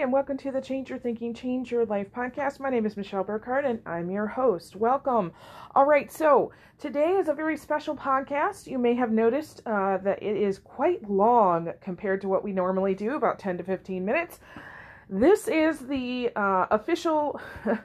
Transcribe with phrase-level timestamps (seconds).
[0.00, 2.58] and welcome to the Change Your Thinking, Change Your Life podcast.
[2.58, 4.74] My name is Michelle Burkhardt, and I'm your host.
[4.74, 5.30] Welcome.
[5.72, 6.50] All right, so
[6.80, 8.66] today is a very special podcast.
[8.66, 12.94] You may have noticed uh, that it is quite long compared to what we normally
[12.94, 14.40] do, about 10 to 15 minutes.
[15.08, 17.40] This is the uh, official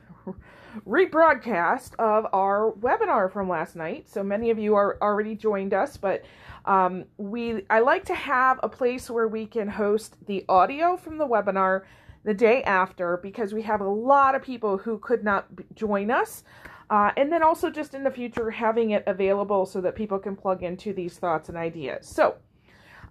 [0.87, 4.09] rebroadcast of our webinar from last night.
[4.09, 6.25] So many of you are already joined us, but
[6.65, 11.17] um, we I like to have a place where we can host the audio from
[11.17, 11.83] the webinar
[12.23, 16.43] the day after because we have a lot of people who could not join us.
[16.89, 20.35] Uh, and then also just in the future having it available so that people can
[20.35, 22.07] plug into these thoughts and ideas.
[22.07, 22.35] So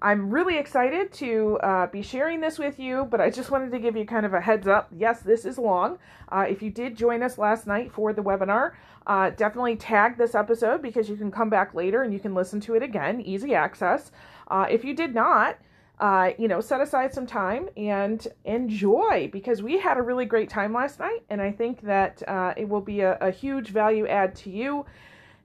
[0.01, 3.79] I'm really excited to uh, be sharing this with you, but I just wanted to
[3.81, 4.89] give you kind of a heads up.
[4.97, 5.99] Yes, this is long.
[6.29, 8.73] Uh, if you did join us last night for the webinar,
[9.09, 12.61] uh, definitely tag this episode because you can come back later and you can listen
[12.61, 14.13] to it again, easy access.
[14.49, 15.59] Uh, if you did not,
[16.01, 20.49] uh, you know, set aside some time and enjoy because we had a really great
[20.49, 24.07] time last night, and I think that uh, it will be a, a huge value
[24.07, 24.87] add to you.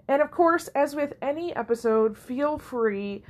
[0.08, 3.24] And of course, as with any episode, feel free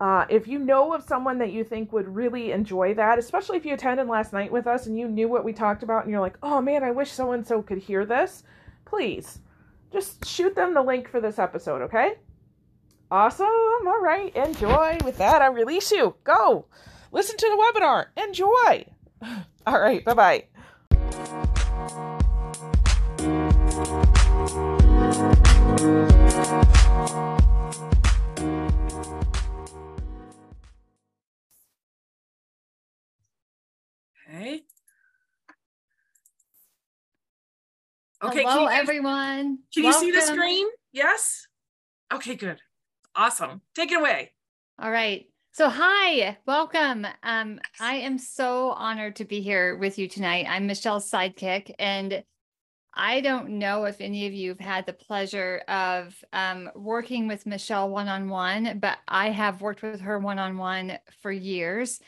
[0.00, 3.64] uh, if you know of someone that you think would really enjoy that, especially if
[3.64, 6.20] you attended last night with us and you knew what we talked about and you're
[6.20, 8.42] like, oh man, I wish so and so could hear this,
[8.84, 9.38] please
[9.92, 12.16] just shoot them the link for this episode, okay?
[13.10, 13.46] Awesome.
[13.86, 14.34] All right.
[14.34, 14.98] Enjoy.
[15.04, 16.16] With that, I release you.
[16.24, 16.66] Go.
[17.12, 18.06] Listen to the webinar.
[18.16, 18.86] Enjoy.
[19.66, 20.04] All right.
[20.04, 20.44] Bye bye.
[34.28, 34.62] Okay.
[38.22, 38.42] Okay.
[38.42, 39.58] Hello, you, everyone.
[39.72, 40.08] Can Welcome.
[40.08, 40.66] you see the screen?
[40.92, 41.46] Yes.
[42.12, 42.58] Okay, good.
[43.16, 43.62] Awesome.
[43.74, 44.32] Take it away.
[44.78, 45.26] All right.
[45.52, 47.06] So, hi, welcome.
[47.22, 50.44] Um, I am so honored to be here with you tonight.
[50.46, 52.22] I'm Michelle's sidekick, and
[52.92, 57.46] I don't know if any of you have had the pleasure of um, working with
[57.46, 62.00] Michelle one on one, but I have worked with her one on one for years.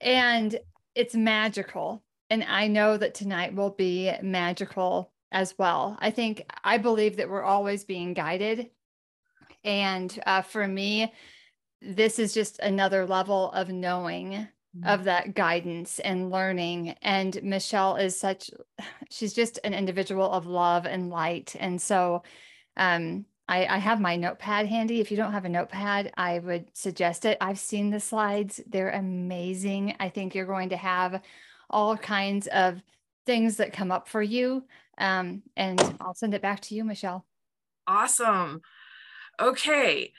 [0.00, 0.58] And
[0.94, 2.02] it's magical.
[2.30, 5.98] And I know that tonight will be magical as well.
[6.00, 8.70] I think, I believe that we're always being guided.
[9.64, 11.12] And uh, for me,
[11.80, 14.88] this is just another level of knowing mm-hmm.
[14.88, 16.94] of that guidance and learning.
[17.02, 18.50] And Michelle is such,
[19.10, 21.56] she's just an individual of love and light.
[21.58, 22.22] And so,
[22.76, 25.00] um, I, I, have my notepad handy.
[25.00, 27.36] If you don't have a notepad, I would suggest it.
[27.40, 29.96] I've seen the slides, they're amazing.
[30.00, 31.20] I think you're going to have
[31.68, 32.80] all kinds of
[33.26, 34.64] things that come up for you.
[34.96, 37.26] Um, and I'll send it back to you, Michelle.
[37.86, 38.60] Awesome.
[39.40, 40.12] Okay.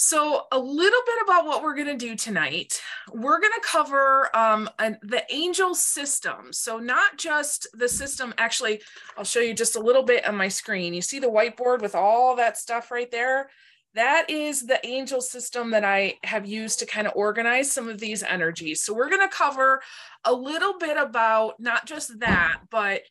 [0.00, 2.80] So, a little bit about what we're going to do tonight.
[3.12, 6.52] We're going to cover um, an, the angel system.
[6.52, 8.80] So, not just the system, actually,
[9.16, 10.94] I'll show you just a little bit on my screen.
[10.94, 13.50] You see the whiteboard with all that stuff right there?
[13.94, 17.98] That is the angel system that I have used to kind of organize some of
[17.98, 18.82] these energies.
[18.82, 19.82] So, we're going to cover
[20.24, 23.02] a little bit about not just that, but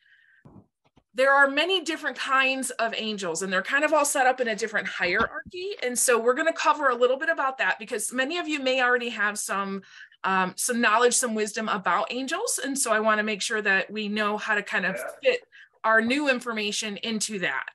[1.17, 4.47] there are many different kinds of angels and they're kind of all set up in
[4.49, 5.71] a different hierarchy.
[5.81, 8.59] And so we're going to cover a little bit about that because many of you
[8.59, 9.81] may already have some
[10.23, 12.59] um, some knowledge some wisdom about angels.
[12.63, 15.41] And so i want to make sure that we know how to kind of fit
[15.83, 17.65] our new information into that.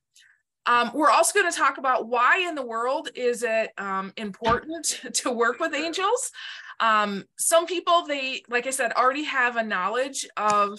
[0.67, 5.01] Um, we're also going to talk about why in the world is it um, important
[5.15, 6.31] to work with angels
[6.83, 10.79] um, some people they like i said already have a knowledge of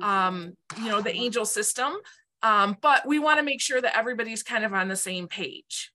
[0.00, 1.94] um, you know, the angel system.
[2.42, 5.92] Um, but we want to make sure that everybody's kind of on the same page.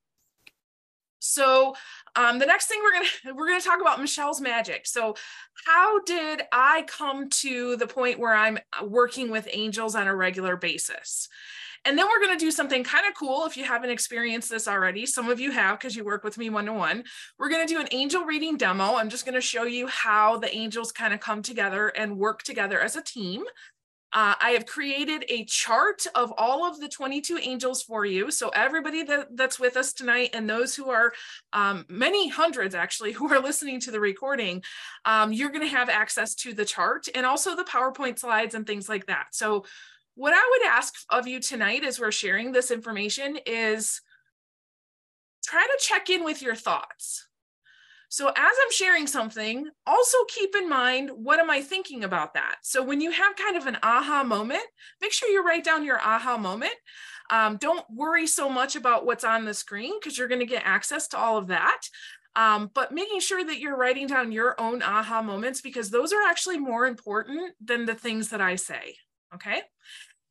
[1.20, 1.76] So
[2.16, 4.86] um, the next thing we're gonna we're gonna talk about Michelle's magic.
[4.88, 5.16] So
[5.66, 10.56] how did I come to the point where I'm working with angels on a regular
[10.56, 11.28] basis?
[11.88, 14.68] And then we're going to do something kind of cool if you haven't experienced this
[14.68, 15.06] already.
[15.06, 17.06] Some of you have because you work with me one to one.
[17.40, 18.96] We're going to do an angel reading demo.
[18.96, 22.44] I'm just going to show you how the angels kind of come together and work
[22.44, 23.46] together as a team.
[24.12, 28.32] Uh, I have created a chart of all of the 22 angels for you.
[28.32, 31.14] So everybody that, that's with us tonight and those who are
[31.54, 34.62] um, many hundreds actually who are listening to the recording,
[35.06, 38.68] um, you're going to have access to the chart and also the PowerPoint slides and
[38.68, 39.28] things like that.
[39.32, 39.64] So
[40.18, 44.02] what I would ask of you tonight as we're sharing this information is
[45.46, 47.28] try to check in with your thoughts.
[48.10, 52.56] So as I'm sharing something, also keep in mind, what am I thinking about that?
[52.64, 54.64] So when you have kind of an aha moment,
[55.02, 56.74] make sure you write down your aha moment.
[57.30, 60.64] Um, don't worry so much about what's on the screen because you're going to get
[60.66, 61.82] access to all of that.
[62.36, 66.24] Um, but making sure that you're writing down your own aha moments because those are
[66.24, 68.96] actually more important than the things that I say.
[69.34, 69.62] Okay.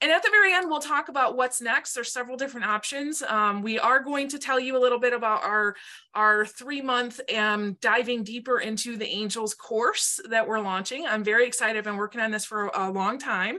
[0.02, 1.94] And at the very end, we'll talk about what's next.
[1.94, 3.22] There's several different options.
[3.22, 5.74] Um, we are going to tell you a little bit about our,
[6.14, 11.06] our three month um, diving deeper into the Angels course that we're launching.
[11.06, 11.78] I'm very excited.
[11.78, 13.58] I've been working on this for a long time.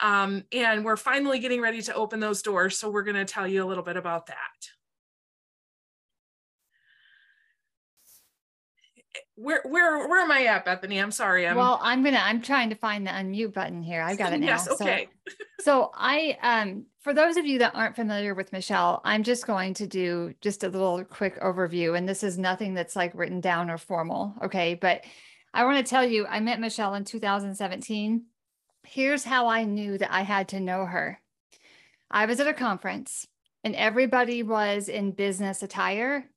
[0.00, 2.76] Um, and we're finally getting ready to open those doors.
[2.76, 4.75] So we're going to tell you a little bit about that.
[9.36, 10.98] Where where where am I at, Bethany?
[10.98, 11.46] I'm sorry.
[11.46, 11.56] I'm...
[11.56, 14.02] Well, I'm gonna I'm trying to find the unmute button here.
[14.02, 14.46] I've got it now.
[14.46, 15.08] yes, okay.
[15.28, 19.46] So, so I um for those of you that aren't familiar with Michelle, I'm just
[19.46, 21.96] going to do just a little quick overview.
[21.96, 24.34] And this is nothing that's like written down or formal.
[24.42, 24.74] Okay.
[24.74, 25.04] But
[25.54, 28.24] I want to tell you, I met Michelle in 2017.
[28.82, 31.20] Here's how I knew that I had to know her.
[32.10, 33.26] I was at a conference
[33.62, 36.28] and everybody was in business attire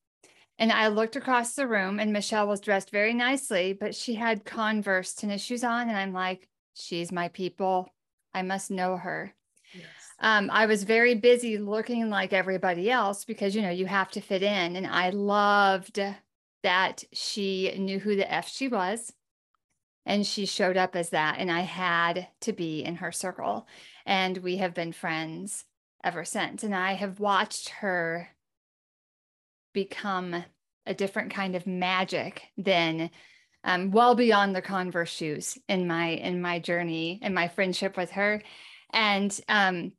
[0.59, 4.43] and I looked across the room and Michelle was dressed very nicely, but she had
[4.43, 5.87] Converse tennis shoes on.
[5.87, 7.89] And I'm like, she's my people.
[8.33, 9.33] I must know her.
[9.73, 9.85] Yes.
[10.19, 14.21] Um, I was very busy looking like everybody else because, you know, you have to
[14.21, 14.75] fit in.
[14.75, 16.01] And I loved
[16.61, 19.13] that she knew who the F she was.
[20.05, 21.37] And she showed up as that.
[21.39, 23.65] And I had to be in her circle.
[24.05, 25.63] And we have been friends
[26.03, 26.63] ever since.
[26.63, 28.29] And I have watched her
[29.73, 30.43] become
[30.85, 33.09] a different kind of magic than
[33.63, 38.11] um, well beyond the converse shoes in my in my journey and my friendship with
[38.11, 38.41] her.
[38.91, 39.91] And um,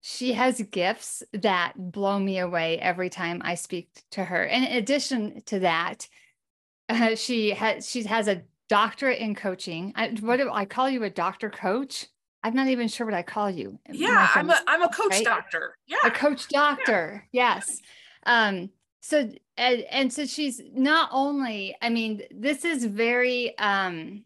[0.00, 4.44] she has gifts that blow me away every time i speak to her.
[4.44, 6.06] In addition to that
[6.88, 9.92] uh, she has she has a doctorate in coaching.
[9.96, 12.06] I, what do i call you a doctor coach?
[12.42, 15.24] I'm not even sure what i call you yeah i'm a i'm a coach right?
[15.24, 15.76] doctor.
[15.86, 15.98] Yeah.
[16.04, 17.54] a coach doctor yeah.
[17.56, 17.80] yes.
[18.24, 18.70] Um
[19.06, 24.24] so and, and so she's not only i mean this is very um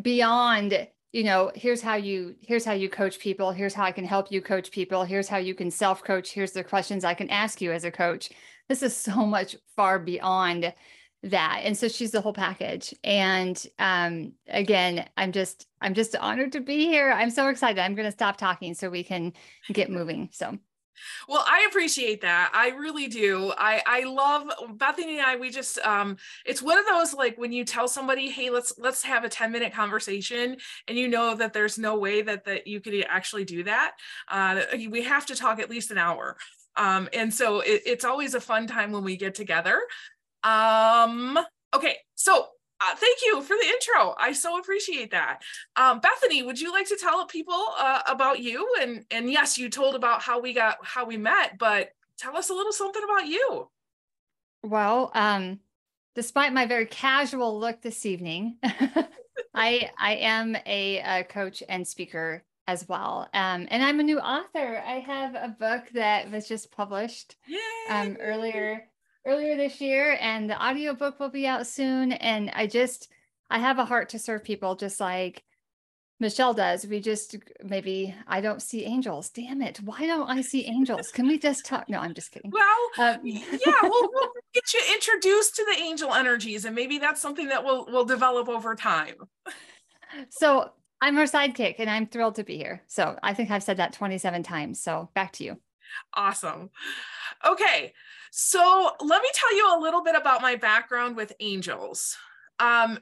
[0.00, 3.50] beyond you know here's how you here's how you coach people.
[3.50, 5.04] Here's how i can help you coach people.
[5.04, 7.90] Here's how you can self coach here's the questions i can ask you as a
[7.90, 8.30] coach.
[8.68, 10.72] This is so much far beyond
[11.24, 11.62] that.
[11.64, 12.94] And so she's the whole package.
[13.02, 17.10] And um again i'm just i'm just honored to be here.
[17.10, 17.80] I'm so excited.
[17.80, 19.32] I'm going to stop talking so we can
[19.72, 20.28] get moving.
[20.32, 20.58] So
[21.28, 22.50] well, I appreciate that.
[22.54, 23.52] I really do.
[23.56, 24.48] I I love
[24.78, 25.36] Bethany and I.
[25.36, 29.02] We just um, it's one of those like when you tell somebody, hey, let's let's
[29.02, 30.56] have a ten minute conversation,
[30.88, 33.92] and you know that there's no way that that you could actually do that.
[34.28, 36.36] Uh, we have to talk at least an hour.
[36.76, 39.80] Um, and so it, it's always a fun time when we get together.
[40.42, 41.38] Um,
[41.72, 42.48] okay, so
[42.84, 44.14] uh, thank you for the intro.
[44.18, 45.42] I so appreciate that.
[45.76, 48.68] Um, Bethany, would you like to tell people uh, about you?
[48.80, 52.50] And and yes, you told about how we got how we met, but tell us
[52.50, 53.70] a little something about you.
[54.62, 55.60] Well, um,
[56.14, 58.56] despite my very casual look this evening,
[59.54, 63.28] I I am a, a, coach and speaker as well.
[63.34, 64.82] Um, and I'm a new author.
[64.86, 67.36] I have a book that was just published
[67.90, 68.88] um, earlier
[69.26, 72.12] earlier this year and the audiobook will be out soon.
[72.12, 73.10] And i just
[73.50, 75.42] i have a heart to serve people just like
[76.20, 76.86] michelle does.
[76.86, 79.30] We just maybe i don't see angels.
[79.30, 79.78] Damn it.
[79.78, 81.10] Why don't i see angels?
[81.10, 81.88] Can we just talk?
[81.88, 82.50] No i'm just kidding.
[82.50, 87.20] Well um, yeah we'll, we'll get you introduced to the angel energies and maybe that's
[87.20, 89.14] something that will will develop over time.
[90.30, 92.82] So i'm her sidekick and i'm thrilled to be here.
[92.86, 94.82] So i think i've said that 27 times.
[94.82, 95.56] So back to you.
[96.12, 96.70] Awesome.
[97.46, 97.92] Okay
[98.36, 102.16] so let me tell you a little bit about my background with angels.
[102.58, 102.98] Um,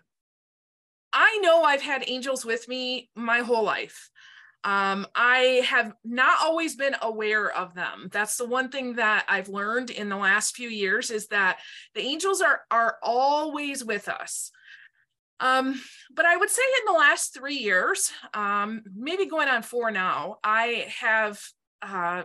[1.10, 4.10] I know I've had angels with me my whole life.
[4.62, 8.10] Um, I have not always been aware of them.
[8.12, 11.60] That's the one thing that I've learned in the last few years is that
[11.94, 14.50] the angels are are always with us.
[15.40, 15.80] Um,
[16.14, 20.36] but I would say in the last three years, um, maybe going on four now,
[20.44, 21.42] I have
[21.80, 22.24] uh,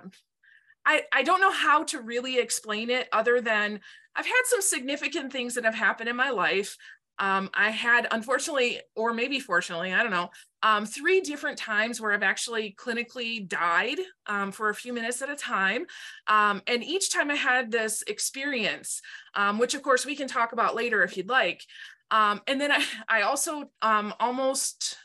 [0.87, 3.81] I, I don't know how to really explain it other than
[4.15, 6.77] I've had some significant things that have happened in my life.
[7.19, 10.29] Um, I had, unfortunately, or maybe fortunately, I don't know,
[10.63, 15.29] um, three different times where I've actually clinically died um, for a few minutes at
[15.29, 15.87] a time.
[16.27, 19.01] Um, and each time I had this experience,
[19.33, 21.63] um, which of course we can talk about later if you'd like.
[22.11, 24.97] Um, and then I, I also almost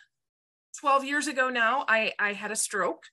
[0.80, 3.04] 12 years ago now, I, I had a stroke.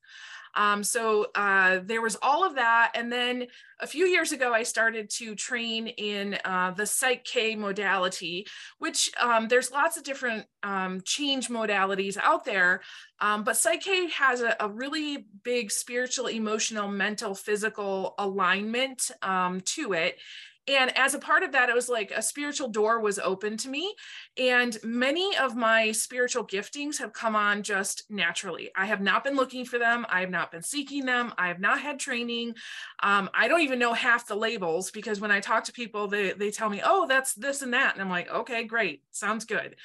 [0.56, 2.92] Um, so uh, there was all of that.
[2.96, 3.48] And then
[3.80, 8.46] a few years ago, I started to train in uh, the Psych K modality,
[8.78, 12.82] which um, there's lots of different um, change modalities out there.
[13.22, 19.62] Um, but Psych K has a, a, really big spiritual, emotional, mental, physical alignment um,
[19.62, 20.18] to it.
[20.70, 23.70] And as a part of that, it was like a spiritual door was open to
[23.70, 23.96] me.
[24.38, 28.70] And many of my spiritual giftings have come on just naturally.
[28.76, 31.60] I have not been looking for them, I have not been seeking them, I have
[31.60, 32.54] not had training.
[33.02, 36.34] Um, I don't even know half the labels because when I talk to people, they,
[36.34, 37.96] they tell me, oh, that's this and that.
[37.96, 39.76] And I'm like, okay, great, sounds good.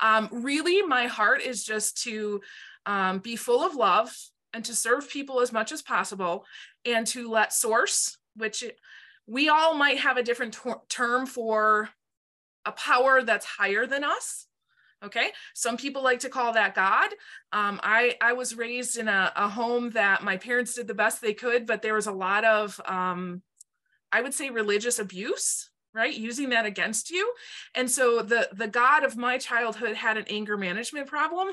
[0.00, 2.40] Um, really, my heart is just to
[2.84, 4.12] um, be full of love
[4.52, 6.44] and to serve people as much as possible
[6.84, 8.64] and to let source which
[9.26, 11.88] we all might have a different term for
[12.64, 14.46] a power that's higher than us
[15.04, 15.30] okay?
[15.54, 17.10] Some people like to call that god.
[17.52, 21.20] Um, I, I was raised in a, a, home that my parents did the best
[21.20, 23.42] they could but there was a lot of um,
[24.10, 26.14] i would say religious abuse right?
[26.14, 27.34] Using that against you.
[27.74, 31.48] And so the the god of my childhood had an anger management problem.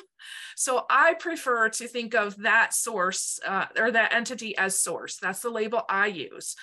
[0.56, 5.18] So i prefer to think of that source uh, or that entity as source.
[5.18, 6.56] That's the label i use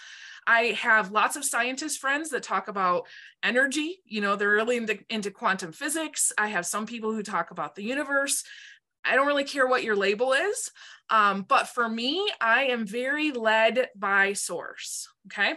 [0.47, 3.07] I have lots of scientist friends that talk about
[3.43, 4.01] energy.
[4.05, 6.33] You know, they're really into, into, quantum physics.
[6.39, 8.45] I have some people who talk about the universe.
[9.05, 10.71] I don't really care what your label is.
[11.11, 15.09] Um, but for me, I am very led by source.
[15.27, 15.55] Okay.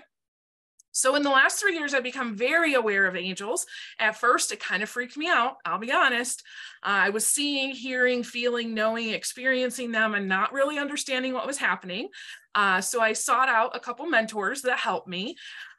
[0.92, 3.66] So in the last three years, I've become very aware of angels.
[4.00, 5.58] At first, it kind of freaked me out.
[5.64, 6.44] I'll be honest.
[6.84, 11.58] Uh, I was seeing, hearing, feeling, knowing, experiencing them, and not really understanding what was
[11.58, 12.10] happening.
[12.56, 15.36] Uh, so I sought out a couple mentors that helped me.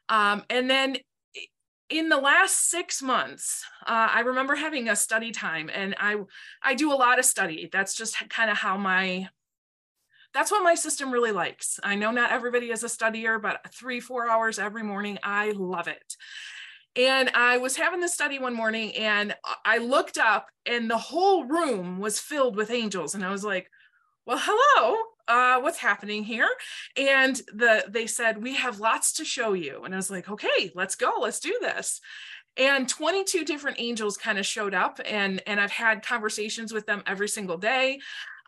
[0.09, 0.97] Um, and then
[1.89, 6.15] in the last six months, uh, I remember having a study time, and I
[6.63, 7.69] I do a lot of study.
[7.71, 9.27] That's just kind of how my
[10.33, 11.79] that's what my system really likes.
[11.83, 15.87] I know not everybody is a studier, but three, four hours every morning, I love
[15.87, 16.15] it.
[16.95, 19.35] And I was having the study one morning and
[19.65, 23.15] I looked up and the whole room was filled with angels.
[23.15, 23.69] And I was like,
[24.25, 24.97] well, hello,
[25.31, 26.49] uh, what's happening here?
[26.97, 29.83] And the they said, we have lots to show you.
[29.83, 32.01] And I was like, okay, let's go, let's do this
[32.57, 37.01] and 22 different angels kind of showed up and and i've had conversations with them
[37.07, 37.97] every single day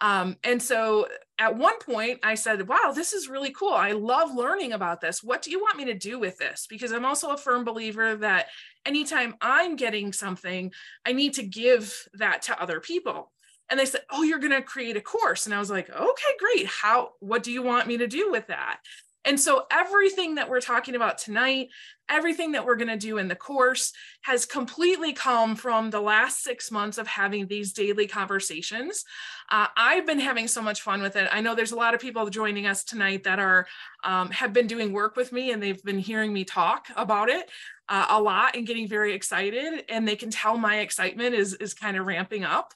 [0.01, 1.07] um, and so
[1.39, 3.73] at one point I said, wow, this is really cool.
[3.73, 5.23] I love learning about this.
[5.23, 6.67] What do you want me to do with this?
[6.69, 8.47] Because I'm also a firm believer that
[8.85, 10.71] anytime I'm getting something,
[11.05, 13.31] I need to give that to other people.
[13.69, 15.45] And they said, oh, you're going to create a course.
[15.45, 16.67] And I was like, okay, great.
[16.67, 18.79] How, what do you want me to do with that?
[19.25, 21.69] And so everything that we're talking about tonight,
[22.09, 23.93] everything that we're going to do in the course
[24.23, 29.05] has completely come from the last six months of having these daily conversations.
[29.49, 31.29] Uh, I've been having so much fun with it.
[31.31, 33.65] I know there's a lot of people joining us tonight that are
[34.03, 37.49] um, have been doing work with me and they've been hearing me talk about it
[37.87, 39.85] uh, a lot and getting very excited.
[39.87, 42.73] And they can tell my excitement is is kind of ramping up.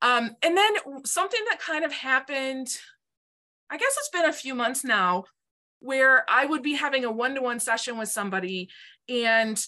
[0.00, 2.68] Um, and then something that kind of happened,
[3.70, 5.24] I guess it's been a few months now
[5.80, 8.68] where I would be having a one to one session with somebody
[9.08, 9.64] and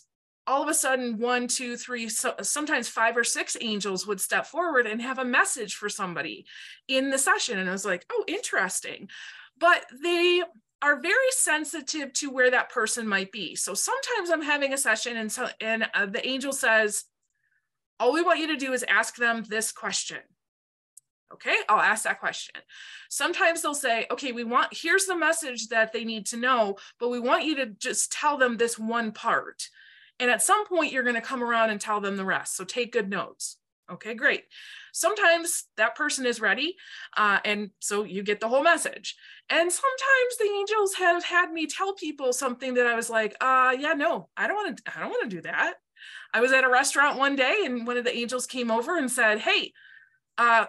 [0.47, 4.47] all of a sudden one two three so, sometimes five or six angels would step
[4.47, 6.45] forward and have a message for somebody
[6.89, 9.09] in the session and i was like oh interesting.
[9.59, 10.43] But they
[10.83, 13.55] are very sensitive to where that person might be.
[13.55, 17.05] So sometimes i'm having a session and so and uh, the angel says
[18.01, 20.19] all we want you to do is ask them this question
[21.33, 22.57] Okay, I'll ask that question.
[23.09, 27.09] Sometimes they'll say, okay, we want, here's the message that they need to know, but
[27.09, 29.69] we want you to just tell them this one part.
[30.19, 32.57] And at some point, you're going to come around and tell them the rest.
[32.57, 33.59] So take good notes.
[33.91, 34.45] Okay, great.
[34.93, 36.77] Sometimes that person is ready,
[37.17, 39.17] uh, and so you get the whole message.
[39.49, 43.75] And sometimes the angels have had me tell people something that I was like, uh,
[43.79, 45.75] yeah, no, I don't want to, I don't want to do that.
[46.33, 49.11] I was at a restaurant one day, and one of the angels came over and
[49.11, 49.73] said, hey,
[50.39, 50.67] uh,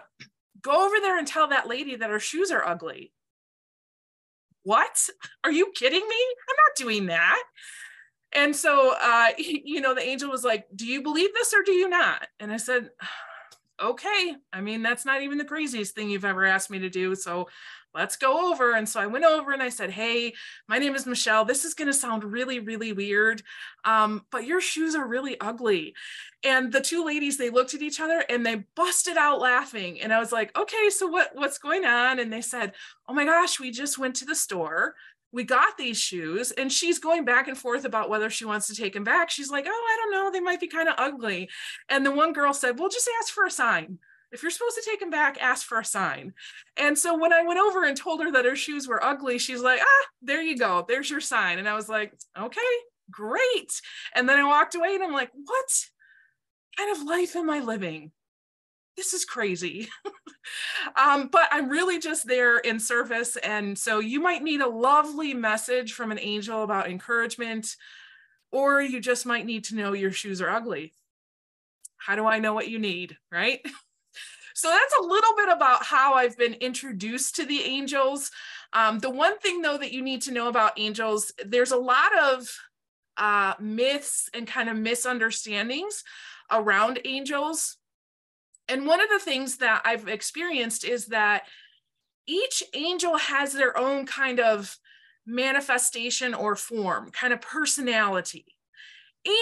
[0.60, 3.12] go over there and tell that lady that her shoes are ugly.
[4.64, 5.08] What?
[5.44, 6.16] Are you kidding me?
[6.48, 7.42] I'm not doing that.
[8.32, 11.72] And so, uh, you know, the angel was like, Do you believe this or do
[11.72, 12.26] you not?
[12.40, 12.90] And I said,
[13.82, 14.36] Okay.
[14.52, 17.14] I mean, that's not even the craziest thing you've ever asked me to do.
[17.14, 17.48] So
[17.94, 18.74] let's go over.
[18.74, 20.34] And so I went over and I said, Hey,
[20.68, 21.44] my name is Michelle.
[21.44, 23.42] This is going to sound really, really weird,
[23.84, 25.94] um, but your shoes are really ugly.
[26.44, 30.00] And the two ladies, they looked at each other and they busted out laughing.
[30.00, 32.18] And I was like, Okay, so what, what's going on?
[32.18, 32.72] And they said,
[33.08, 34.94] Oh my gosh, we just went to the store.
[35.34, 38.74] We got these shoes, and she's going back and forth about whether she wants to
[38.74, 39.30] take them back.
[39.30, 40.30] She's like, Oh, I don't know.
[40.30, 41.48] They might be kind of ugly.
[41.88, 43.98] And the one girl said, Well, just ask for a sign
[44.32, 46.32] if you're supposed to take them back, ask for a sign.
[46.76, 49.60] And so when I went over and told her that her shoes were ugly, she's
[49.60, 50.84] like, ah, there you go.
[50.88, 51.58] There's your sign.
[51.58, 52.60] And I was like, okay,
[53.10, 53.80] great.
[54.14, 55.84] And then I walked away and I'm like, what
[56.76, 58.10] kind of life am I living?
[58.96, 59.88] This is crazy.
[60.96, 63.36] um, but I'm really just there in service.
[63.36, 67.76] And so you might need a lovely message from an angel about encouragement
[68.50, 70.92] or you just might need to know your shoes are ugly.
[71.96, 73.60] How do I know what you need, right?
[74.54, 78.30] So that's a little bit about how I've been introduced to the angels.
[78.72, 82.16] Um, the one thing, though, that you need to know about angels, there's a lot
[82.18, 82.48] of
[83.16, 86.04] uh, myths and kind of misunderstandings
[86.50, 87.76] around angels.
[88.68, 91.44] And one of the things that I've experienced is that
[92.26, 94.78] each angel has their own kind of
[95.26, 98.46] manifestation or form, kind of personality.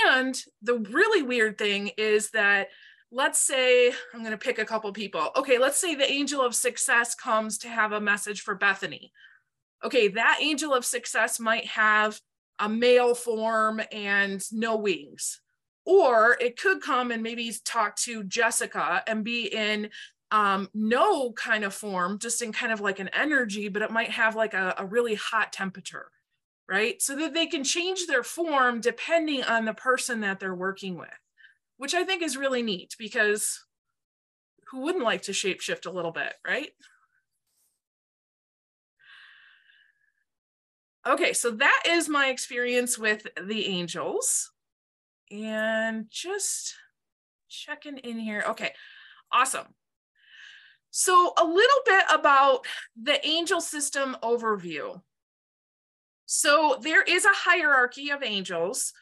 [0.07, 2.69] And the really weird thing is that,
[3.12, 5.31] let's say, I'm going to pick a couple people.
[5.37, 9.12] Okay, let's say the angel of success comes to have a message for Bethany.
[9.85, 12.21] Okay, that angel of success might have
[12.59, 15.40] a male form and no wings.
[15.87, 19.90] Or it could come and maybe talk to Jessica and be in
[20.31, 24.11] um, no kind of form, just in kind of like an energy, but it might
[24.11, 26.11] have like a, a really hot temperature,
[26.69, 27.00] right?
[27.02, 31.09] So that they can change their form depending on the person that they're working with,
[31.80, 33.64] which I think is really neat because
[34.68, 36.68] who wouldn't like to shapeshift a little bit, right?
[41.08, 44.50] Okay, so that is my experience with the angels.
[45.30, 46.75] And just
[47.49, 48.44] checking in here.
[48.50, 48.75] Okay,
[49.32, 49.68] awesome.
[50.90, 52.66] So, a little bit about
[53.02, 55.00] the angel system overview.
[56.26, 58.92] So, there is a hierarchy of angels.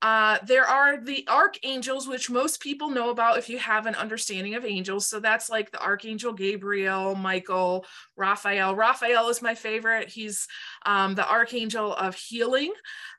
[0.00, 4.54] Uh, there are the archangels, which most people know about if you have an understanding
[4.54, 5.06] of angels.
[5.06, 7.84] So that's like the archangel Gabriel, Michael,
[8.16, 8.76] Raphael.
[8.76, 10.08] Raphael is my favorite.
[10.08, 10.46] He's
[10.86, 12.72] um, the archangel of healing.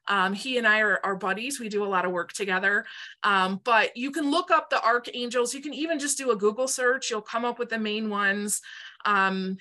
[0.07, 1.59] Um, he and I are, are, buddies.
[1.59, 2.86] We do a lot of work together.
[3.24, 5.53] Um, but you can look up the archangels.
[5.53, 7.12] You can even just do a Google search.
[7.12, 8.62] You'll come up with the main ones.
[9.05, 9.57] Um,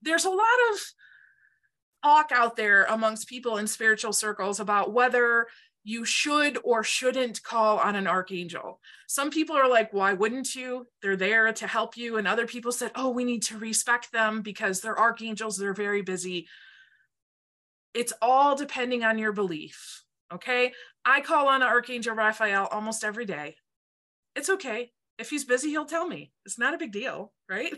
[0.00, 0.40] there's a lot
[0.72, 0.80] of
[2.02, 5.46] talk out there amongst people in spiritual circles about whether
[5.84, 8.80] you should or shouldn't call on an archangel.
[9.08, 10.86] Some people are like, why wouldn't you?
[11.02, 12.16] They're there to help you.
[12.16, 16.02] And other people said, oh, we need to respect them because they're archangels, they're very
[16.02, 16.46] busy.
[17.94, 20.02] It's all depending on your belief.
[20.32, 20.72] Okay.
[21.04, 23.56] I call on an Archangel Raphael almost every day.
[24.36, 24.92] It's okay.
[25.18, 26.32] If he's busy, he'll tell me.
[26.46, 27.74] It's not a big deal, right?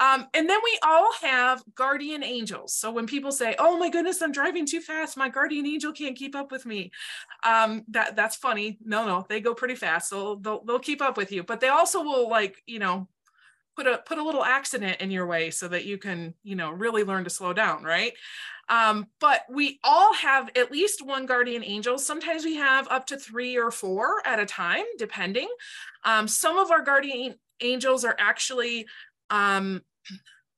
[0.00, 2.74] Um, and then we all have guardian angels.
[2.74, 5.16] So when people say, "Oh my goodness, I'm driving too fast.
[5.16, 6.90] My guardian angel can't keep up with me,"
[7.44, 8.78] um, that that's funny.
[8.84, 11.42] No, no, they go pretty fast, so they'll they'll keep up with you.
[11.44, 13.08] But they also will like you know
[13.76, 16.70] put a put a little accident in your way so that you can you know
[16.70, 18.12] really learn to slow down, right?
[18.68, 21.98] Um, but we all have at least one guardian angel.
[21.98, 25.48] Sometimes we have up to three or four at a time, depending.
[26.04, 28.86] Um, some of our guardian angels are actually
[29.28, 29.82] um,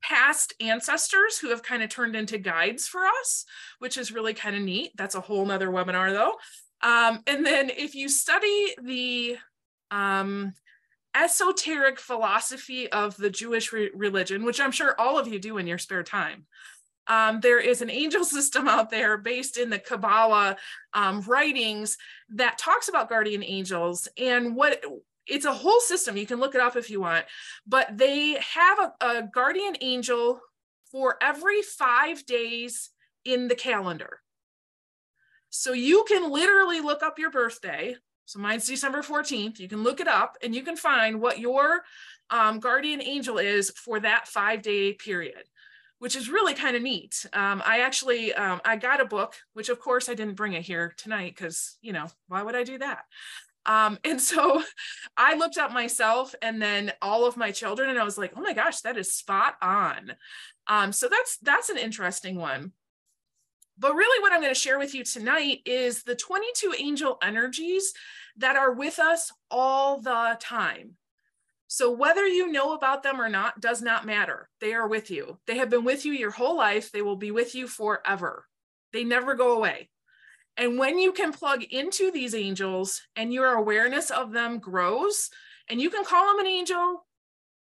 [0.03, 3.45] past ancestors who have kind of turned into guides for us,
[3.79, 4.91] which is really kind of neat.
[4.97, 6.35] That's a whole nother webinar though.
[6.81, 9.37] Um, and then if you study the
[9.89, 10.53] um,
[11.15, 15.67] esoteric philosophy of the Jewish re religion, which I'm sure all of you do in
[15.67, 16.45] your spare time,
[17.07, 20.57] um, there is an angel system out there based in the Kabbalah
[20.93, 21.97] um, writings
[22.29, 24.83] that talks about guardian angels and what
[25.27, 26.17] it's a whole system.
[26.17, 27.25] You can look it up if you want,
[27.65, 30.41] but they have a, a guardian angel
[30.91, 32.89] for every five days
[33.25, 34.19] in the calendar.
[35.49, 37.95] So you can literally look up your birthday.
[38.25, 39.59] So mine's December 14th.
[39.59, 41.83] You can look it up and you can find what your
[42.29, 45.43] um, guardian angel is for that five day period,
[45.99, 47.25] which is really kind of neat.
[47.33, 50.63] Um, I actually, um, I got a book, which of course I didn't bring it
[50.63, 53.03] here tonight because, you know, why would I do that?
[53.65, 54.61] Um, and so
[55.17, 58.41] I looked up myself and then all of my children, and I was like, oh
[58.41, 60.13] my gosh, that is spot on.
[60.67, 62.71] Um, so that's that's an interesting one.
[63.77, 67.93] But really, what I'm going to share with you tonight is the 22 angel energies
[68.37, 70.95] that are with us all the time.
[71.67, 74.47] So, whether you know about them or not does not matter.
[74.61, 75.39] They are with you.
[75.47, 78.45] They have been with you your whole life, they will be with you forever.
[78.91, 79.89] They never go away.
[80.57, 85.29] And when you can plug into these angels and your awareness of them grows,
[85.69, 87.05] and you can call them an angel,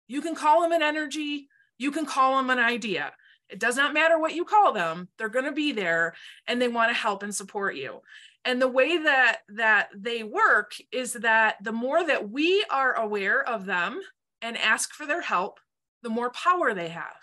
[0.09, 1.49] you can call them an energy,
[1.79, 3.13] you can call them an idea.
[3.49, 6.15] It does not matter what you call them, they're going to be there
[6.47, 8.01] and they want to help and support you.
[8.45, 13.47] And the way that that they work is that the more that we are aware
[13.47, 14.01] of them
[14.41, 15.61] and ask for their help,
[16.03, 17.21] the more power they have.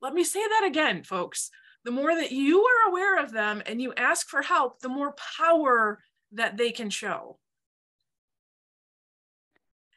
[0.00, 1.50] Let me say that again, folks
[1.84, 5.14] the more that you are aware of them and you ask for help, the more
[5.38, 6.00] power
[6.32, 7.38] that they can show.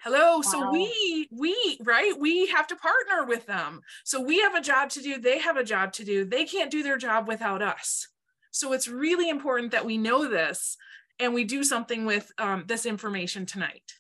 [0.03, 0.37] Hello.
[0.37, 0.41] Wow.
[0.41, 3.81] So we, we, right, we have to partner with them.
[4.03, 5.17] So we have a job to do.
[5.19, 6.25] They have a job to do.
[6.25, 8.09] They can't do their job without us.
[8.51, 10.77] So it's really important that we know this
[11.19, 13.93] and we do something with um, this information tonight.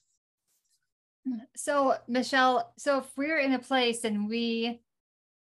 [1.55, 4.81] So, Michelle, so if we're in a place and we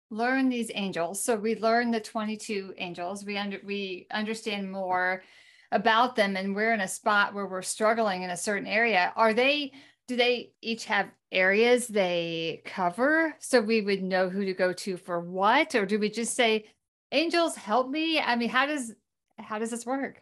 [0.10, 5.24] learn these angels, so we learn the 22 angels, we under we understand more
[5.72, 9.34] about them and we're in a spot where we're struggling in a certain area, are
[9.34, 9.74] they
[10.08, 14.96] do they each have areas they cover so we would know who to go to
[14.96, 16.66] for what or do we just say
[17.12, 18.20] angels help me?
[18.20, 18.94] I mean, how does
[19.38, 20.22] how does this work?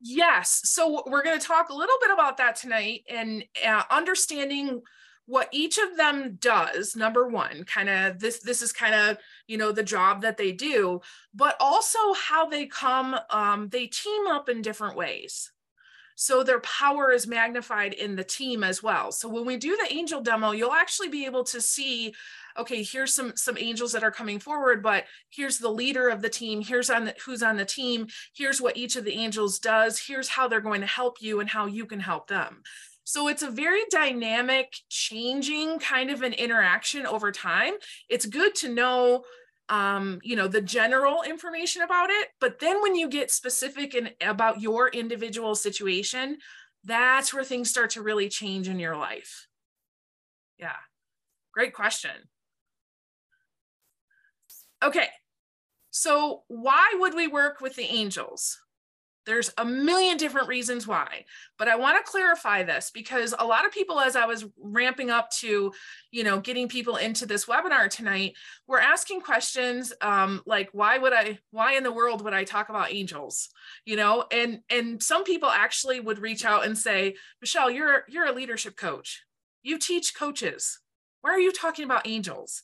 [0.00, 0.60] Yes.
[0.64, 4.82] So we're going to talk a little bit about that tonight and uh, understanding
[5.26, 9.58] what each of them does number one kind of this this is kind of you
[9.58, 11.00] know the job that they do
[11.34, 15.52] but also how they come um, they team up in different ways.
[16.18, 19.12] So their power is magnified in the team as well.
[19.12, 22.14] So when we do the angel demo you'll actually be able to see
[22.58, 26.28] okay here's some some angels that are coming forward but here's the leader of the
[26.28, 29.98] team here's on the, who's on the team here's what each of the angels does
[29.98, 32.62] here's how they're going to help you and how you can help them
[33.06, 37.74] so it's a very dynamic changing kind of an interaction over time.
[38.08, 39.22] It's good to know
[39.68, 44.12] um, you know the general information about it but then when you get specific and
[44.20, 46.38] about your individual situation
[46.84, 49.48] that's where things start to really change in your life.
[50.58, 50.76] Yeah.
[51.52, 52.12] Great question.
[54.82, 55.08] Okay,
[55.90, 58.60] so why would we work with the angels?
[59.26, 61.24] There's a million different reasons why,
[61.58, 65.10] but I want to clarify this because a lot of people, as I was ramping
[65.10, 65.72] up to,
[66.12, 68.36] you know, getting people into this webinar tonight,
[68.66, 72.68] were asking questions um, like, why would I, why in the world would I talk
[72.68, 73.48] about angels?
[73.84, 78.26] You know, and and some people actually would reach out and say, Michelle, you're you're
[78.26, 79.24] a leadership coach.
[79.62, 80.78] You teach coaches.
[81.20, 82.62] Why are you talking about angels?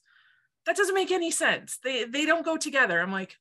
[0.66, 1.79] that doesn't make any sense.
[1.83, 3.01] They they don't go together.
[3.01, 3.37] I'm like,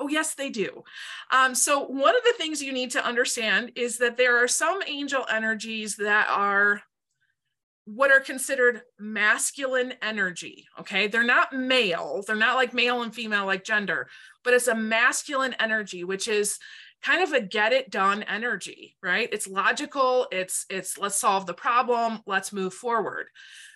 [0.00, 0.82] oh yes, they do.
[1.30, 4.80] Um, so one of the things you need to understand is that there are some
[4.86, 6.82] angel energies that are
[7.86, 10.66] what are considered masculine energy.
[10.80, 12.24] Okay, they're not male.
[12.26, 14.08] They're not like male and female like gender,
[14.42, 16.58] but it's a masculine energy, which is
[17.04, 21.52] kind of a get it done energy right it's logical it's it's let's solve the
[21.52, 23.26] problem let's move forward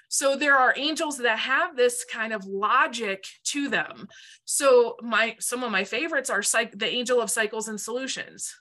[0.08, 4.08] so there are angels that have this kind of logic to them.
[4.44, 8.54] So my some of my favorites are psych, the angel of cycles and solutions.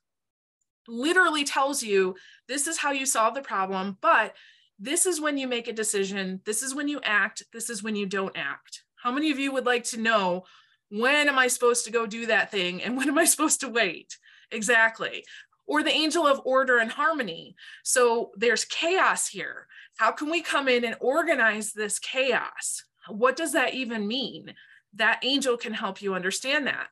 [0.88, 2.16] Literally tells you
[2.48, 4.36] this is how you solve the problem, but
[4.80, 7.96] this is when you make a decision, this is when you act, this is when
[7.96, 8.84] you don't act.
[9.02, 10.44] How many of you would like to know
[10.90, 13.70] when am I supposed to go do that thing and when am I supposed to
[13.70, 14.18] wait?
[14.52, 15.24] Exactly.
[15.66, 17.56] Or the angel of order and harmony.
[17.84, 19.68] So there's chaos here.
[19.98, 22.84] How can we come in and organize this chaos?
[23.10, 24.54] What does that even mean?
[24.94, 26.88] That angel can help you understand that.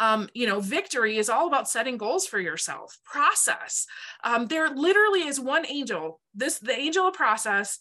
[0.00, 2.98] Um, you know, victory is all about setting goals for yourself.
[3.04, 3.86] Process.
[4.22, 6.20] Um, there literally is one angel.
[6.34, 7.78] This the angel of process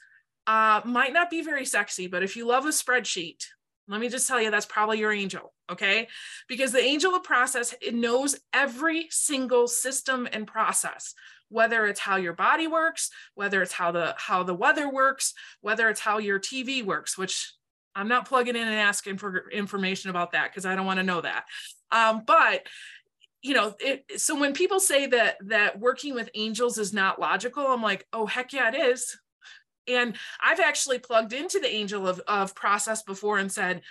[0.48, 3.46] uh, might not be very sexy, but if you love a spreadsheet,
[3.88, 5.54] let me just tell you that's probably your angel.
[5.72, 6.08] Okay,
[6.48, 11.13] because the angel of process it knows every single system and process
[11.50, 15.90] whether it's how your body works, whether it's how the how the weather works, whether
[15.90, 17.54] it's how your TV works, which
[17.96, 21.04] I'm not plugging in and asking for information about that because I don't want to
[21.04, 21.46] know that.
[21.92, 22.68] Um, but
[23.42, 27.66] you know, it, so when people say that that working with angels is not logical,
[27.66, 29.18] I'm like, oh heck yeah, it is.
[29.88, 33.82] And I've actually plugged into the angel of, of process before and said,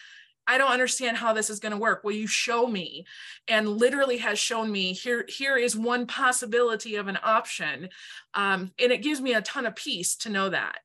[0.46, 2.04] I don't understand how this is going to work.
[2.04, 3.04] Will you show me?
[3.48, 7.88] And literally has shown me here, here is one possibility of an option.
[8.34, 10.78] Um, and it gives me a ton of peace to know that.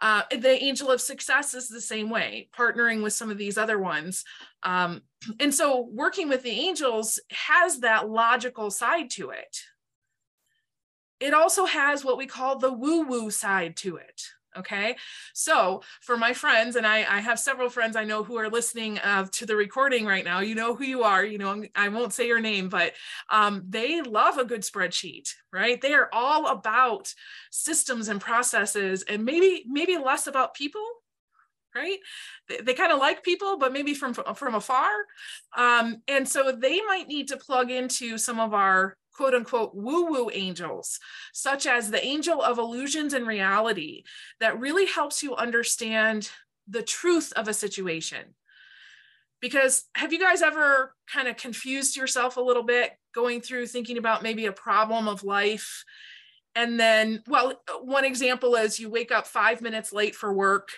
[0.00, 3.78] Uh, the angel of success is the same way, partnering with some of these other
[3.78, 4.24] ones.
[4.64, 5.02] Um,
[5.38, 9.58] and so working with the angels has that logical side to it.
[11.20, 14.22] It also has what we call the woo woo side to it.
[14.58, 14.96] Okay.
[15.32, 18.98] So for my friends, and I, I have several friends I know who are listening
[18.98, 22.12] uh, to the recording right now, you know who you are, you know, I won't
[22.12, 22.92] say your name, but
[23.30, 25.80] um, they love a good spreadsheet, right?
[25.80, 27.14] They are all about
[27.50, 30.84] systems and processes and maybe, maybe less about people
[31.74, 32.00] right
[32.48, 34.90] they, they kind of like people but maybe from from afar
[35.56, 40.06] um, and so they might need to plug into some of our quote unquote woo
[40.06, 40.98] woo angels,
[41.32, 44.04] such as the angel of illusions and reality,
[44.40, 46.30] that really helps you understand
[46.68, 48.34] the truth of a situation.
[49.40, 53.98] Because have you guys ever kind of confused yourself a little bit going through thinking
[53.98, 55.84] about maybe a problem of life?
[56.54, 60.68] And then, well, one example is you wake up five minutes late for work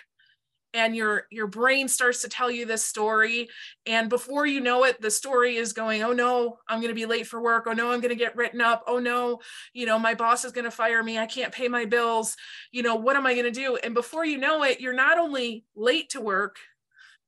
[0.75, 3.49] and your your brain starts to tell you this story.
[3.87, 7.05] And before you know it the story is going oh no i'm going to be
[7.05, 7.65] late for work.
[7.67, 8.83] Oh no i'm going to get written up.
[8.85, 9.39] Oh no
[9.73, 11.17] you know my boss is going to fire me.
[11.17, 12.35] I can't pay my bills.
[12.71, 13.77] You know what am i going to do?
[13.77, 16.57] And before you know it you're not only late to work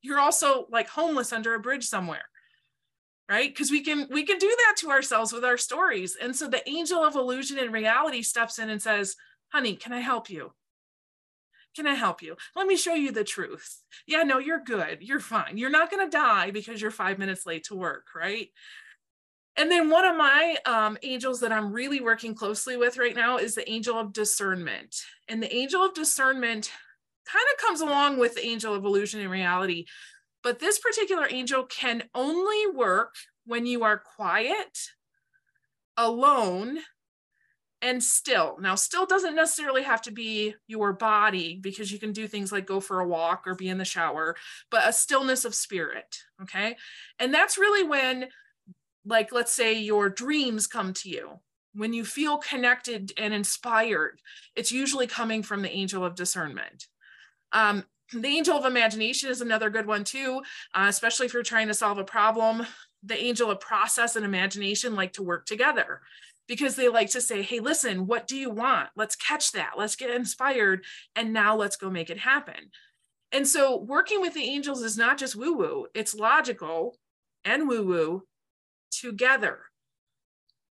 [0.03, 2.25] you're also like homeless under a bridge somewhere
[3.29, 3.49] right?
[3.53, 6.15] Because we can we can do that to ourselves with our stories.
[6.15, 9.17] And so the angel of illusion and reality steps in and says
[9.49, 10.51] honey can i help you
[11.77, 12.35] can I help you?
[12.55, 13.83] Let me show you the truth.
[14.07, 14.97] Yeah, no, you're good.
[15.01, 15.57] You're fine.
[15.57, 18.49] You're not going to die because you're five minutes late to work, right?
[19.55, 23.37] And then one of my um, angels that I'm really working closely with right now
[23.37, 24.95] is the angel of discernment.
[25.27, 26.71] And the angel of discernment
[27.31, 29.85] kind of comes along with the angel of illusion and reality.
[30.43, 33.13] But this particular angel can only work
[33.45, 34.79] when you are quiet,
[35.95, 36.79] alone,
[37.81, 42.27] and still now still doesn't necessarily have to be your body because you can do
[42.27, 44.35] things like go for a walk or be in the shower
[44.71, 46.75] but a stillness of spirit okay?
[47.19, 48.27] And that's really when
[49.05, 51.39] like let's say your dreams come to you.
[51.73, 54.21] When you feel connected and inspired
[54.55, 56.87] it's usually coming from the angel of discernment.
[57.51, 60.41] Um, the angel of imagination is another good one too
[60.73, 62.65] uh, especially if you're trying to solve a problem.
[63.03, 66.01] The angel of process and imagination like to work together
[66.47, 68.89] because they like to say, hey, listen, what do you want?
[68.95, 69.73] Let's catch that.
[69.77, 70.83] Let's get inspired.
[71.15, 72.71] And now let's go make it happen.
[73.31, 76.97] And so working with the angels is not just woo woo, it's logical
[77.43, 78.23] and woo woo
[78.91, 79.60] together.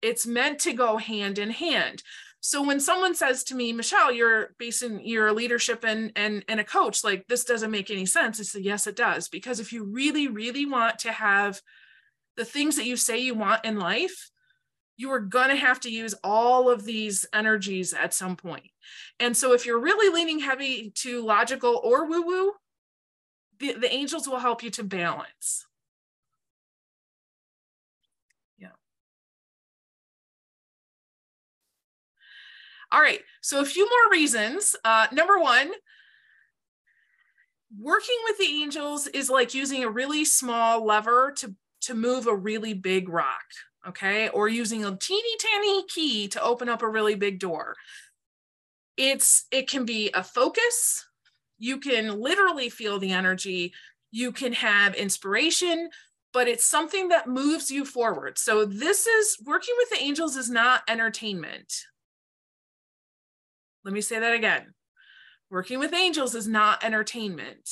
[0.02, 2.04] It's meant to go hand in hand.
[2.40, 6.64] So when someone says to me, Michelle, you're basing your leadership and, and, and a
[6.64, 8.40] coach, like this doesn't make any sense.
[8.40, 9.28] I say, yes, it does.
[9.28, 11.60] Because if you really, really want to have
[12.38, 14.30] the things that you say you want in life,
[14.98, 18.70] you are going to have to use all of these energies at some point.
[19.20, 22.52] And so if you're really leaning heavy to logical or woo woo,
[23.60, 25.66] the, the angels will help you to balance.
[28.58, 28.70] Yeah.
[32.92, 34.76] All right, so a few more reasons.
[34.84, 35.72] Uh, number one,
[37.78, 42.36] working with the angels is like using a really small lever to, to move a
[42.36, 43.44] really big rock
[43.88, 44.30] okay?
[44.30, 47.76] Or using a teeny tiny key to open up a really big door.
[48.98, 51.06] It's it can be a focus.
[51.58, 53.74] You can literally feel the energy.
[54.12, 55.90] You can have inspiration,
[56.34, 58.38] but it's something that moves you forward.
[58.38, 61.74] So this is working with the angels is not entertainment.
[63.84, 64.74] Let me say that again.
[65.50, 67.70] Working with angels is not entertainment.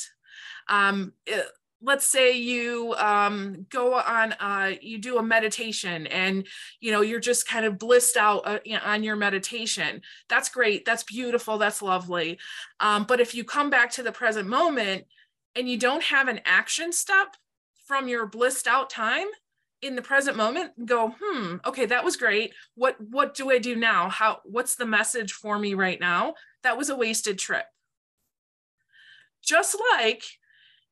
[0.68, 1.44] Um, it,
[1.84, 6.46] let's say you um, go on uh, you do a meditation and
[6.80, 10.00] you know you're just kind of blissed out uh, on your meditation.
[10.28, 10.84] That's great.
[10.84, 11.58] That's beautiful.
[11.58, 12.38] That's lovely.
[12.80, 15.04] Um, but if you come back to the present moment
[15.54, 17.36] and you don't have an action step
[17.86, 19.26] from your blissed out time
[19.82, 22.54] in the present moment go hmm okay that was great.
[22.74, 24.08] What what do i do now?
[24.08, 26.34] How what's the message for me right now?
[26.62, 27.66] That was a wasted trip.
[29.42, 30.24] Just like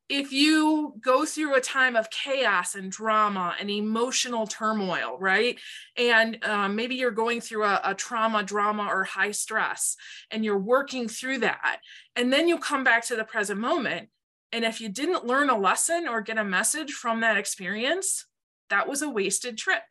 [0.08, 5.58] if you go through a time of chaos and drama and emotional turmoil, right?
[5.96, 9.96] And um, maybe you're going through a, a trauma, drama, or high stress,
[10.30, 11.80] and you're working through that.
[12.14, 14.08] And then you come back to the present moment.
[14.52, 18.26] And if you didn't learn a lesson or get a message from that experience,
[18.68, 19.82] that was a wasted trip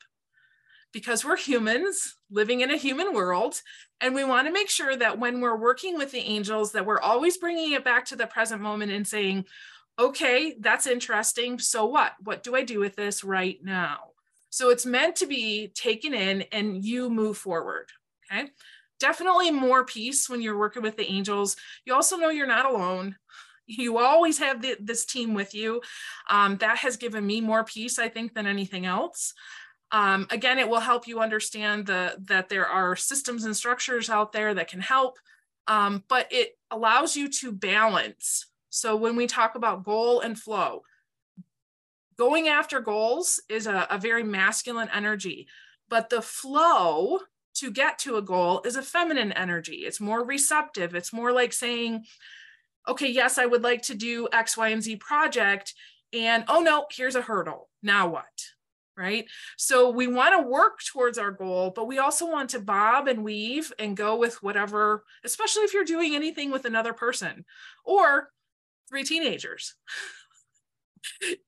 [0.94, 3.62] because we're humans living in a human world
[4.02, 7.00] and we want to make sure that when we're working with the angels that we're
[7.00, 9.46] always bringing it back to the present moment and saying
[10.00, 11.60] okay, that's interesting.
[11.60, 12.14] So what?
[12.24, 14.12] What do I do with this right now?
[14.50, 17.90] So it's meant to be taken in and you move forward.
[18.32, 18.50] Okay.
[19.00, 21.56] Definitely more peace when you're working with the angels.
[21.86, 23.16] You also know you're not alone.
[23.66, 25.82] You always have the, this team with you.
[26.30, 29.34] Um, that has given me more peace, I think, than anything else.
[29.92, 34.32] Um, again, it will help you understand the, that there are systems and structures out
[34.32, 35.18] there that can help,
[35.68, 40.84] um, but it allows you to balance so when we talk about goal and flow,
[42.18, 45.48] going after goals is a, a very masculine energy,
[45.90, 47.20] but the flow
[47.56, 49.84] to get to a goal is a feminine energy.
[49.86, 50.96] It's more receptive.
[50.96, 52.06] It's more like saying,
[52.88, 55.74] okay, yes, I would like to do X, Y, and Z project.
[56.14, 57.70] And oh no, here's a hurdle.
[57.84, 58.24] Now what?
[58.96, 59.26] Right.
[59.58, 63.24] So we want to work towards our goal, but we also want to bob and
[63.24, 67.44] weave and go with whatever, especially if you're doing anything with another person
[67.84, 68.30] or
[68.92, 69.76] three teenagers.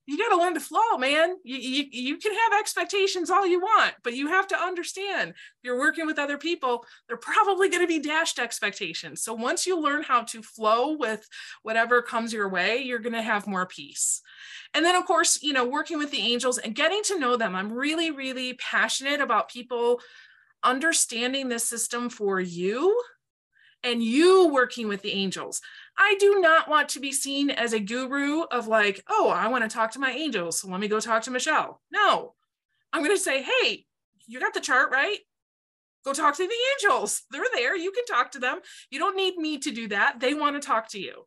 [0.07, 1.35] you got to learn to flow, man.
[1.43, 5.77] You, you, you can have expectations all you want, but you have to understand you're
[5.77, 9.21] working with other people, they're probably going to be dashed expectations.
[9.21, 11.27] So once you learn how to flow with
[11.61, 14.21] whatever comes your way, you're going to have more peace.
[14.73, 17.55] And then, of course, you know, working with the angels and getting to know them.
[17.55, 20.01] I'm really, really passionate about people
[20.63, 22.99] understanding this system for you
[23.83, 25.61] and you working with the angels.
[25.97, 29.63] I do not want to be seen as a guru of like, oh, I want
[29.63, 30.59] to talk to my angels.
[30.59, 31.81] So let me go talk to Michelle.
[31.91, 32.33] No,
[32.91, 33.85] I'm going to say, hey,
[34.27, 35.19] you got the chart, right?
[36.03, 37.23] Go talk to the angels.
[37.31, 37.77] They're there.
[37.77, 38.59] You can talk to them.
[38.89, 40.19] You don't need me to do that.
[40.19, 41.25] They want to talk to you.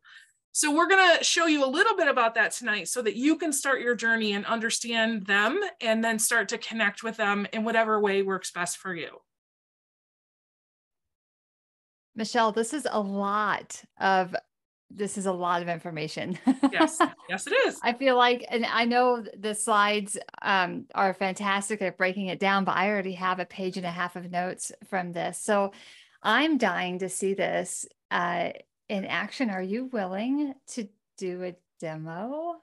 [0.51, 3.35] So, we're going to show you a little bit about that tonight so that you
[3.35, 7.63] can start your journey and understand them and then start to connect with them in
[7.63, 9.21] whatever way works best for you.
[12.15, 14.35] Michelle, this is a lot of
[14.89, 16.37] this is a lot of information.
[16.71, 17.79] yes, yes, it is.
[17.83, 22.63] I feel like, and I know the slides um, are fantastic at breaking it down,
[22.63, 25.39] but I already have a page and a half of notes from this.
[25.39, 25.73] So
[26.23, 28.49] I'm dying to see this uh,
[28.89, 29.49] in action.
[29.49, 32.55] Are you willing to do a demo?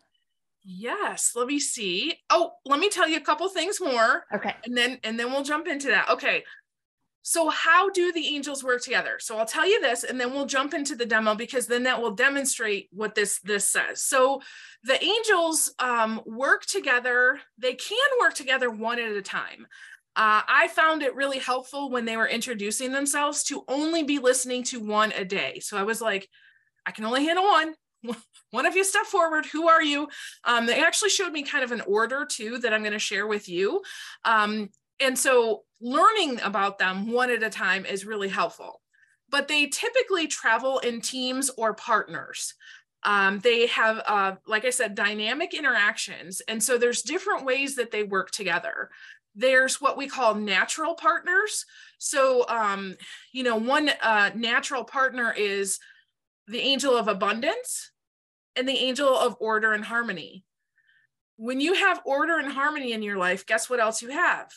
[0.66, 2.14] Yes, let me see.
[2.30, 4.24] Oh, let me tell you a couple things more.
[4.34, 4.54] Okay.
[4.64, 6.08] And then and then we'll jump into that.
[6.08, 6.42] Okay.
[7.26, 9.16] So, how do the angels work together?
[9.18, 12.00] So, I'll tell you this, and then we'll jump into the demo because then that
[12.00, 14.02] will demonstrate what this this says.
[14.02, 14.42] So,
[14.82, 17.40] the angels um, work together.
[17.56, 19.66] They can work together one at a time.
[20.16, 24.62] Uh, I found it really helpful when they were introducing themselves to only be listening
[24.64, 25.60] to one a day.
[25.60, 26.28] So I was like,
[26.84, 27.74] I can only handle one.
[28.50, 29.46] One of you step forward.
[29.46, 30.06] Who are you?
[30.44, 33.26] Um, they actually showed me kind of an order too that I'm going to share
[33.26, 33.82] with you.
[34.24, 34.68] Um,
[35.00, 38.80] and so learning about them one at a time is really helpful.
[39.30, 42.54] But they typically travel in teams or partners.
[43.02, 46.40] Um, they have, uh, like I said, dynamic interactions.
[46.48, 48.90] And so there's different ways that they work together.
[49.34, 51.66] There's what we call natural partners.
[51.98, 52.96] So, um,
[53.32, 55.78] you know, one uh, natural partner is
[56.46, 57.90] the angel of abundance
[58.56, 60.44] and the angel of order and harmony.
[61.36, 64.52] When you have order and harmony in your life, guess what else you have?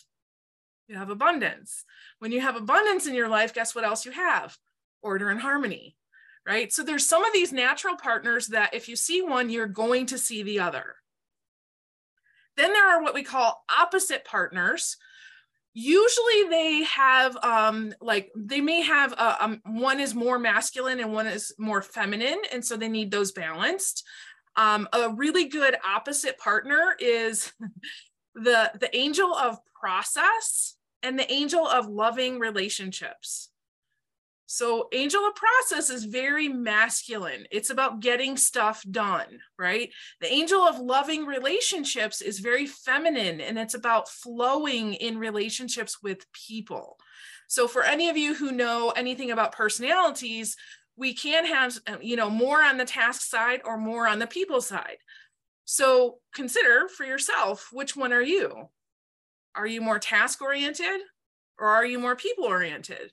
[0.87, 1.85] You have abundance.
[2.19, 4.57] When you have abundance in your life, guess what else you have?
[5.01, 5.97] Order and harmony,
[6.45, 6.71] right?
[6.71, 10.17] So there's some of these natural partners that if you see one, you're going to
[10.17, 10.95] see the other.
[12.55, 14.97] Then there are what we call opposite partners.
[15.73, 21.13] Usually they have um, like they may have a, um, one is more masculine and
[21.13, 24.03] one is more feminine, and so they need those balanced.
[24.55, 27.53] Um, a really good opposite partner is
[28.33, 33.49] the the angel of process and the angel of loving relationships.
[34.49, 37.45] So, angel of process is very masculine.
[37.51, 39.91] It's about getting stuff done, right?
[40.21, 46.31] The angel of loving relationships is very feminine and it's about flowing in relationships with
[46.31, 46.97] people.
[47.47, 50.55] So, for any of you who know anything about personalities,
[50.95, 54.27] we can have, uh, you know, more on the task side or more on the
[54.27, 54.97] people side.
[55.65, 58.69] So, consider for yourself which one are you?
[59.57, 61.01] Are you more task oriented
[61.59, 63.11] or are you more people oriented?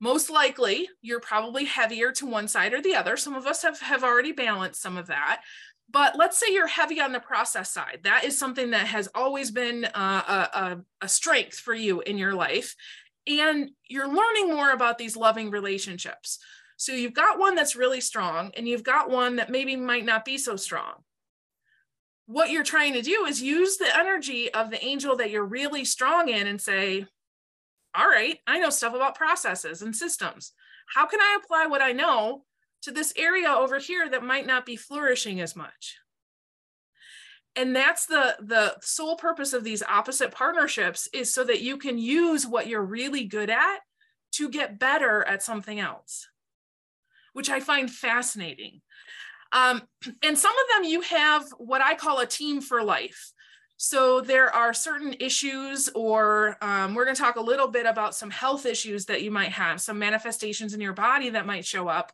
[0.00, 3.16] Most likely, you're probably heavier to one side or the other.
[3.16, 5.42] Some of us have, have already balanced some of that.
[5.90, 8.00] But let's say you're heavy on the process side.
[8.04, 12.34] That is something that has always been uh, a, a strength for you in your
[12.34, 12.74] life.
[13.26, 16.38] And you're learning more about these loving relationships.
[16.76, 20.24] So you've got one that's really strong, and you've got one that maybe might not
[20.24, 21.04] be so strong
[22.26, 25.84] what you're trying to do is use the energy of the angel that you're really
[25.84, 27.06] strong in and say,
[27.94, 30.52] all right, I know stuff about processes and systems.
[30.94, 32.44] How can I apply what I know
[32.82, 35.96] to this area over here that might not be flourishing as much?
[37.56, 41.98] And that's the the sole purpose of these opposite partnerships is so that you can
[41.98, 43.78] use what you're really good at
[44.32, 46.26] to get better at something else,
[47.32, 48.80] which I find fascinating.
[49.54, 49.82] Um,
[50.22, 53.32] and some of them you have what I call a team for life.
[53.76, 58.14] So there are certain issues, or um, we're going to talk a little bit about
[58.14, 61.88] some health issues that you might have, some manifestations in your body that might show
[61.88, 62.12] up.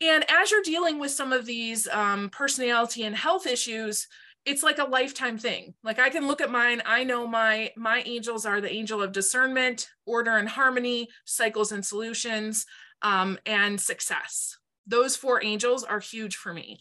[0.00, 4.06] And as you're dealing with some of these um, personality and health issues,
[4.44, 5.74] it's like a lifetime thing.
[5.82, 6.82] Like I can look at mine.
[6.84, 11.84] I know my my angels are the angel of discernment, order and harmony, cycles and
[11.84, 12.66] solutions,
[13.02, 16.78] um, and success those four angels are huge for me.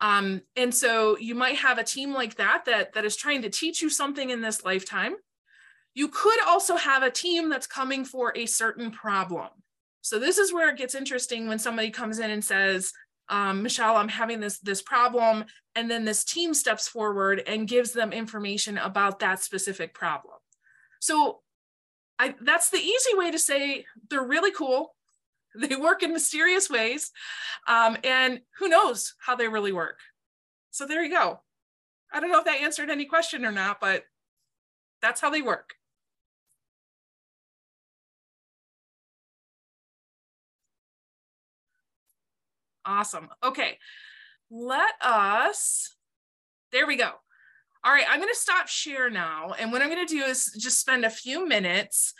[0.00, 3.50] Um, and so you might have a team like that, that that is trying to
[3.50, 5.14] teach you something in this lifetime.
[5.94, 9.48] You could also have a team that's coming for a certain problem.
[10.02, 12.92] So this is where it gets interesting when somebody comes in and says,
[13.28, 15.44] um, Michelle, I'm having this this problem,
[15.74, 20.34] and then this team steps forward and gives them information about that specific problem.
[21.00, 21.40] So
[22.18, 24.94] I, that's the easy way to say they're really cool.
[25.68, 27.10] They work in mysterious ways,
[27.66, 29.98] um, and who knows how they really work.
[30.70, 31.40] So there you go.
[32.12, 34.04] I don't know if that answered any question or not, but
[35.02, 35.74] that's how they work.
[42.84, 43.28] Awesome.
[43.42, 43.78] Okay,
[44.50, 45.94] let us,
[46.72, 47.10] there we go.
[47.84, 49.54] All right, I'm going to stop share now.
[49.58, 52.12] And what I'm going to do is just spend a few minutes.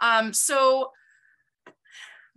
[0.00, 0.90] Um, so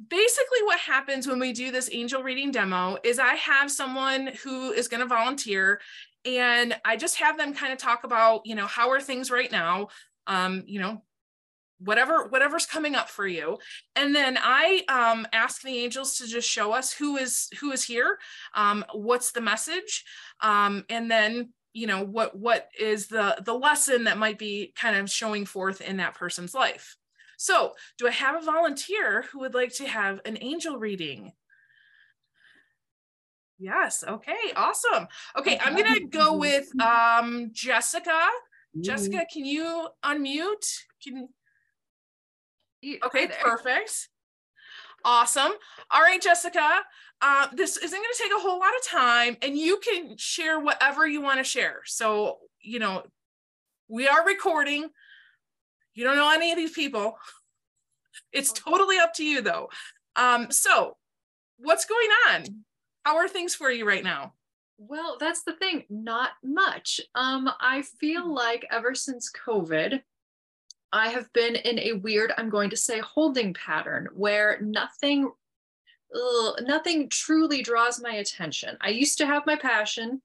[0.09, 4.71] basically what happens when we do this angel reading demo is I have someone who
[4.71, 5.79] is going to volunteer
[6.25, 9.51] and I just have them kind of talk about, you know, how are things right
[9.51, 9.87] now?
[10.27, 11.01] Um, you know,
[11.79, 13.57] whatever whatever's coming up for you.
[13.95, 17.83] And then i um, ask the angels to just show us who is who is
[17.83, 18.19] here
[18.55, 20.05] um, what's the message?
[20.41, 24.95] Um, and then you know what what is the the lesson that might be kind
[24.95, 26.97] of showing forth in that person's life
[27.41, 31.31] so do i have a volunteer who would like to have an angel reading?
[33.57, 35.07] Yes okay awesome.
[35.37, 38.27] Okay i'm gonna go with um jessica.
[38.79, 40.65] Jessica can you unmute?
[41.03, 41.29] Can
[43.03, 44.09] okay perfect.
[45.03, 45.51] Awesome.
[45.89, 46.81] All right jessica
[47.23, 50.59] uh, this isn't going to take a whole lot of time and you can share
[50.59, 51.81] whatever you want to share.
[51.85, 53.03] So, you know,
[53.87, 54.89] we are recording.
[55.93, 57.17] You don't know any of these people.
[58.31, 59.69] It's totally up to you though.
[60.15, 60.97] Um, so
[61.57, 62.63] what's going on?
[63.05, 64.33] How are things for you right now?
[64.77, 66.99] Well, that's the thing, not much.
[67.13, 68.31] Um, I feel hmm.
[68.31, 70.01] like ever since COVID,
[70.93, 75.31] I have been in a weird, I'm going to say, holding pattern where nothing
[76.13, 78.77] ugh, nothing truly draws my attention.
[78.81, 80.21] I used to have my passion.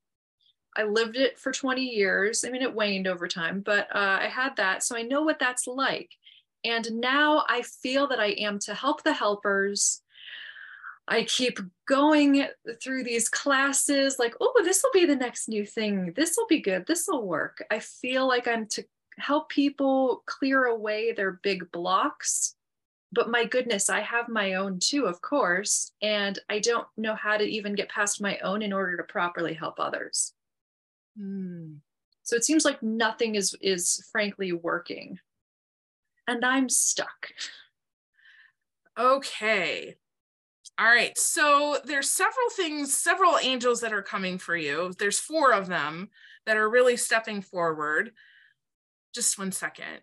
[0.77, 2.45] I lived it for 20 years.
[2.45, 4.83] I mean, it waned over time, but uh, I had that.
[4.83, 6.11] So I know what that's like.
[6.65, 10.03] And now I feel that I am to help the helpers.
[11.09, 12.47] I keep going
[12.83, 16.13] through these classes like, oh, this will be the next new thing.
[16.17, 16.87] This will be good.
[16.87, 17.65] This will work.
[17.71, 18.85] I feel like I'm to
[19.19, 22.57] help people clear away their big blocks
[23.13, 27.37] but my goodness, I have my own too, of course, and I don't know how
[27.37, 30.35] to even get past my own in order to properly help others.
[31.21, 31.79] Mm.
[32.23, 35.19] So it seems like nothing is is frankly working,
[36.27, 37.31] and I'm stuck.
[38.99, 39.97] Okay.
[40.79, 41.17] All right.
[41.17, 44.93] So there's several things, several angels that are coming for you.
[44.99, 46.11] There's four of them
[46.45, 48.13] that are really stepping forward.
[49.15, 50.01] Just one second.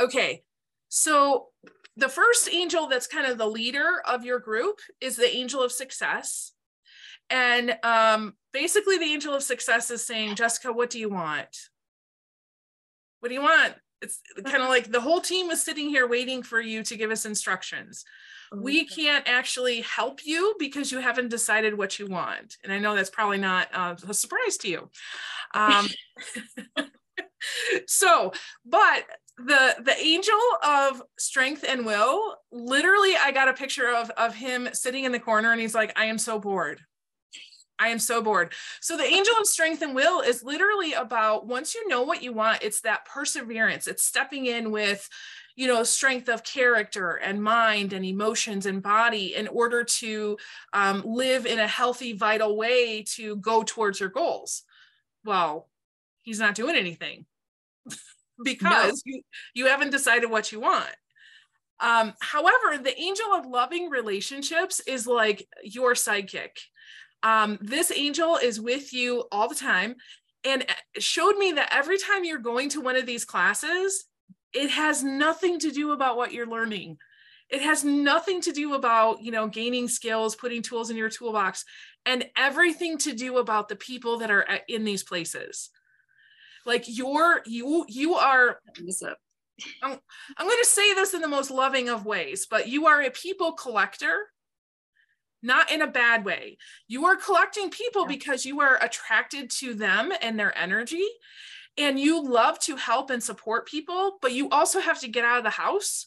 [0.00, 0.44] Okay,
[0.88, 1.48] so
[1.96, 5.72] the first angel that's kind of the leader of your group is the angel of
[5.72, 6.52] success.
[7.30, 11.68] And um, basically, the angel of success is saying, Jessica, what do you want?
[13.20, 13.74] What do you want?
[14.02, 17.10] It's kind of like the whole team is sitting here waiting for you to give
[17.10, 18.04] us instructions.
[18.52, 22.56] We can't actually help you because you haven't decided what you want.
[22.64, 24.90] And I know that's probably not uh, a surprise to you.
[25.54, 25.88] Um,
[27.86, 28.32] so,
[28.64, 29.04] but
[29.46, 34.68] the the angel of strength and will literally i got a picture of of him
[34.72, 36.80] sitting in the corner and he's like i am so bored
[37.80, 41.74] i am so bored so the angel of strength and will is literally about once
[41.74, 45.08] you know what you want it's that perseverance it's stepping in with
[45.56, 50.38] you know strength of character and mind and emotions and body in order to
[50.72, 54.62] um, live in a healthy vital way to go towards your goals
[55.24, 55.68] well
[56.22, 57.26] he's not doing anything
[58.44, 59.12] because no.
[59.12, 59.22] you,
[59.54, 60.94] you haven't decided what you want.
[61.80, 66.50] Um, however, the angel of loving relationships is like your sidekick.
[67.22, 69.96] Um, this angel is with you all the time.
[70.42, 70.64] And
[70.98, 74.04] showed me that every time you're going to one of these classes,
[74.54, 76.96] it has nothing to do about what you're learning.
[77.50, 81.64] It has nothing to do about, you know, gaining skills, putting tools in your toolbox,
[82.06, 85.70] and everything to do about the people that are in these places.
[86.64, 88.60] Like you're you you are
[89.82, 89.98] I'm,
[90.36, 93.10] I'm going to say this in the most loving of ways but you are a
[93.10, 94.26] people collector
[95.42, 96.56] not in a bad way
[96.88, 101.06] you are collecting people because you are attracted to them and their energy
[101.78, 105.38] and you love to help and support people but you also have to get out
[105.38, 106.06] of the house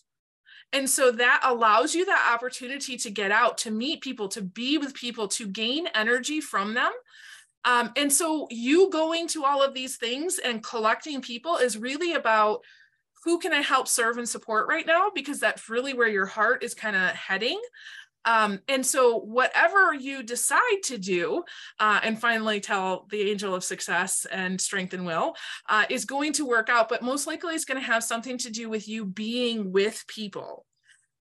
[0.71, 4.77] and so that allows you that opportunity to get out to meet people to be
[4.77, 6.91] with people to gain energy from them
[7.65, 12.13] um, and so you going to all of these things and collecting people is really
[12.13, 12.61] about
[13.23, 15.09] who can I help serve and support right now?
[15.13, 17.61] Because that's really where your heart is kind of heading.
[18.25, 21.43] Um, and so, whatever you decide to do,
[21.79, 25.35] uh, and finally tell the angel of success and strength and will,
[25.67, 28.49] uh, is going to work out, but most likely it's going to have something to
[28.49, 30.65] do with you being with people.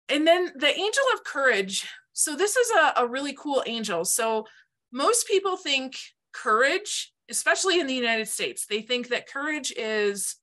[0.09, 1.89] And then the angel of courage.
[2.12, 4.05] So, this is a, a really cool angel.
[4.05, 4.47] So,
[4.93, 5.99] most people think
[6.32, 10.37] courage, especially in the United States, they think that courage is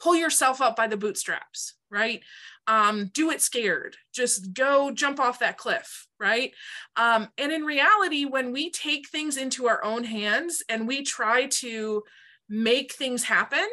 [0.00, 2.22] pull yourself up by the bootstraps, right?
[2.66, 3.96] Um, do it scared.
[4.12, 6.52] Just go jump off that cliff right?
[6.96, 11.44] Um, and in reality when we take things into our own hands and we try
[11.46, 12.04] to
[12.48, 13.68] make things happen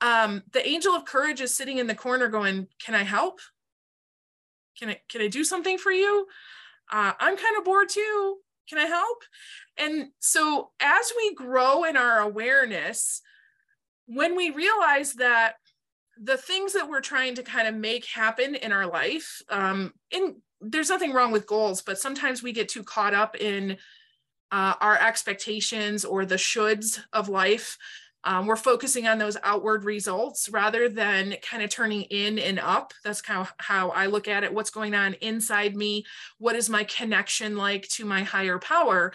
[0.00, 3.40] um, the angel of courage is sitting in the corner going can i help?
[4.78, 6.26] Can i can i do something for you?
[6.92, 8.38] Uh, i'm kind of bored too.
[8.68, 9.22] Can i help?
[9.78, 13.22] And so as we grow in our awareness
[14.06, 15.54] when we realize that
[16.22, 20.36] the things that we're trying to kind of make happen in our life um in
[20.60, 23.76] there's nothing wrong with goals but sometimes we get too caught up in
[24.54, 27.76] uh, our expectations or the shoulds of life.
[28.22, 32.94] Um, we're focusing on those outward results rather than kind of turning in and up.
[33.02, 34.54] That's kind of how i look at it.
[34.54, 36.04] What's going on inside me?
[36.38, 39.12] What is my connection like to my higher power?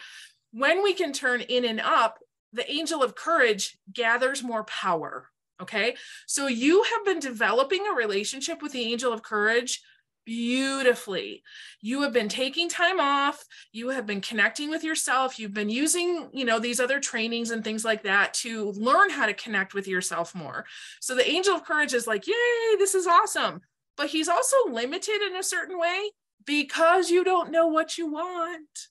[0.52, 2.20] When we can turn in and up
[2.52, 5.30] the angel of courage gathers more power
[5.62, 5.96] Okay.
[6.26, 9.82] So you have been developing a relationship with the angel of courage
[10.26, 11.42] beautifully.
[11.82, 16.30] You have been taking time off, you have been connecting with yourself, you've been using,
[16.32, 19.88] you know, these other trainings and things like that to learn how to connect with
[19.88, 20.66] yourself more.
[21.02, 23.62] So the angel of courage is like, "Yay, this is awesome."
[23.98, 26.12] But he's also limited in a certain way
[26.46, 28.88] because you don't know what you want.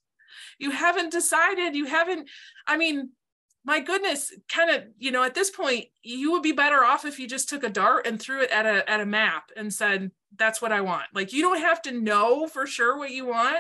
[0.59, 2.29] You haven't decided, you haven't
[2.67, 3.11] I mean,
[3.65, 7.19] my goodness, kind of, you know, at this point, you would be better off if
[7.19, 10.11] you just took a dart and threw it at a at a map and said,
[10.37, 11.07] that's what I want.
[11.15, 13.59] Like you don't have to know for sure what you want.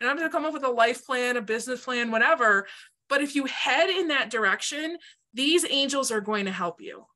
[0.00, 2.66] And I'm gonna come up with a life plan, a business plan, whatever.
[3.08, 4.96] But if you head in that direction,
[5.34, 7.06] these angels are going to help you.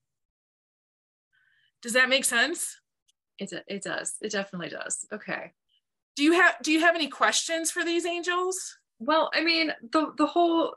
[1.82, 2.80] Does that make sense?
[3.39, 4.14] It, it does.
[4.20, 5.07] It definitely does.
[5.12, 5.53] Okay.
[6.16, 8.78] Do you have do you have any questions for these angels?
[8.99, 10.76] Well, I mean, the the whole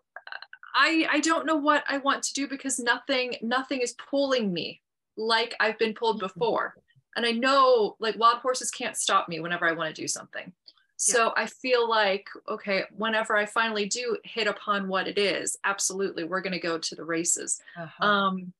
[0.78, 4.82] I I don't know what I want to do because nothing nothing is pulling me
[5.18, 6.28] like I've been pulled mm-hmm.
[6.28, 6.76] before.
[7.16, 10.54] And I know like wild horses can't stop me whenever I want to do something.
[10.98, 11.44] So yeah.
[11.44, 16.42] I feel like okay, whenever I finally do hit upon what it is, absolutely we're
[16.42, 17.60] going to go to the races.
[17.76, 18.06] Uh-huh.
[18.06, 18.54] Um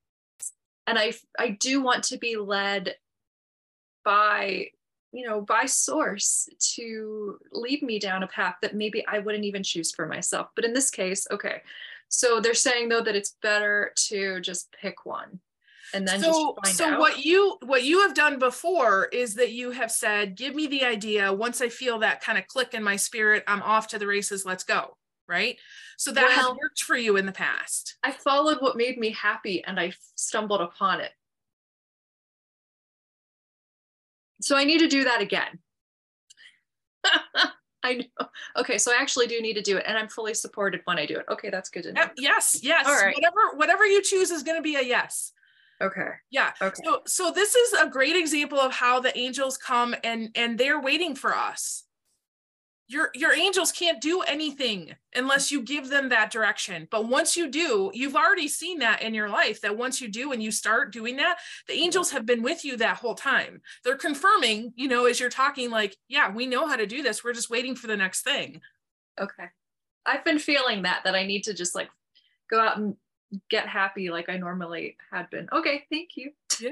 [0.88, 2.96] and I I do want to be led
[4.04, 4.70] by
[5.12, 9.62] you know by source to lead me down a path that maybe I wouldn't even
[9.62, 10.48] choose for myself.
[10.56, 11.62] But in this case, okay,
[12.10, 15.40] so they're saying though that it's better to just pick one
[15.94, 17.00] and then so so out.
[17.00, 20.84] what you what you have done before is that you have said give me the
[20.84, 21.32] idea.
[21.32, 24.46] Once i feel that kind of click in my spirit i'm off to the races.
[24.46, 24.98] Let's go.
[25.28, 25.58] Right?
[25.98, 27.98] So that well, has worked for you in the past.
[28.02, 31.12] I followed what made me happy and i stumbled upon it.
[34.42, 35.60] So i need to do that again
[37.84, 38.28] I know.
[38.58, 41.06] Okay, so I actually do need to do it, and I'm fully supported when I
[41.06, 41.26] do it.
[41.30, 42.08] Okay, that's good to know.
[42.18, 42.88] Yes, yes.
[42.88, 43.16] All right.
[43.16, 45.32] Whatever, whatever you choose is going to be a yes.
[45.82, 46.10] Okay.
[46.32, 46.54] Yeah.
[46.62, 46.82] Okay.
[46.84, 50.82] So, so this is a great example of how the angels come and and they're
[50.82, 51.84] waiting for us
[52.88, 56.88] your your angels can't do anything unless you give them that direction.
[56.90, 60.32] But once you do you've already seen that in your life that once you do
[60.32, 63.62] and you start doing that the angels have been with you that whole time.
[63.84, 67.24] They're confirming you know as you're talking like yeah we know how to do this.
[67.24, 68.62] We're just waiting for the next thing.
[69.20, 69.48] Okay.
[70.06, 71.90] I've been feeling that that i need to just like
[72.50, 72.96] go out and
[73.50, 75.50] get happy like i normally had been.
[75.52, 76.32] Okay thank you.
[76.62, 76.70] Yeah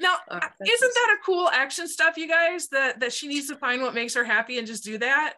[0.00, 2.68] now, oh, isn't that a cool action stuff, you guys?
[2.68, 5.34] That that she needs to find what makes her happy and just do that.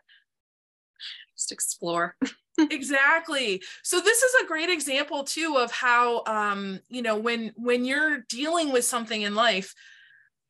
[1.37, 2.17] Just explore.
[2.59, 3.63] exactly.
[3.83, 8.19] So this is a great example too of how um, you know, when when you're
[8.29, 9.75] dealing with something in life,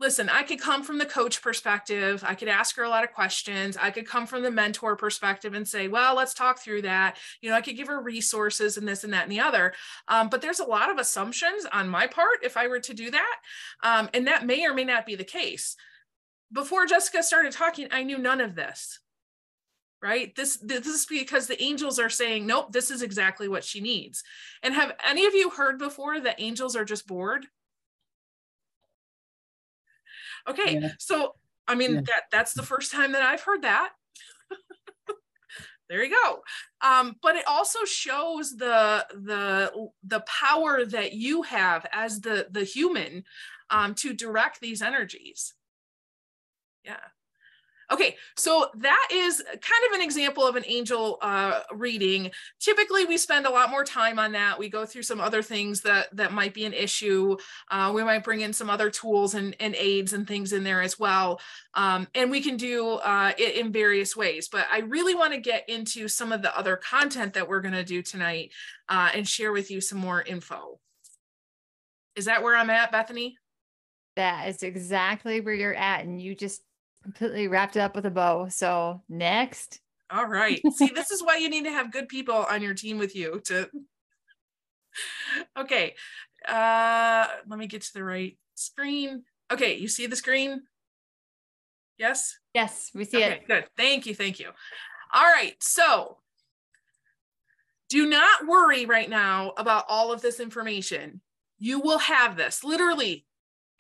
[0.01, 2.25] listen, I could come from the coach perspective.
[2.27, 3.77] I could ask her a lot of questions.
[3.77, 7.19] I could come from the mentor perspective and say, well, let's talk through that.
[7.43, 9.75] You know, I could give her resources and this and that and the other.
[10.09, 13.11] Um, but there's a lot of assumptions on my part if I were to do
[13.11, 13.37] that.
[13.83, 15.77] Um, and that may or may not be the case.
[16.51, 18.99] Before Jessica started talking, I knew none of this.
[20.03, 20.35] Right.
[20.35, 24.25] This this is because the angels are saying, nope, this is exactly what she needs.
[24.63, 27.47] And have any of you heard before that angels are just bored?
[30.49, 30.93] Okay, yeah.
[30.99, 31.35] so
[31.69, 32.01] I mean yeah.
[32.03, 33.93] that that's the first time that I've heard that.
[35.89, 36.43] there you go.
[36.81, 42.65] Um, but it also shows the the the power that you have as the the
[42.65, 43.25] human
[43.71, 45.55] um, to direct these energies.
[46.85, 47.01] Yeah.
[47.93, 52.31] Okay, so that is kind of an example of an angel uh, reading.
[52.61, 54.59] Typically, we spend a lot more time on that.
[54.61, 57.37] We go through some other things that that might be an issue.
[57.69, 60.81] Uh, we might bring in some other tools and, and aids and things in there
[60.83, 61.41] as well.
[61.75, 64.49] Um, and we can do uh, it in various ways.
[64.49, 67.75] But I really want to get into some of the other content that we're going
[67.75, 68.53] to do tonight
[68.89, 70.79] uh, and share with you some more info.
[72.15, 73.37] Is that where I'm at, Bethany?
[74.15, 76.05] That is exactly where you're at.
[76.05, 76.63] And you just
[77.03, 78.49] completely wrapped it up with a bow.
[78.49, 79.81] So next.
[80.11, 80.61] All right.
[80.75, 83.41] See, this is why you need to have good people on your team with you
[83.47, 83.69] to
[85.59, 85.95] Okay.
[86.49, 89.25] Uh let me get to the right screen.
[89.53, 90.63] Okay, you see the screen?
[91.99, 92.39] Yes?
[92.55, 93.47] Yes, we see okay, it.
[93.47, 93.65] Good.
[93.77, 94.15] Thank you.
[94.15, 94.51] Thank you.
[95.13, 95.55] All right.
[95.61, 96.19] So
[97.91, 101.21] do not worry right now about all of this information.
[101.59, 103.27] You will have this literally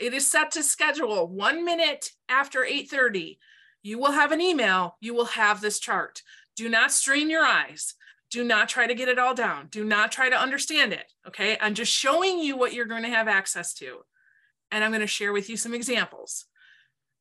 [0.00, 3.36] it is set to schedule one minute after 8.30.
[3.82, 4.96] You will have an email.
[5.00, 6.22] You will have this chart.
[6.56, 7.94] Do not strain your eyes.
[8.30, 9.68] Do not try to get it all down.
[9.70, 11.12] Do not try to understand it.
[11.26, 11.58] Okay.
[11.60, 13.98] I'm just showing you what you're going to have access to.
[14.70, 16.46] And I'm going to share with you some examples.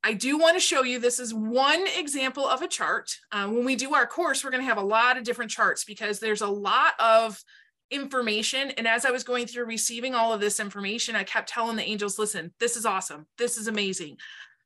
[0.04, 3.18] I do want to show you this is one example of a chart.
[3.32, 5.84] Uh, when we do our course, we're going to have a lot of different charts
[5.84, 7.44] because there's a lot of
[7.92, 8.72] information.
[8.72, 11.84] And as I was going through receiving all of this information, I kept telling the
[11.84, 13.28] angels, listen, this is awesome.
[13.38, 14.18] This is amazing.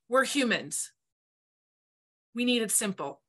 [0.10, 0.92] We're humans.
[2.36, 3.22] We need it simple.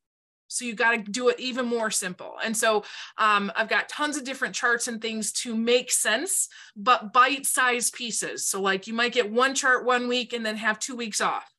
[0.47, 2.35] So you got to do it even more simple.
[2.43, 2.83] And so
[3.17, 7.93] um, I've got tons of different charts and things to make sense, but bite sized
[7.93, 8.45] pieces.
[8.45, 11.51] So, like, you might get one chart one week and then have two weeks off.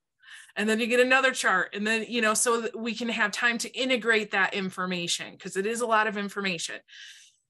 [0.55, 1.75] And then you get another chart.
[1.75, 5.67] And then, you know, so we can have time to integrate that information because it
[5.67, 6.77] is a lot of information.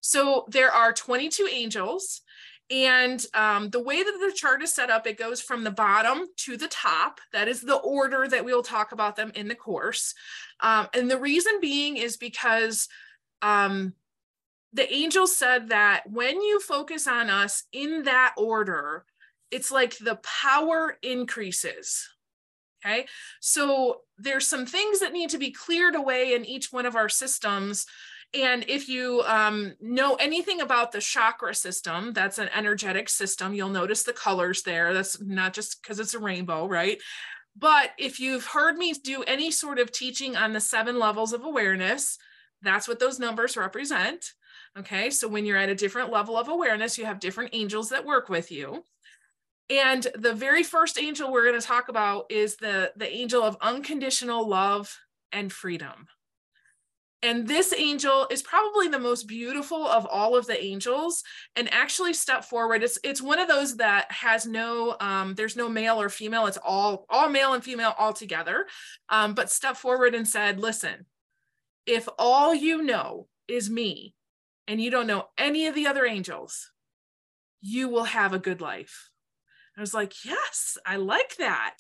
[0.01, 2.23] So there are 22 angels.
[2.69, 6.27] And um, the way that the chart is set up, it goes from the bottom
[6.39, 7.21] to the top.
[7.33, 10.15] That is the order that we'll talk about them in the course.
[10.61, 12.89] Um, and the reason being is because
[13.41, 13.95] um,
[14.73, 19.05] the angel said that when you focus on us in that order,
[19.53, 22.09] it's like the power increases.
[22.85, 23.07] Okay.
[23.41, 27.09] So there's some things that need to be cleared away in each one of our
[27.09, 27.87] systems
[28.35, 33.55] and if you um, know anything about the chakra system, that's an energetic system.
[33.55, 34.93] You'll notice the colors there.
[34.93, 37.01] That's not just because it's a rainbow, right?
[37.57, 41.45] But if you've heard me do any sort of teaching on the seven levels of
[41.45, 42.19] awareness,
[42.63, 44.33] that's what those numbers represent.
[44.79, 48.05] Okay, so when you're at a different level of awareness, you have different angels that
[48.05, 48.85] work with you.
[49.71, 53.57] And the very first angel we're going to talk about is the, the angel of
[53.63, 54.95] unconditional love
[55.33, 56.07] and freedom.
[57.27, 61.25] And this angel is probably the most beautiful of all of the angels
[61.57, 62.85] and actually step forward.
[62.85, 66.47] It's it's one of those that has no um, there's no male or female.
[66.47, 68.67] It's all all male and female all together.
[69.09, 71.07] Um, but step forward and said, listen,
[71.85, 74.15] if all you know is me
[74.69, 76.71] and you don't know any of the other angels,
[77.61, 79.11] you will have a good life.
[79.77, 81.79] I was like, yes, I like that.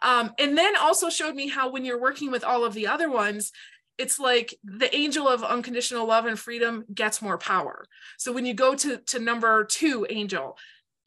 [0.00, 3.10] Um, and then also showed me how when you're working with all of the other
[3.10, 3.50] ones,
[3.98, 7.86] it's like the angel of unconditional love and freedom gets more power.
[8.18, 10.58] So when you go to, to number two angel,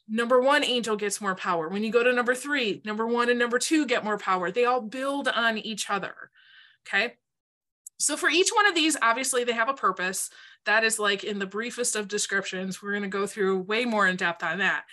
[0.07, 1.69] number one angel gets more power.
[1.69, 4.49] When you go to number three, number one and number two get more power.
[4.49, 6.31] They all build on each other.
[6.87, 7.15] Okay.
[7.99, 10.29] So for each one of these, obviously they have a purpose.
[10.65, 12.81] That is like in the briefest of descriptions.
[12.81, 14.85] We're going to go through way more in depth on that.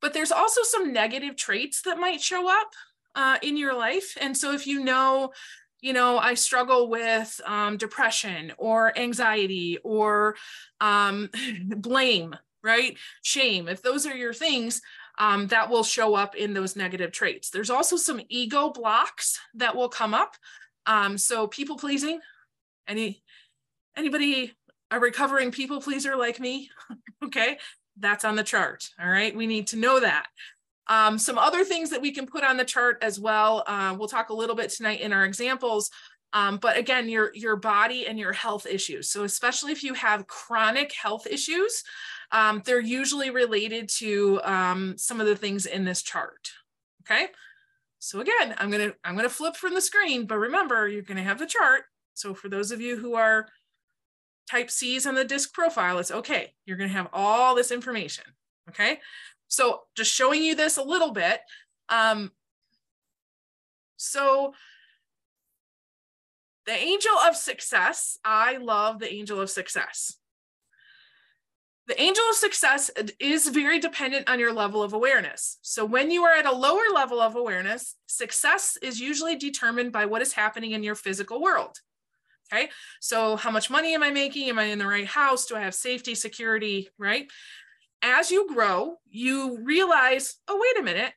[0.00, 2.72] But there's also some negative traits that might show up
[3.14, 4.16] uh, in your life.
[4.20, 5.32] And so if you know
[5.82, 10.36] you know, I struggle with um, depression or anxiety or
[10.80, 11.28] um,
[11.64, 12.96] blame, right?
[13.22, 13.68] Shame.
[13.68, 14.80] If those are your things,
[15.18, 17.50] um, that will show up in those negative traits.
[17.50, 20.36] There's also some ego blocks that will come up.
[20.86, 22.20] Um, so people pleasing,
[22.88, 23.22] any
[23.96, 24.54] anybody
[24.90, 26.70] a recovering people pleaser like me,
[27.24, 27.58] okay,
[27.98, 28.88] that's on the chart.
[29.00, 30.26] All right, we need to know that.
[30.92, 33.64] Um, some other things that we can put on the chart as well.
[33.66, 35.90] Uh, we'll talk a little bit tonight in our examples.
[36.34, 39.08] Um, but again, your, your body and your health issues.
[39.08, 41.82] So especially if you have chronic health issues,
[42.30, 46.50] um, they're usually related to um, some of the things in this chart.
[47.02, 47.28] Okay.
[47.98, 51.38] So again, I'm gonna I'm gonna flip from the screen, but remember you're gonna have
[51.38, 51.84] the chart.
[52.12, 53.48] So for those of you who are
[54.50, 56.52] type C's on the disc profile, it's okay.
[56.66, 58.24] You're gonna have all this information.
[58.68, 58.98] Okay.
[59.52, 61.40] So just showing you this a little bit.
[61.90, 62.32] Um,
[63.98, 64.54] so
[66.64, 70.16] the angel of success, I love the angel of success.
[71.86, 72.90] The angel of success
[73.20, 75.58] is very dependent on your level of awareness.
[75.60, 80.06] So, when you are at a lower level of awareness, success is usually determined by
[80.06, 81.76] what is happening in your physical world.
[82.50, 82.70] Okay.
[83.00, 84.48] So, how much money am I making?
[84.48, 85.46] Am I in the right house?
[85.46, 86.88] Do I have safety, security?
[86.96, 87.28] Right.
[88.02, 91.12] As you grow, you realize, oh, wait a minute,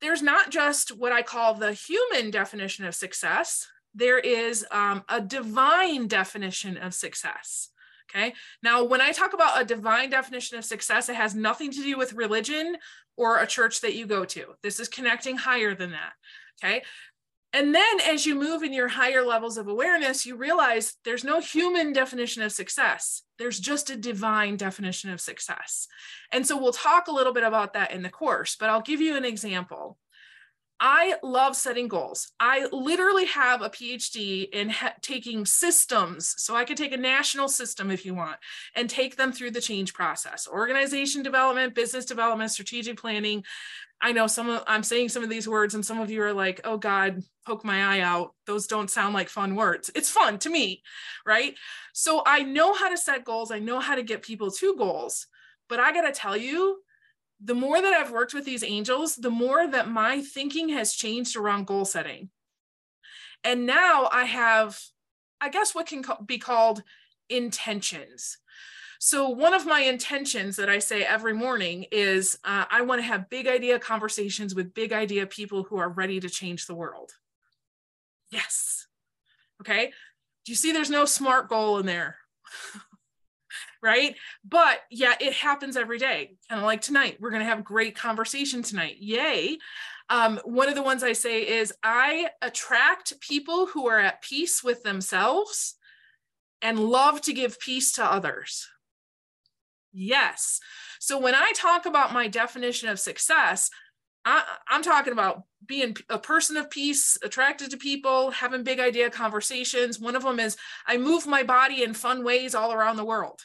[0.00, 5.20] there's not just what I call the human definition of success, there is um, a
[5.20, 7.70] divine definition of success.
[8.10, 8.34] Okay.
[8.62, 11.96] Now, when I talk about a divine definition of success, it has nothing to do
[11.96, 12.76] with religion
[13.16, 14.54] or a church that you go to.
[14.62, 16.12] This is connecting higher than that.
[16.62, 16.82] Okay.
[17.54, 21.40] And then as you move in your higher levels of awareness, you realize there's no
[21.40, 23.22] human definition of success.
[23.38, 25.86] There's just a divine definition of success.
[26.32, 29.00] And so we'll talk a little bit about that in the course, but I'll give
[29.00, 29.98] you an example.
[30.80, 32.32] I love setting goals.
[32.40, 36.34] I literally have a PhD in taking systems.
[36.38, 38.36] So I could take a national system if you want
[38.74, 43.44] and take them through the change process organization development, business development, strategic planning.
[44.04, 46.34] I know some of, I'm saying some of these words, and some of you are
[46.34, 48.34] like, oh God, poke my eye out.
[48.46, 49.90] Those don't sound like fun words.
[49.94, 50.82] It's fun to me,
[51.24, 51.54] right?
[51.94, 55.26] So I know how to set goals, I know how to get people to goals.
[55.70, 56.82] But I got to tell you,
[57.42, 61.34] the more that I've worked with these angels, the more that my thinking has changed
[61.34, 62.28] around goal setting.
[63.42, 64.78] And now I have,
[65.40, 66.82] I guess, what can be called
[67.30, 68.36] intentions.
[68.98, 73.06] So, one of my intentions that I say every morning is uh, I want to
[73.06, 77.12] have big idea conversations with big idea people who are ready to change the world.
[78.30, 78.86] Yes.
[79.60, 79.92] Okay.
[80.44, 82.16] Do you see there's no smart goal in there?
[83.82, 84.16] right?
[84.44, 86.36] But yeah, it happens every day.
[86.50, 88.96] Of like tonight, we're going to have great conversation tonight.
[88.98, 89.58] Yay.
[90.10, 94.62] Um, one of the ones I say is I attract people who are at peace
[94.62, 95.76] with themselves
[96.60, 98.68] and love to give peace to others.
[99.94, 100.60] Yes.
[100.98, 103.70] So when I talk about my definition of success,
[104.24, 109.08] I, am talking about being a person of peace, attracted to people, having big idea
[109.10, 110.00] conversations.
[110.00, 113.40] One of them is I move my body in fun ways all around the world.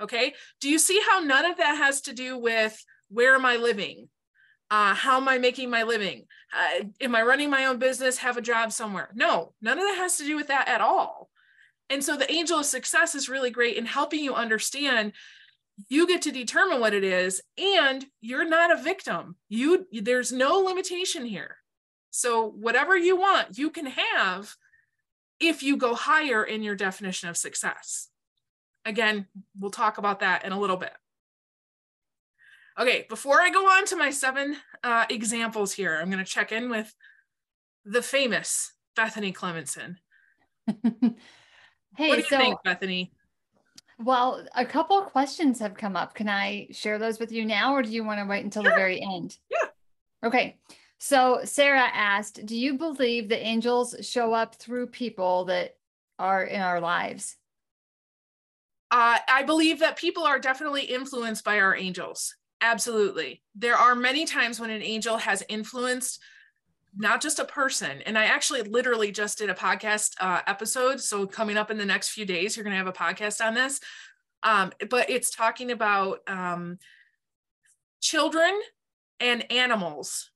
[0.00, 0.34] Okay.
[0.60, 4.08] Do you see how none of that has to do with where am I living?
[4.70, 6.24] Uh, how am I making my living?
[6.52, 8.18] Uh, am I running my own business?
[8.18, 9.10] Have a job somewhere?
[9.14, 11.30] No, none of that has to do with that at all.
[11.90, 15.12] And so the angel of success is really great in helping you understand
[15.88, 19.36] you get to determine what it is and you're not a victim.
[19.48, 21.56] You there's no limitation here.
[22.10, 24.54] So whatever you want you can have
[25.40, 28.08] if you go higher in your definition of success.
[28.84, 29.26] Again
[29.58, 30.92] we'll talk about that in a little bit.
[32.78, 36.52] Okay before i go on to my seven uh, examples here i'm going to check
[36.52, 36.94] in with
[37.84, 39.96] the famous bethany clemenson.
[41.96, 43.12] Hey what do you so think bethany
[43.98, 46.14] well, a couple questions have come up.
[46.14, 48.72] Can I share those with you now, or do you want to wait until sure.
[48.72, 49.36] the very end?
[49.50, 49.68] Yeah.
[50.24, 50.58] Okay.
[50.98, 55.76] So Sarah asked, Do you believe the angels show up through people that
[56.18, 57.36] are in our lives?
[58.90, 62.34] Uh, I believe that people are definitely influenced by our angels.
[62.60, 63.42] Absolutely.
[63.54, 66.20] There are many times when an angel has influenced
[66.96, 68.02] not just a person.
[68.06, 71.00] And I actually literally just did a podcast uh, episode.
[71.00, 73.54] So coming up in the next few days, you're going to have a podcast on
[73.54, 73.80] this.
[74.42, 76.78] Um, but it's talking about um,
[78.00, 78.52] children
[79.20, 80.30] and animals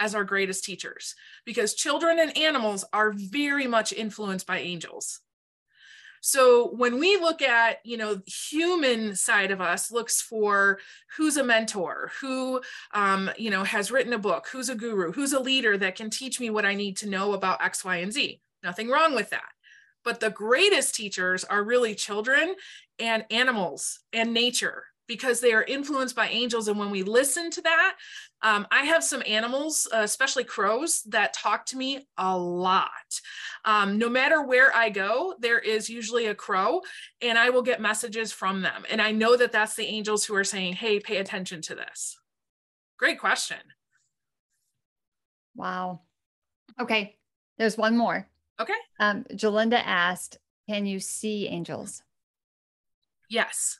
[0.00, 1.14] as our greatest teachers
[1.46, 5.20] because children and animals are very much influenced by angels
[6.24, 10.78] so when we look at, you know, human side of us looks for
[11.16, 12.62] who's a mentor, who,
[12.94, 16.10] um, you know, has written a book, who's a guru, who's a leader that can
[16.10, 18.40] teach me what I need to know about X, Y, and Z.
[18.62, 19.50] Nothing wrong with that.
[20.04, 22.54] But the greatest teachers are really children
[23.00, 26.68] and animals and nature because they are influenced by angels.
[26.68, 27.96] And when we listen to that,
[28.40, 33.20] um, I have some animals, uh, especially crows, that talk to me a lot.
[33.66, 36.80] Um, no matter where I go, there is usually a crow,
[37.20, 38.84] and I will get messages from them.
[38.90, 42.18] And I know that that's the angels who are saying, hey, pay attention to this.
[42.98, 43.58] Great question.
[45.54, 46.00] Wow.
[46.80, 47.16] Okay.
[47.58, 48.26] There's one more.
[48.58, 48.72] Okay.
[48.98, 50.38] Um, Jolinda asked,
[50.70, 52.02] can you see angels?
[53.28, 53.78] Yes.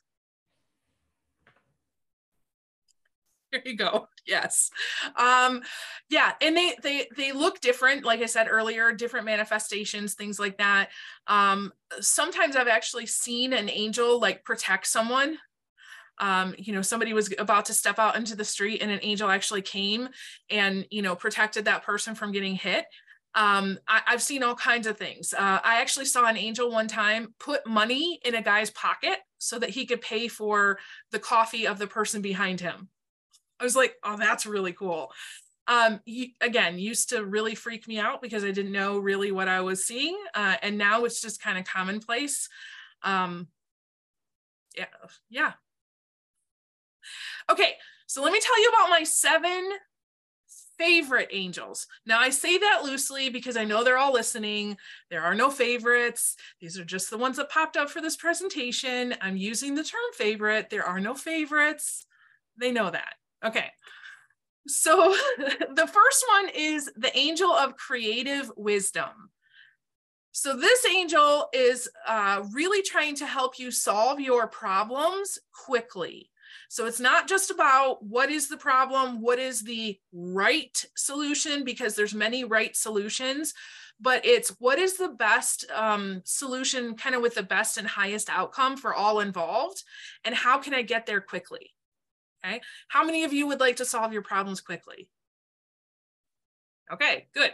[3.52, 4.08] There you go.
[4.24, 4.70] Yes.
[5.16, 5.62] Um,
[6.08, 10.58] yeah, and they they they look different, like I said earlier, different manifestations, things like
[10.58, 10.90] that.
[11.26, 15.38] Um, sometimes I've actually seen an angel like protect someone.
[16.18, 19.28] Um, you know, somebody was about to step out into the street and an angel
[19.28, 20.08] actually came
[20.50, 22.84] and, you know, protected that person from getting hit.
[23.34, 25.34] Um, I, have seen all kinds of things.
[25.34, 29.58] Uh, I actually saw an angel one time put money in a guy's pocket so
[29.58, 30.78] that he could pay for
[31.10, 32.88] the coffee of the person behind him.
[33.62, 35.12] I was like, oh, that's really cool.
[35.68, 36.00] Um,
[36.40, 39.84] again, used to really freak me out because I didn't know really what I was
[39.84, 40.18] seeing.
[40.34, 42.48] Uh, and now it's just kind of commonplace.
[43.04, 43.46] Um,
[44.76, 44.86] yeah,
[45.30, 45.52] yeah.
[47.48, 47.74] Okay,
[48.08, 49.70] so let me tell you about my seven
[50.76, 51.86] favorite angels.
[52.04, 54.76] Now, I say that loosely because I know they're all listening.
[55.08, 56.34] There are no favorites.
[56.60, 59.14] These are just the ones that popped up for this presentation.
[59.20, 60.68] I'm using the term favorite.
[60.68, 62.06] There are no favorites.
[62.56, 63.14] They know that.
[63.44, 63.66] Okay.
[64.66, 69.30] So the first one is the angel of creative wisdom.
[70.32, 76.30] So this angel is uh, really trying to help you solve your problems quickly.
[76.70, 81.94] So it's not just about what is the problem, what is the right solution, because
[81.94, 83.52] there's many right solutions,
[84.00, 88.30] but it's what is the best um, solution, kind of with the best and highest
[88.30, 89.84] outcome for all involved,
[90.24, 91.72] and how can I get there quickly?
[92.44, 92.60] Okay.
[92.88, 95.08] How many of you would like to solve your problems quickly?
[96.92, 97.52] Okay, good.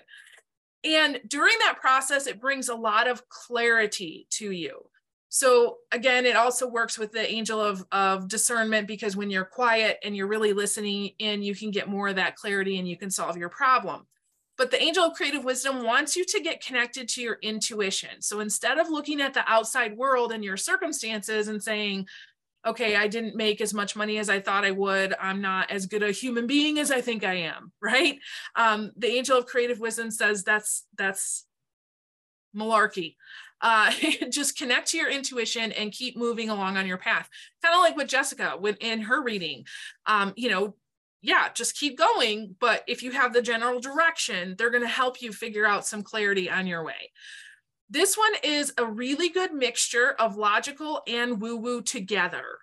[0.84, 4.88] And during that process, it brings a lot of clarity to you.
[5.28, 9.98] So again, it also works with the angel of, of discernment because when you're quiet
[10.02, 13.10] and you're really listening in, you can get more of that clarity and you can
[13.10, 14.06] solve your problem.
[14.56, 18.20] But the angel of creative wisdom wants you to get connected to your intuition.
[18.20, 22.08] So instead of looking at the outside world and your circumstances and saying,
[22.68, 25.14] okay, I didn't make as much money as I thought I would.
[25.20, 28.18] I'm not as good a human being as I think I am, right?
[28.56, 31.44] Um, the angel of creative wisdom says that's that's
[32.56, 33.16] malarkey
[33.60, 33.92] uh,
[34.30, 37.28] just connect to your intuition and keep moving along on your path.
[37.62, 39.64] Kind of like with Jessica when in her reading,
[40.06, 40.74] um, you know,
[41.20, 42.54] yeah, just keep going.
[42.60, 46.02] But if you have the general direction, they're going to help you figure out some
[46.02, 47.10] clarity on your way.
[47.90, 52.58] This one is a really good mixture of logical and woo woo together.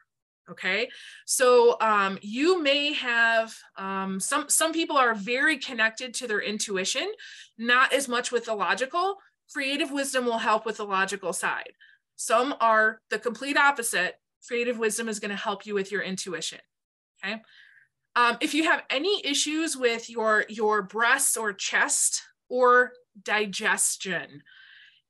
[0.47, 0.89] Okay,
[1.25, 7.11] so um, you may have um, some some people are very connected to their intuition,
[7.57, 9.17] not as much with the logical,
[9.51, 11.73] creative wisdom will help with the logical side.
[12.15, 14.19] Some are the complete opposite.
[14.47, 16.59] Creative wisdom is going to help you with your intuition.
[17.23, 17.41] Okay.
[18.15, 24.43] Um, if you have any issues with your, your breast or chest or digestion,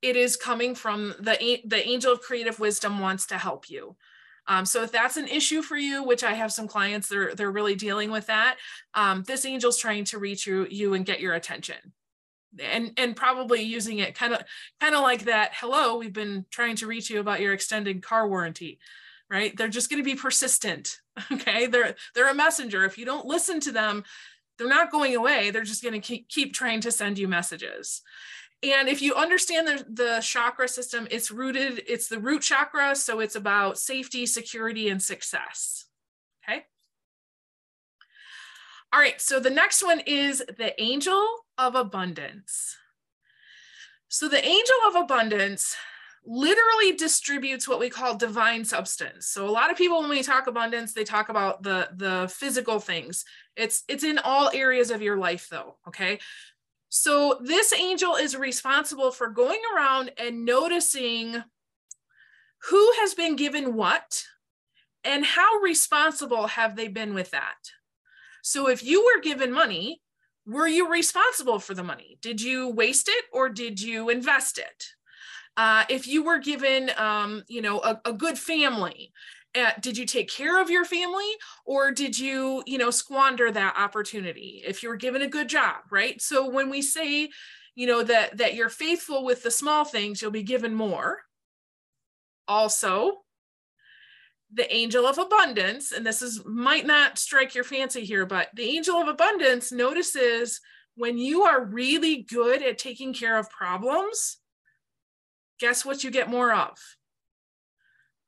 [0.06, 3.96] it is coming from the, the angel of creative wisdom wants to help you.
[4.48, 7.52] Um, so if that's an issue for you, which I have some clients, they're, they're
[7.52, 8.58] really dealing with that.
[8.94, 11.94] Um, this angel's trying to reach you, you and get your attention.
[12.64, 14.42] And and probably using it kind of
[14.80, 18.30] kind of like that hello we've been trying to reach you about your extended car
[18.30, 18.80] warranty
[19.30, 19.58] right?
[19.58, 21.02] They're just going to be persistent
[21.34, 21.68] okay?
[21.68, 22.86] They're they're a messenger.
[22.86, 24.06] If you don't listen to them
[24.58, 25.52] they're not going away.
[25.52, 28.02] They're just going to keep, keep trying to send you messages
[28.74, 33.20] and if you understand the, the chakra system it's rooted it's the root chakra so
[33.20, 35.86] it's about safety security and success
[36.44, 36.66] okay
[38.96, 42.78] all right, so the next one is the angel of abundance.
[44.08, 45.76] So the angel of abundance
[46.26, 49.28] literally distributes what we call divine substance.
[49.28, 52.80] So a lot of people when we talk abundance, they talk about the the physical
[52.80, 53.26] things.
[53.58, 56.20] It's it's in all areas of your life though, okay?
[56.98, 61.44] So this angel is responsible for going around and noticing
[62.70, 64.24] who has been given what
[65.04, 67.58] and how responsible have they been with that.
[68.44, 70.02] So if you were given money,
[70.48, 72.18] were you responsible for the money?
[72.22, 74.86] Did you waste it or did you invest it?
[75.58, 79.12] Uh, if you were given, um, you know, a, a good family,
[79.80, 81.30] did you take care of your family
[81.66, 84.62] or did you, you know, squander that opportunity?
[84.66, 86.22] If you were given a good job, right?
[86.22, 87.30] So when we say,
[87.76, 91.20] you know, that that you're faithful with the small things, you'll be given more.
[92.48, 93.26] Also,
[94.54, 98.64] the angel of abundance and this is might not strike your fancy here but the
[98.64, 100.62] angel of abundance notices
[100.96, 104.38] when you are really good at taking care of problems
[105.60, 106.78] guess what you get more of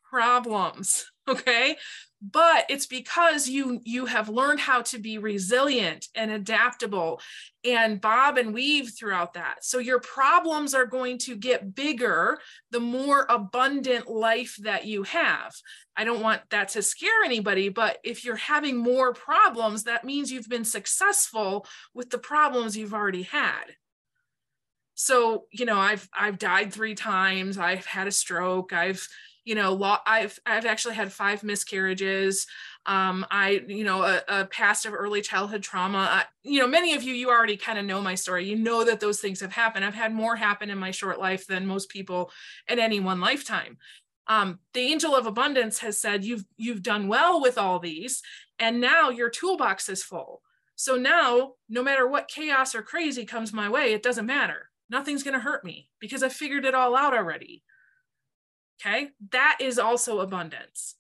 [0.10, 1.78] problems okay?
[2.20, 7.22] But it's because you you have learned how to be resilient and adaptable
[7.64, 9.64] and bob and weave throughout that.
[9.64, 12.40] So your problems are going to get bigger
[12.72, 15.54] the more abundant life that you have.
[15.96, 20.32] I don't want that to scare anybody but if you're having more problems that means
[20.32, 23.66] you've been successful with the problems you've already had.
[24.96, 27.60] So you know i've i've died three times.
[27.60, 28.74] I've had a stroke.
[28.74, 29.08] I've
[29.48, 32.48] you know, I've I've actually had five miscarriages.
[32.86, 36.00] Um, I, you know, a, a past of early childhood trauma.
[36.00, 38.46] I, you know, many of you, you already kind of know my story.
[38.46, 39.86] You know that those things have happened.
[39.86, 42.30] I've had more happen in my short life than most people
[42.68, 43.78] in any one lifetime.
[44.28, 48.22] Um, the angel of abundance has said you've you've done well with all these,
[48.60, 50.42] and now your toolbox is full.
[50.76, 54.70] So now, no matter what chaos or crazy comes my way, it doesn't matter.
[54.90, 57.64] Nothing's going to hurt me because I figured it all out already.
[58.80, 60.96] Okay, that is also abundance.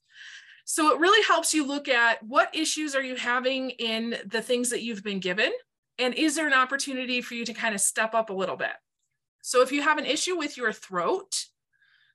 [0.65, 4.69] So it really helps you look at what issues are you having in the things
[4.71, 5.51] that you've been given?
[5.97, 8.73] And is there an opportunity for you to kind of step up a little bit?
[9.41, 11.45] So if you have an issue with your throat,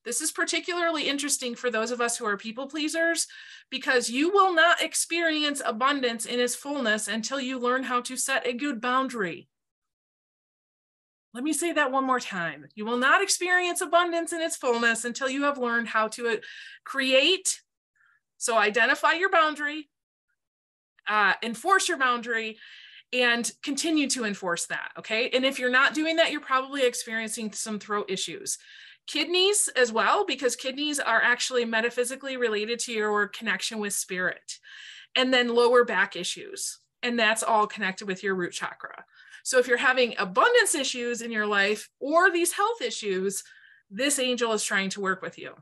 [0.05, 3.27] this is particularly interesting for those of us who are people pleasers
[3.71, 8.47] because you will not experience abundance in its fullness until you learn how to set
[8.47, 9.49] a good boundary.
[11.35, 12.69] Let me say that one more time.
[12.75, 16.37] You will not experience abundance in its fullness until you have learned how to uh,
[16.85, 17.61] create.
[18.37, 19.89] So, identify your boundary,
[21.09, 22.59] uh, enforce your boundary,
[23.13, 24.91] and continue to enforce that.
[24.99, 25.31] Okay.
[25.31, 28.59] And if you're not doing that, you're probably experiencing some throat issues.
[29.07, 34.59] Kidneys as well, because kidneys are actually metaphysically related to your connection with spirit.
[35.15, 36.79] And then lower back issues.
[37.03, 39.05] And that's all connected with your root chakra.
[39.43, 43.43] So if you're having abundance issues in your life or these health issues,
[43.91, 45.55] this angel is trying to work with you.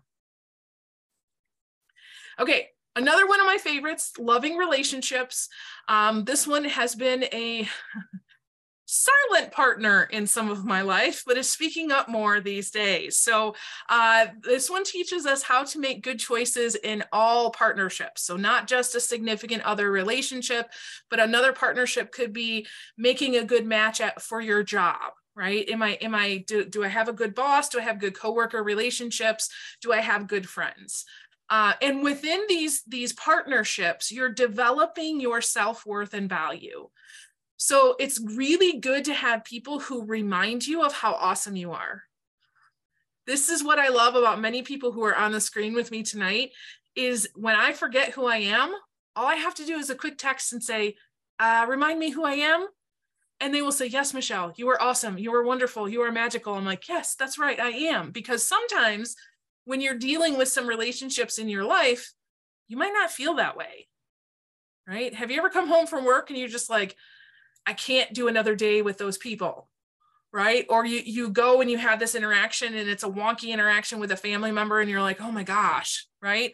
[2.38, 5.48] Okay, another one of my favorites, loving relationships.
[5.88, 7.68] Um, this one has been a
[8.90, 13.16] silent partner in some of my life, but is speaking up more these days.
[13.16, 13.54] So,
[13.88, 18.22] uh, this one teaches us how to make good choices in all partnerships.
[18.22, 20.70] So, not just a significant other relationship,
[21.08, 22.66] but another partnership could be
[22.98, 25.68] making a good match at, for your job right?
[25.70, 27.68] Am i am i do, do i have a good boss?
[27.68, 29.48] Do i have good coworker relationships?
[29.80, 31.04] Do i have good friends?
[31.48, 36.88] Uh, and within these these partnerships you're developing your self-worth and value
[37.62, 42.04] so it's really good to have people who remind you of how awesome you are.
[43.26, 46.02] This is what I love about many people who are on the screen with me
[46.02, 46.52] tonight
[46.96, 48.72] is when I forget who I am,
[49.14, 50.96] all I have to do is a quick text and say,
[51.38, 52.66] uh, remind me who I am.
[53.40, 55.18] And they will say, yes, Michelle, you are awesome.
[55.18, 55.86] You are wonderful.
[55.86, 56.54] You are magical.
[56.54, 57.60] I'm like, yes, that's right.
[57.60, 58.10] I am.
[58.10, 59.16] Because sometimes
[59.66, 62.14] when you're dealing with some relationships in your life,
[62.68, 63.88] you might not feel that way.
[64.88, 65.14] Right.
[65.14, 66.96] Have you ever come home from work and you're just like,
[67.66, 69.68] I can't do another day with those people
[70.32, 70.64] right?
[70.68, 74.12] Or you you go and you have this interaction and it's a wonky interaction with
[74.12, 76.52] a family member and you're like oh my gosh right?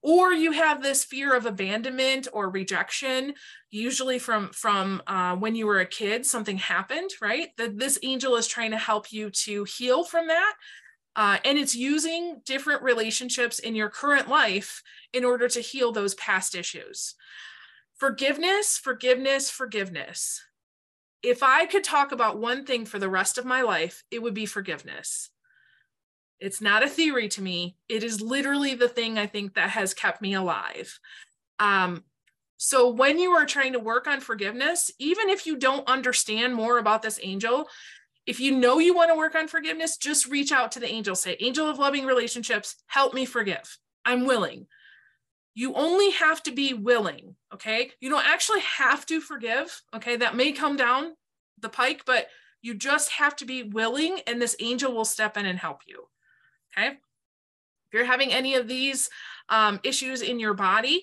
[0.00, 3.34] Or you have this fear of abandonment or rejection
[3.70, 7.48] usually from from uh, when you were a kid something happened right?
[7.56, 10.54] That this angel is trying to help you to heal from that
[11.16, 14.82] uh, and it's using different relationships in your current life
[15.12, 17.16] in order to heal those past issues
[17.98, 20.44] Forgiveness, forgiveness, forgiveness.
[21.20, 24.34] If I could talk about one thing for the rest of my life, it would
[24.34, 25.30] be forgiveness.
[26.38, 27.76] It's not a theory to me.
[27.88, 31.00] It is literally the thing I think that has kept me alive.
[31.58, 32.04] Um,
[32.56, 36.78] so, when you are trying to work on forgiveness, even if you don't understand more
[36.78, 37.68] about this angel,
[38.26, 41.16] if you know you want to work on forgiveness, just reach out to the angel.
[41.16, 43.78] Say, Angel of Loving Relationships, help me forgive.
[44.04, 44.68] I'm willing
[45.58, 50.36] you only have to be willing okay you don't actually have to forgive okay that
[50.36, 51.14] may come down
[51.60, 52.28] the pike but
[52.62, 56.04] you just have to be willing and this angel will step in and help you
[56.72, 59.10] okay if you're having any of these
[59.48, 61.02] um, issues in your body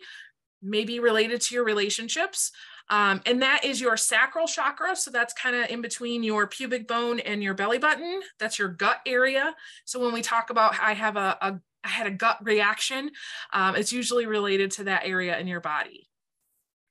[0.62, 2.53] maybe related to your relationships
[2.89, 4.95] um, and that is your sacral chakra.
[4.95, 8.22] So that's kind of in between your pubic bone and your belly button.
[8.38, 9.56] That's your gut area.
[9.86, 13.12] So when we talk about I have a, a I had a gut reaction.
[13.54, 16.10] Um, it's usually related to that area in your body.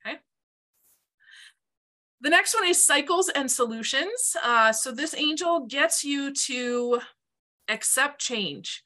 [0.06, 0.18] Okay.
[2.20, 4.36] The next one is cycles and solutions.
[4.42, 7.00] Uh, so this angel gets you to
[7.68, 8.82] accept change.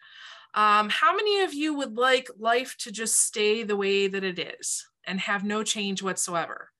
[0.55, 4.39] Um, how many of you would like life to just stay the way that it
[4.39, 6.71] is and have no change whatsoever?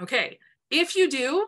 [0.00, 0.38] Okay,
[0.70, 1.46] if you do,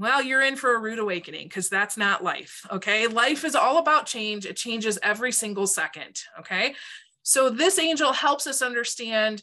[0.00, 2.66] well, you're in for a rude awakening because that's not life.
[2.70, 3.06] Okay.
[3.06, 6.22] Life is all about change, it changes every single second.
[6.38, 6.74] Okay.
[7.22, 9.42] So this angel helps us understand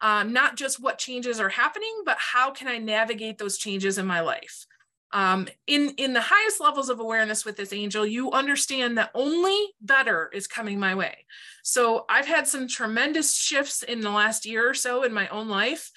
[0.00, 4.06] um, not just what changes are happening, but how can I navigate those changes in
[4.06, 4.66] my life.
[5.12, 9.74] Um, in in the highest levels of awareness with this angel, you understand that only
[9.80, 11.26] better is coming my way.
[11.62, 15.48] So I've had some tremendous shifts in the last year or so in my own
[15.48, 15.90] life,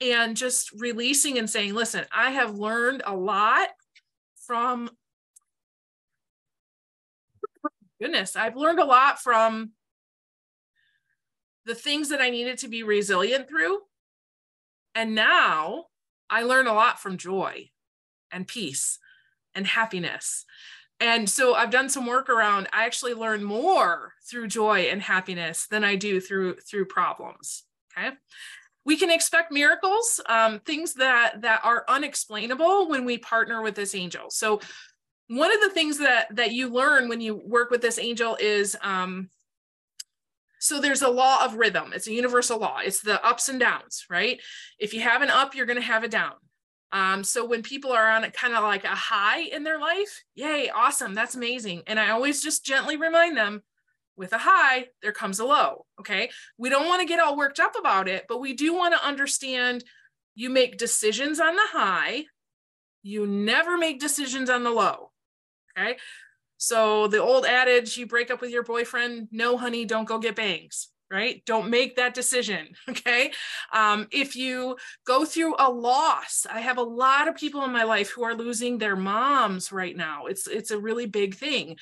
[0.00, 3.68] and just releasing and saying, listen, I have learned a lot
[4.46, 4.90] from
[8.00, 9.72] goodness, I've learned a lot from
[11.66, 13.80] the things that I needed to be resilient through.
[14.94, 15.86] And now
[16.30, 17.70] I learn a lot from joy
[18.30, 18.98] and peace
[19.54, 20.44] and happiness.
[21.00, 25.66] And so I've done some work around I actually learn more through joy and happiness
[25.66, 27.64] than I do through through problems.
[27.96, 28.16] Okay.
[28.88, 33.94] We can expect miracles, um, things that that are unexplainable when we partner with this
[33.94, 34.30] angel.
[34.30, 34.60] So
[35.28, 38.76] one of the things that that you learn when you work with this angel is
[38.82, 39.28] um,
[40.58, 41.92] so there's a law of rhythm.
[41.94, 42.78] It's a universal law.
[42.82, 44.40] It's the ups and downs, right?
[44.78, 46.34] If you have an up, you're going to have a down.
[46.90, 50.24] Um, so when people are on a kind of like a high in their life,
[50.34, 51.82] yay, awesome, that's amazing.
[51.86, 53.62] And I always just gently remind them
[54.18, 55.86] with a high, there comes a low.
[56.00, 56.30] Okay.
[56.58, 59.06] We don't want to get all worked up about it, but we do want to
[59.06, 59.84] understand
[60.34, 62.24] you make decisions on the high,
[63.02, 65.10] you never make decisions on the low.
[65.76, 65.96] Okay.
[66.56, 70.36] So the old adage, you break up with your boyfriend, no, honey, don't go get
[70.36, 71.42] bangs right?
[71.46, 72.68] Don't make that decision.
[72.88, 73.32] Okay.
[73.72, 77.84] Um, if you go through a loss, I have a lot of people in my
[77.84, 80.26] life who are losing their moms right now.
[80.26, 81.76] It's it's a really big thing.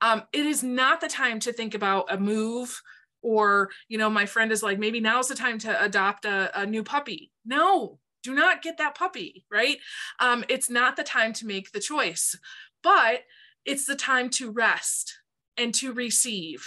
[0.00, 2.80] Um, it is not the time to think about a move
[3.22, 6.66] or you know my friend is like maybe now's the time to adopt a, a
[6.66, 9.78] new puppy no do not get that puppy right
[10.18, 12.36] um, it's not the time to make the choice
[12.82, 13.20] but
[13.64, 15.18] it's the time to rest
[15.56, 16.66] and to receive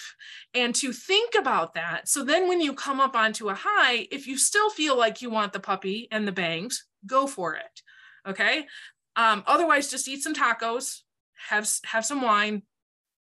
[0.53, 2.07] and to think about that.
[2.07, 5.29] So then when you come up onto a high, if you still feel like you
[5.29, 7.81] want the puppy and the bangs, go for it.
[8.27, 8.67] Okay.
[9.15, 11.01] Um, otherwise, just eat some tacos,
[11.49, 12.63] have, have some wine,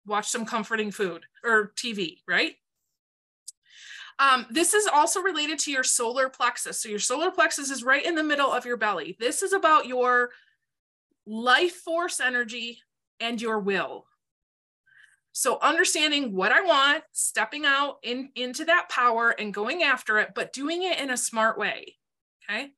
[0.07, 2.55] watch some comforting food or TV, right?
[4.19, 6.81] Um, this is also related to your solar plexus.
[6.81, 9.17] So your solar plexus is right in the middle of your belly.
[9.21, 10.31] This is about your
[11.27, 12.81] life force energy
[13.21, 14.07] and your will.
[15.39, 20.31] So understanding what I want, stepping out in, into that power and going after it,
[20.35, 21.97] but doing it in a smart way.
[22.49, 22.71] Okay.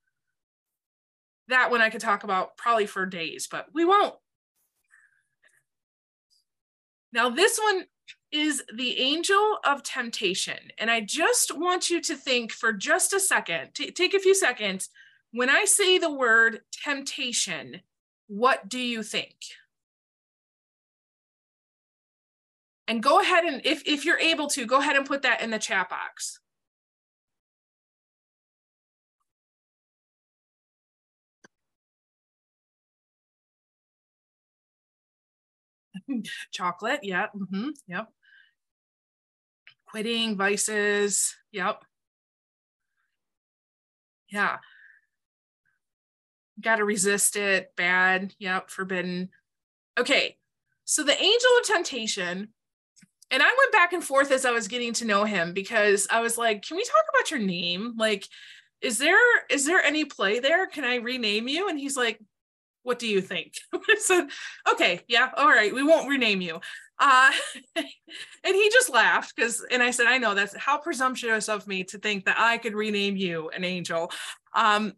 [1.46, 4.16] That one I could talk about probably for days, but we won't.
[7.12, 7.84] Now, this one
[8.32, 10.58] is the angel of temptation.
[10.78, 14.88] And I just want you to think for just a second, take a few seconds.
[15.30, 17.82] When I say the word temptation,
[18.26, 19.36] what do you think?
[22.88, 25.50] And go ahead and if, if you're able to, go ahead and put that in
[25.50, 26.40] the chat box.
[36.50, 38.08] Chocolate, yeah, mm-hmm, yep.
[39.86, 41.84] Quitting, vices, yep.
[44.30, 44.58] Yeah.
[46.60, 49.28] Got to resist it, bad, yep, forbidden.
[49.98, 50.38] Okay,
[50.84, 52.48] so the angel of temptation
[53.30, 56.20] and I went back and forth as I was getting to know him because I
[56.20, 57.94] was like, can we talk about your name?
[57.96, 58.26] Like,
[58.80, 59.18] is there
[59.50, 60.66] is there any play there?
[60.66, 61.68] Can I rename you?
[61.68, 62.20] And he's like,
[62.82, 63.54] what do you think?
[63.74, 64.28] I said,
[64.70, 66.60] okay, yeah, all right, we won't rename you.
[66.98, 67.30] Uh,
[67.76, 67.86] and
[68.42, 71.98] he just laughed because, and I said, I know that's how presumptuous of me to
[71.98, 74.10] think that I could rename you an angel.
[74.54, 74.94] Um,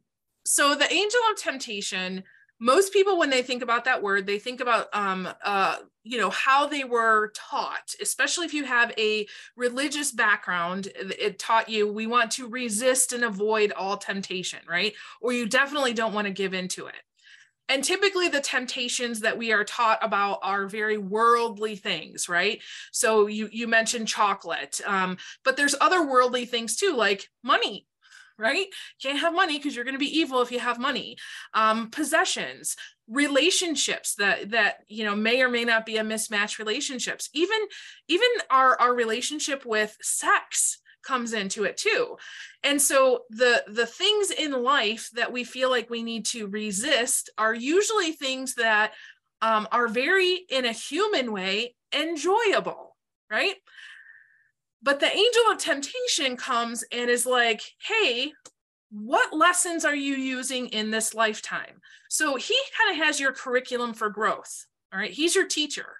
[0.46, 2.22] so the angel of temptation
[2.60, 6.30] most people when they think about that word they think about um, uh, you know
[6.30, 10.88] how they were taught especially if you have a religious background
[11.18, 14.94] it taught you we want to resist and avoid all temptation right?
[15.20, 16.94] Or you definitely don't want to give into it.
[17.68, 22.60] And typically the temptations that we are taught about are very worldly things right?
[22.92, 27.86] So you you mentioned chocolate um, but there's other worldly things too like money
[28.40, 28.66] right?
[29.02, 31.16] Can't have money because you're going to be evil if you have money.
[31.54, 32.76] Um, possessions,
[33.08, 37.28] relationships that that you know may or may not be a mismatch relationships.
[37.34, 37.58] Even
[38.08, 42.16] even our our relationship with sex comes into it too.
[42.62, 47.30] And so the the things in life that we feel like we need to resist
[47.38, 48.92] are usually things that
[49.42, 52.96] um, are very in a human way enjoyable,
[53.30, 53.56] right?
[54.82, 58.32] But the angel of temptation comes and is like, hey,
[58.90, 61.80] what lessons are you using in this lifetime?
[62.08, 64.66] So he kind of has your curriculum for growth.
[64.92, 65.12] All right.
[65.12, 65.99] He's your teacher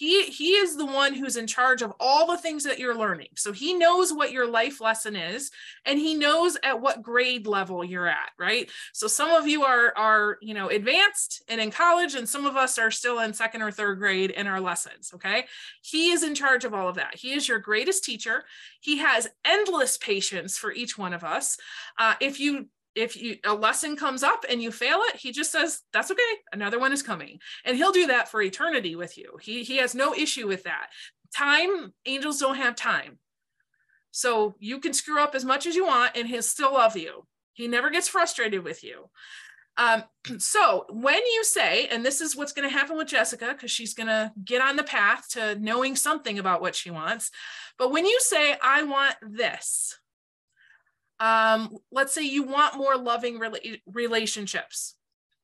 [0.00, 3.28] he he is the one who's in charge of all the things that you're learning.
[3.36, 5.50] So he knows what your life lesson is
[5.84, 8.70] and he knows at what grade level you're at right?
[8.94, 12.56] So some of you are are you know advanced and in college and some of
[12.56, 15.44] us are still in second or third grade in our lessons okay?
[15.82, 17.16] He is in charge of all of that.
[17.16, 18.44] He is your greatest teacher.
[18.80, 21.58] He has endless patience for each one of us.
[21.98, 25.52] Uh, if you if you a lesson comes up and you fail it he just
[25.52, 26.22] says that's okay
[26.52, 29.94] another one is coming and he'll do that for eternity with you he he has
[29.94, 30.88] no issue with that
[31.34, 33.18] time angels don't have time
[34.10, 37.26] So you can screw up as much as you want and he'll still love you.
[37.52, 39.10] He never gets frustrated with you.
[39.76, 40.04] Um,
[40.38, 43.94] so when you say, and this is what's going to happen with Jessica, because she's
[43.94, 47.30] going to get on the path to knowing something about what she wants.
[47.78, 49.98] But when you say, I want this,
[51.20, 54.96] um, let's say you want more loving rela- relationships,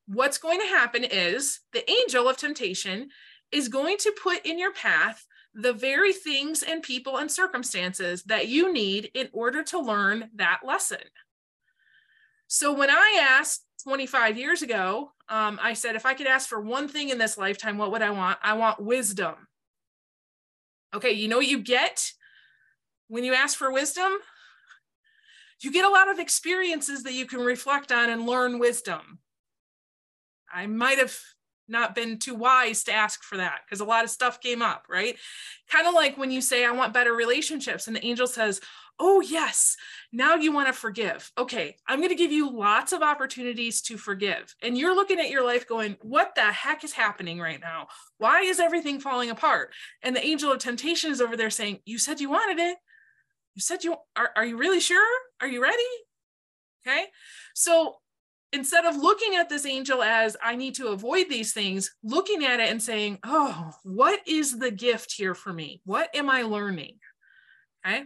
[0.08, 3.10] what's going to happen is the angel of temptation
[3.52, 5.24] is going to put in your path
[5.54, 10.60] the very things and people and circumstances that you need in order to learn that
[10.64, 10.98] lesson.
[12.46, 16.60] So when I asked 25 years ago, um, I said, if I could ask for
[16.60, 18.38] one thing in this lifetime, what would I want?
[18.42, 19.34] I want wisdom.
[20.94, 22.12] Okay, you know what you get
[23.08, 24.12] when you ask for wisdom?
[25.60, 29.20] You get a lot of experiences that you can reflect on and learn wisdom.
[30.52, 31.18] I might have
[31.68, 34.84] not been too wise to ask for that because a lot of stuff came up,
[34.88, 35.16] right?
[35.68, 38.60] Kind of like when you say, I want better relationships, and the angel says,
[38.98, 39.76] Oh, yes,
[40.10, 41.30] now you want to forgive.
[41.36, 44.54] Okay, I'm going to give you lots of opportunities to forgive.
[44.62, 47.88] And you're looking at your life going, What the heck is happening right now?
[48.18, 49.72] Why is everything falling apart?
[50.02, 52.78] And the angel of temptation is over there saying, You said you wanted it.
[53.54, 55.25] You said you are, are you really sure?
[55.40, 55.82] Are you ready?
[56.86, 57.06] Okay.
[57.54, 57.96] So
[58.52, 62.60] instead of looking at this angel as I need to avoid these things, looking at
[62.60, 65.80] it and saying, oh, what is the gift here for me?
[65.84, 66.98] What am I learning?
[67.86, 68.04] Okay.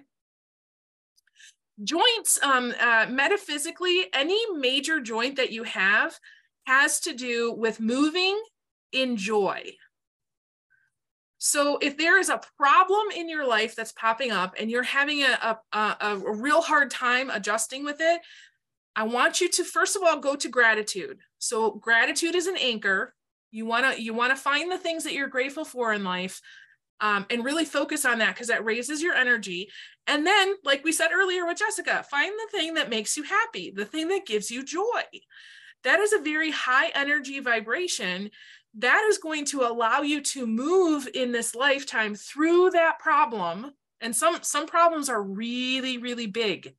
[1.83, 6.19] Joints, um, uh, metaphysically, any major joint that you have
[6.67, 8.39] has to do with moving
[8.93, 9.63] in joy.
[11.43, 15.23] So if there is a problem in your life that's popping up and you're having
[15.23, 18.21] a, a, a, real hard time adjusting with it,
[18.95, 21.21] I want you to first of all go to gratitude.
[21.39, 23.15] So gratitude is an anchor.
[23.51, 26.43] You want to you want to find the things that you're grateful for in life
[27.01, 29.71] um, and really focus on that because that raises your energy.
[30.07, 33.73] And then, like we said earlier with Jessica, find the thing that makes you happy,
[33.75, 35.05] the thing that gives you joy.
[35.85, 38.31] That is a very high energy vibration
[38.79, 43.73] that is going to allow you to move in this lifetime through that problem.
[44.01, 46.75] And some some problems are really really big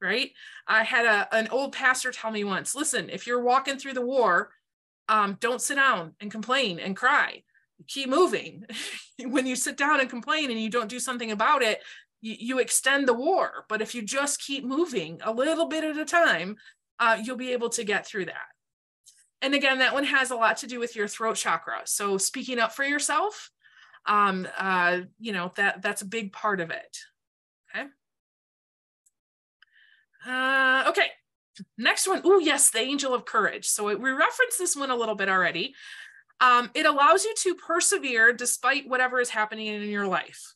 [0.00, 0.30] right?
[0.66, 4.04] I had a, an old pastor tell me once listen if you're walking through the
[4.04, 4.50] war
[5.08, 7.42] um, don't sit down and complain and cry.
[7.86, 8.64] Keep moving.
[9.18, 11.80] When you sit down and complain and you don't do something about it
[12.20, 13.64] you, you extend the war.
[13.66, 16.56] But if you just keep moving a little bit at a time
[16.98, 18.48] uh, you'll be able to get through that
[19.46, 21.82] and again, that one has a lot to do with your throat chakra.
[21.84, 23.52] So speaking up for yourself,
[24.04, 26.98] um, uh, you know, that that's a big part of it.
[27.70, 27.86] Okay.
[30.26, 31.10] Uh, okay.
[31.78, 32.22] Next one.
[32.24, 33.66] Oh, yes, the angel of courage.
[33.66, 35.76] So we referenced this one a little bit already.
[36.40, 40.55] Um, it allows you to persevere despite whatever is happening in your life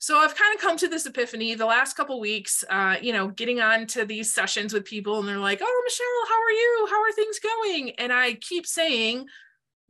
[0.00, 3.28] so I've kind of come to this epiphany the last couple weeks, uh, you know,
[3.28, 6.86] getting on to these sessions with people and they're like, oh, Michelle, how are you?
[6.90, 7.90] How are things going?
[7.98, 9.26] And I keep saying,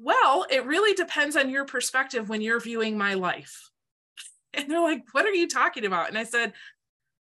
[0.00, 3.70] well, it really depends on your perspective when you're viewing my life.
[4.52, 6.08] And they're like, what are you talking about?
[6.08, 6.54] And I said,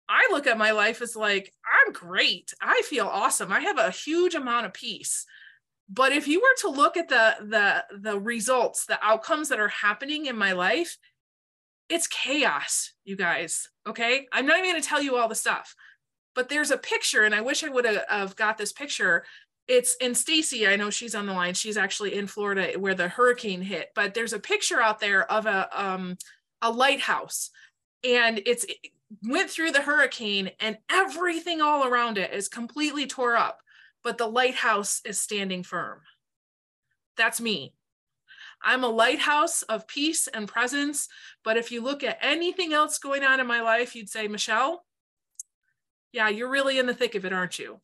[0.10, 2.54] I look at my life as like, I'm great.
[2.62, 3.54] I feel awesome.
[3.54, 5.26] I have a huge amount of peace.
[5.88, 9.70] But if you were to look at the the the results, the outcomes that are
[9.70, 10.98] happening in my life,
[11.90, 13.70] it's chaos, you guys.
[13.88, 14.28] Okay.
[14.32, 15.76] I'm not even going to tell you all the stuff,
[16.34, 19.24] but there's a picture, and I wish I would have got this picture.
[19.68, 20.68] It's in Stacy.
[20.68, 21.54] I know she's on the line.
[21.54, 25.46] She's actually in Florida where the hurricane hit, but there's a picture out there of
[25.46, 26.18] a um,
[26.62, 27.52] a lighthouse,
[28.04, 28.92] and it's it
[29.28, 33.60] went through the hurricane, and everything all around it is completely tore up,
[34.04, 36.02] but the lighthouse is standing firm.
[37.18, 37.74] That's me.
[38.64, 41.08] I'm a lighthouse of peace and presence.
[41.44, 44.84] But if you look at anything else going on in my life, you'd say, Michelle,
[46.12, 47.80] yeah, you're really in the thick of it, aren't you?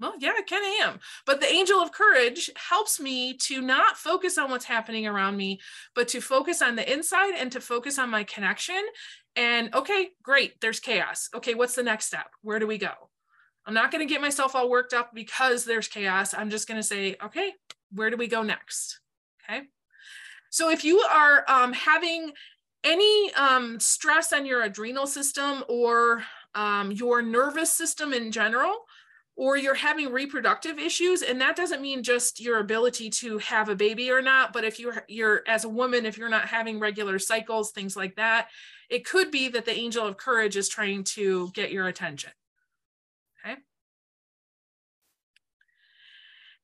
[0.00, 1.00] Well, yeah, I kind of am.
[1.26, 5.60] But the angel of courage helps me to not focus on what's happening around me,
[5.94, 8.80] but to focus on the inside and to focus on my connection.
[9.34, 11.28] And okay, great, there's chaos.
[11.34, 12.26] Okay, what's the next step?
[12.42, 12.92] Where do we go?
[13.66, 16.32] I'm not going to get myself all worked up because there's chaos.
[16.32, 17.52] I'm just going to say, okay,
[17.92, 19.00] where do we go next?
[19.44, 19.62] Okay.
[20.50, 22.32] So if you are um, having
[22.84, 26.22] any um, stress on your adrenal system or
[26.54, 28.74] um, your nervous system in general,
[29.36, 33.76] or you're having reproductive issues, and that doesn't mean just your ability to have a
[33.76, 37.20] baby or not, but if you're you're as a woman, if you're not having regular
[37.20, 38.48] cycles, things like that,
[38.90, 42.32] it could be that the angel of courage is trying to get your attention.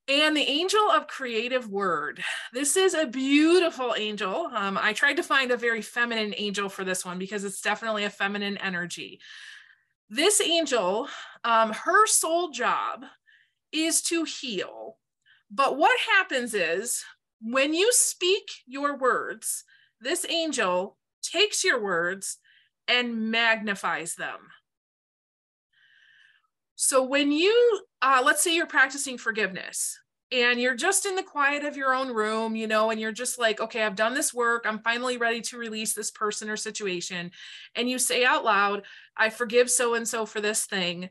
[0.06, 2.22] And the angel of creative word.
[2.52, 4.50] This is a beautiful angel.
[4.54, 8.04] Um, I tried to find a very feminine angel for this one because it's definitely
[8.04, 9.20] a feminine energy.
[10.10, 11.08] This angel,
[11.42, 13.04] um, her sole job
[13.72, 14.98] is to heal.
[15.50, 17.02] But what happens is
[17.40, 19.64] when you speak your words,
[20.00, 22.38] this angel takes your words
[22.86, 24.38] and magnifies them.
[26.76, 29.98] So when you, uh, let's say you're practicing forgiveness
[30.32, 33.38] and you're just in the quiet of your own room, you know, and you're just
[33.38, 34.64] like, okay, I've done this work.
[34.66, 37.30] I'm finally ready to release this person or situation.
[37.76, 38.82] And you say out loud,
[39.16, 41.10] I forgive so and so for this thing.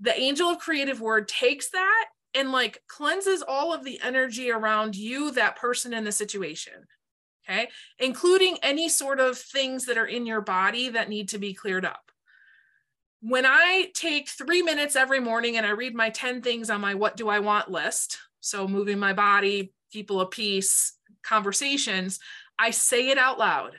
[0.00, 4.96] The angel of creative word takes that and like cleanses all of the energy around
[4.96, 6.72] you, that person, in the situation.
[7.48, 7.68] Okay.
[7.98, 11.84] Including any sort of things that are in your body that need to be cleared
[11.84, 12.11] up
[13.22, 16.94] when I take three minutes every morning and I read my 10 things on my
[16.94, 22.18] what do I want list, so moving my body, people of peace, conversations,
[22.58, 23.78] I say it out loud.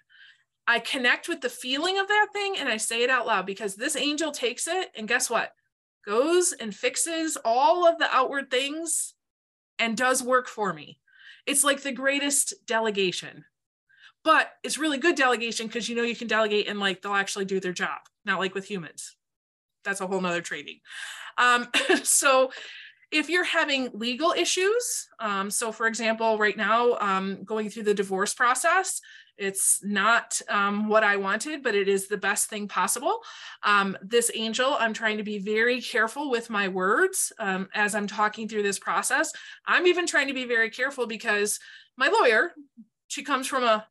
[0.65, 3.75] I connect with the feeling of that thing and I say it out loud because
[3.75, 5.51] this angel takes it and guess what?
[6.05, 9.13] Goes and fixes all of the outward things
[9.77, 10.99] and does work for me.
[11.45, 13.43] It's like the greatest delegation.
[14.23, 17.43] But it's really good delegation because you know you can delegate and like they'll actually
[17.43, 19.17] do their job, not like with humans
[19.83, 20.79] that's a whole nother training.
[21.37, 21.67] Um,
[22.03, 22.51] so
[23.11, 27.93] if you're having legal issues, um, so for example, right now, um, going through the
[27.93, 29.01] divorce process,
[29.37, 33.19] it's not um, what I wanted, but it is the best thing possible.
[33.63, 38.07] Um, this angel, I'm trying to be very careful with my words um, as I'm
[38.07, 39.31] talking through this process.
[39.65, 41.59] I'm even trying to be very careful because
[41.97, 42.53] my lawyer,
[43.07, 43.87] she comes from a,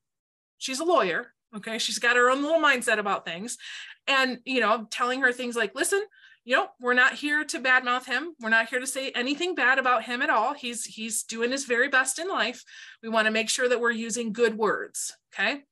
[0.59, 1.79] she's a lawyer, okay?
[1.79, 3.59] She's got her own little mindset about things.
[4.07, 6.03] And you know telling her things like listen
[6.45, 8.35] you know we're not here to badmouth him.
[8.41, 10.55] We're not here to say anything bad about him at all.
[10.55, 12.65] He's he's doing his very best in life.
[13.03, 15.17] We want to make sure that we're using good words.
[15.33, 15.63] Okay?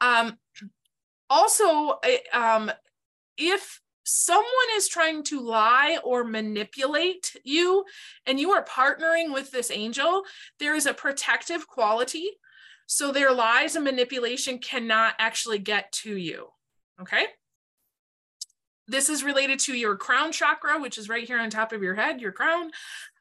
[0.00, 0.38] Um
[1.28, 1.98] also
[2.32, 2.70] um
[3.36, 4.46] if someone
[4.76, 7.84] is trying to lie or manipulate you
[8.24, 10.22] and you are partnering with this angel
[10.60, 12.30] there is a protective quality
[12.86, 16.48] so their lies and manipulation cannot actually get to you
[17.00, 17.26] okay
[18.88, 21.94] this is related to your crown chakra, which is right here on top of your
[21.94, 22.70] head, your crown.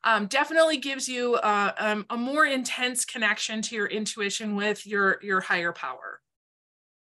[0.03, 5.19] Um, definitely gives you uh, um, a more intense connection to your intuition with your,
[5.23, 6.21] your higher power.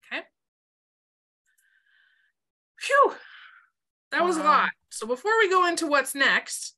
[0.06, 0.22] Okay.
[2.80, 3.14] Phew,
[4.12, 4.28] that wow.
[4.28, 4.70] was a lot.
[4.92, 6.76] So before we go into what's next,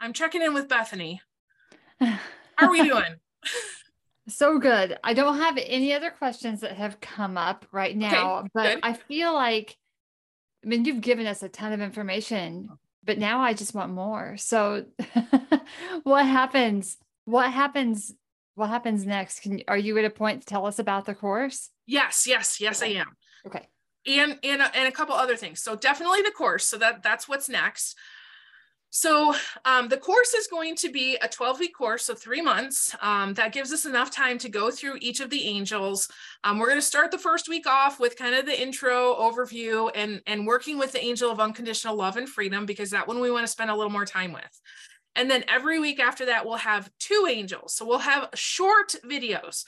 [0.00, 1.20] I'm checking in with Bethany.
[2.00, 2.18] How
[2.60, 3.16] are we doing?
[4.28, 4.96] so good.
[5.02, 8.80] I don't have any other questions that have come up right now, okay, but good.
[8.82, 9.76] I feel like
[10.64, 12.68] I mean, you've given us a ton of information,
[13.04, 14.36] but now I just want more.
[14.36, 14.84] So
[16.02, 16.98] what happens?
[17.24, 18.14] What happens?
[18.54, 19.40] What happens next?
[19.40, 21.70] Can are you at a point to tell us about the course?
[21.86, 22.82] Yes, yes, yes.
[22.82, 23.16] I am.
[23.46, 23.66] Okay.
[24.06, 25.62] And and and a couple other things.
[25.62, 26.66] So definitely the course.
[26.66, 27.96] So that that's what's next.
[28.90, 29.34] So
[29.66, 32.96] um, the course is going to be a 12 week course, so three months.
[33.02, 36.08] Um, that gives us enough time to go through each of the angels.
[36.42, 39.90] Um, we're going to start the first week off with kind of the intro overview
[39.94, 43.30] and, and working with the angel of unconditional love and freedom, because that one we
[43.30, 44.60] want to spend a little more time with.
[45.14, 47.74] And then every week after that, we'll have two angels.
[47.74, 49.64] So we'll have short videos.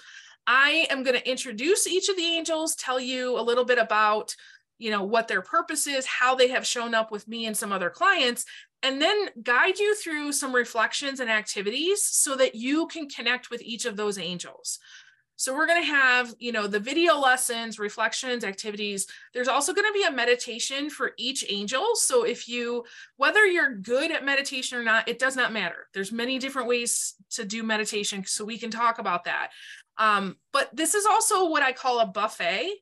[0.46, 4.34] I am going to introduce each of the angels, tell you a little bit about
[4.80, 7.70] you know what their purpose is how they have shown up with me and some
[7.70, 8.46] other clients
[8.82, 13.62] and then guide you through some reflections and activities so that you can connect with
[13.62, 14.78] each of those angels.
[15.36, 19.06] So we're going to have, you know, the video lessons, reflections, activities.
[19.32, 21.94] There's also going to be a meditation for each angel.
[21.94, 22.84] So if you
[23.16, 25.86] whether you're good at meditation or not, it does not matter.
[25.94, 29.48] There's many different ways to do meditation so we can talk about that.
[29.96, 32.74] Um, but this is also what I call a buffet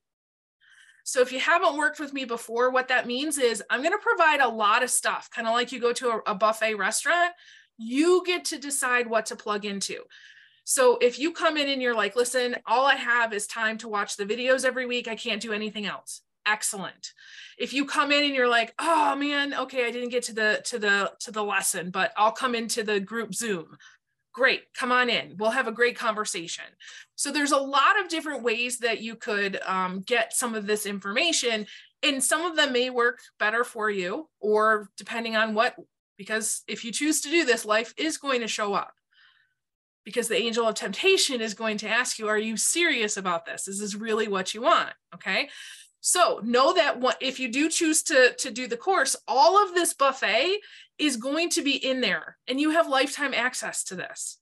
[1.08, 3.98] so if you haven't worked with me before, what that means is I'm going to
[3.98, 7.32] provide a lot of stuff, kind of like you go to a, a buffet restaurant.
[7.78, 10.02] You get to decide what to plug into.
[10.64, 13.88] So if you come in and you're like, listen, all I have is time to
[13.88, 16.20] watch the videos every week, I can't do anything else.
[16.44, 17.14] Excellent.
[17.56, 20.60] If you come in and you're like, oh man, okay, I didn't get to the
[20.66, 23.78] to the to the lesson, but I'll come into the group Zoom
[24.38, 25.34] great come on in.
[25.36, 26.64] We'll have a great conversation.
[27.16, 30.86] So there's a lot of different ways that you could um, get some of this
[30.86, 31.66] information
[32.04, 35.74] and some of them may work better for you or depending on what
[36.16, 38.92] because if you choose to do this life is going to show up.
[40.04, 43.66] Because the angel of temptation is going to ask you are you serious about this?
[43.66, 44.94] Is this really what you want?
[45.14, 45.48] Okay?
[46.00, 49.74] So know that what, if you do choose to, to do the course, all of
[49.74, 50.60] this buffet
[50.98, 54.38] is going to be in there and you have lifetime access to this.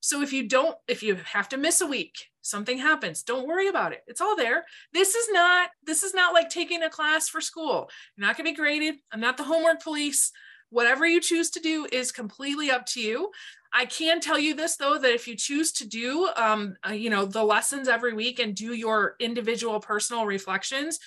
[0.00, 3.68] So if you don't, if you have to miss a week, something happens, don't worry
[3.68, 4.02] about it.
[4.06, 4.64] It's all there.
[4.94, 7.90] This is not, this is not like taking a class for school.
[8.16, 8.94] You're not going to be graded.
[9.12, 10.32] I'm not the homework police.
[10.70, 13.30] Whatever you choose to do is completely up to you.
[13.72, 17.10] I can tell you this though, that if you choose to do, um, uh, you
[17.10, 20.98] know, the lessons every week and do your individual personal reflections,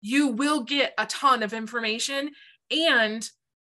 [0.00, 2.30] you will get a ton of information
[2.70, 3.28] and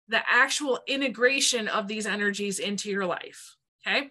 [0.07, 3.55] the actual integration of these energies into your life.
[3.85, 4.09] Okay.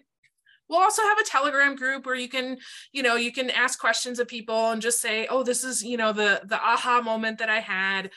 [0.67, 2.57] We'll also have a telegram group where you can,
[2.93, 5.97] you know, you can ask questions of people and just say, oh, this is, you
[5.97, 8.09] know, the, the aha moment that I had.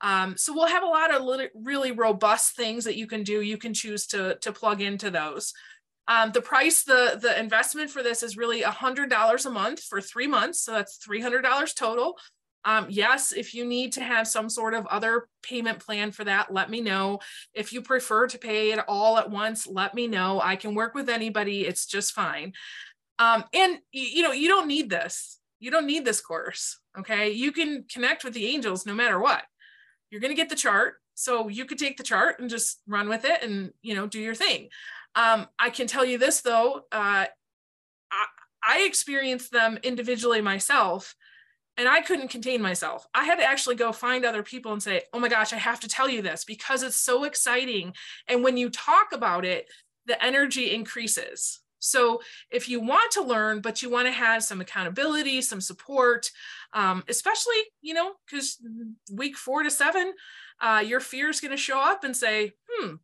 [0.00, 3.40] Um, so we'll have a lot of really robust things that you can do.
[3.40, 5.52] You can choose to, to plug into those.
[6.08, 10.00] Um, the price, the, the investment for this is really a $100 a month for
[10.00, 10.60] three months.
[10.60, 12.16] So that's $300 total.
[12.66, 16.52] Um, yes, if you need to have some sort of other payment plan for that,
[16.52, 17.20] let me know.
[17.54, 20.40] If you prefer to pay it all at once, let me know.
[20.42, 21.64] I can work with anybody.
[21.64, 22.54] It's just fine.
[23.20, 25.38] Um, and you know, you don't need this.
[25.60, 26.80] You don't need this course.
[26.98, 27.30] Okay.
[27.30, 29.44] You can connect with the angels no matter what.
[30.10, 30.94] You're going to get the chart.
[31.14, 34.20] So you could take the chart and just run with it and, you know, do
[34.20, 34.68] your thing.
[35.14, 37.26] Um, I can tell you this though, uh,
[38.10, 38.26] I,
[38.62, 41.14] I experienced them individually myself
[41.76, 43.06] and I couldn't contain myself.
[43.14, 45.80] I had to actually go find other people and say, oh my gosh, I have
[45.80, 47.94] to tell you this because it's so exciting.
[48.28, 49.66] And when you talk about it,
[50.06, 51.60] the energy increases.
[51.78, 52.20] So
[52.50, 56.30] if you want to learn, but you want to have some accountability, some support,
[56.72, 58.58] um, especially, you know, because
[59.12, 60.14] week four to seven,
[60.60, 62.94] uh, your fear is going to show up and say, hmm,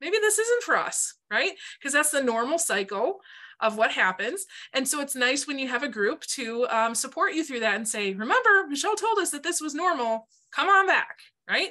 [0.00, 1.52] maybe this isn't for us, right?
[1.78, 3.20] Because that's the normal cycle
[3.60, 4.46] of what happens.
[4.72, 7.76] And so it's nice when you have a group to um, support you through that
[7.76, 10.28] and say, remember, Michelle told us that this was normal.
[10.52, 11.18] Come on back,
[11.48, 11.70] right?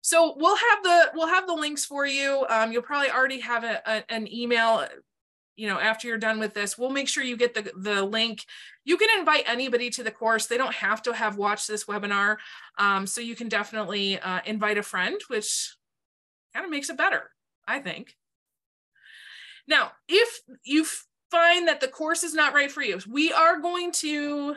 [0.00, 2.44] So we'll have the we'll have the links for you.
[2.50, 4.86] Um, you'll probably already have a, a, an email
[5.56, 8.44] you know after you're done with this we'll make sure you get the, the link
[8.84, 12.36] you can invite anybody to the course they don't have to have watched this webinar
[12.78, 15.76] um, so you can definitely uh, invite a friend which
[16.52, 17.30] kind of makes it better
[17.68, 18.16] i think
[19.66, 20.86] now, if you
[21.30, 24.56] find that the course is not right for you, we are going to,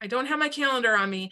[0.00, 1.30] I don't have my calendar on me,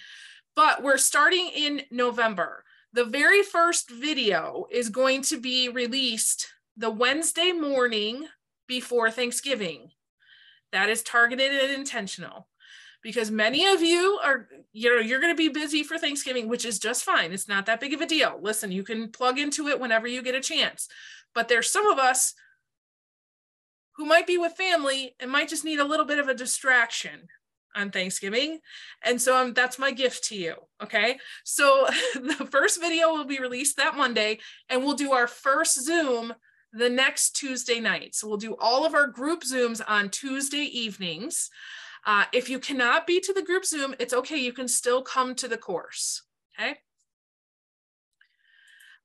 [0.55, 2.65] but we're starting in November.
[2.93, 8.27] The very first video is going to be released the Wednesday morning
[8.67, 9.91] before Thanksgiving.
[10.73, 12.49] That is targeted and intentional
[13.03, 16.65] because many of you are you know you're going to be busy for thanksgiving which
[16.65, 19.69] is just fine it's not that big of a deal listen you can plug into
[19.69, 20.89] it whenever you get a chance
[21.35, 22.35] but there's some of us
[23.97, 27.29] who might be with family and might just need a little bit of a distraction
[27.75, 28.61] on Thanksgiving.
[29.05, 30.55] And so um, that's my gift to you.
[30.83, 31.19] Okay.
[31.45, 34.39] So the first video will be released that Monday,
[34.69, 36.35] and we'll do our first Zoom
[36.73, 38.15] the next Tuesday night.
[38.15, 41.51] So we'll do all of our group Zooms on Tuesday evenings.
[42.07, 44.39] Uh, if you cannot be to the group Zoom, it's okay.
[44.39, 46.23] You can still come to the course.
[46.59, 46.77] Okay.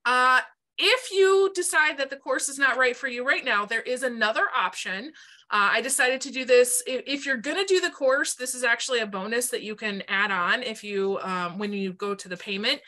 [0.04, 0.40] Uh,
[0.78, 4.02] if you decide that the course is not right for you right now, there is
[4.02, 5.12] another option.
[5.50, 6.82] Uh, I decided to do this.
[6.86, 9.74] If, if you're going to do the course, this is actually a bonus that you
[9.74, 12.80] can add on if you um, when you go to the payment.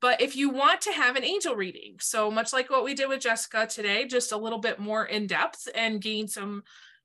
[0.00, 3.08] But if you want to have an angel reading, so much like what we did
[3.08, 6.62] with Jessica today, just a little bit more in depth and gain some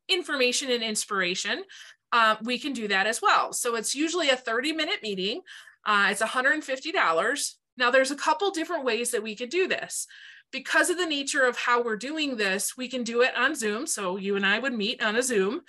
[0.09, 1.63] information and inspiration,
[2.11, 3.53] uh, we can do that as well.
[3.53, 5.41] So it's usually a 30 minute meeting.
[5.85, 7.53] Uh, it's $150.
[7.79, 10.05] Now, there's a couple different ways that we could do this.
[10.51, 13.87] Because of the nature of how we're doing this, we can do it on Zoom.
[13.87, 15.61] So you and I would meet on a Zoom,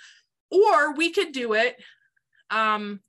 [0.49, 1.81] or we could do it,
[2.49, 2.99] um,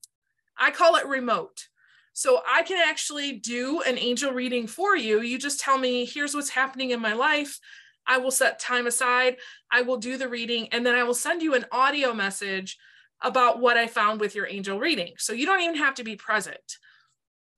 [0.56, 1.66] I call it remote.
[2.12, 5.22] So I can actually do an angel reading for you.
[5.22, 7.58] You just tell me, here's what's happening in my life.
[8.06, 9.36] I will set time aside.
[9.70, 12.76] I will do the reading, and then I will send you an audio message
[13.22, 15.14] about what I found with your angel reading.
[15.16, 16.78] So you don't even have to be present.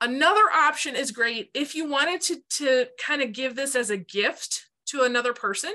[0.04, 3.96] Another option is great if you wanted to, to kind of give this as a
[3.96, 5.72] gift to another person.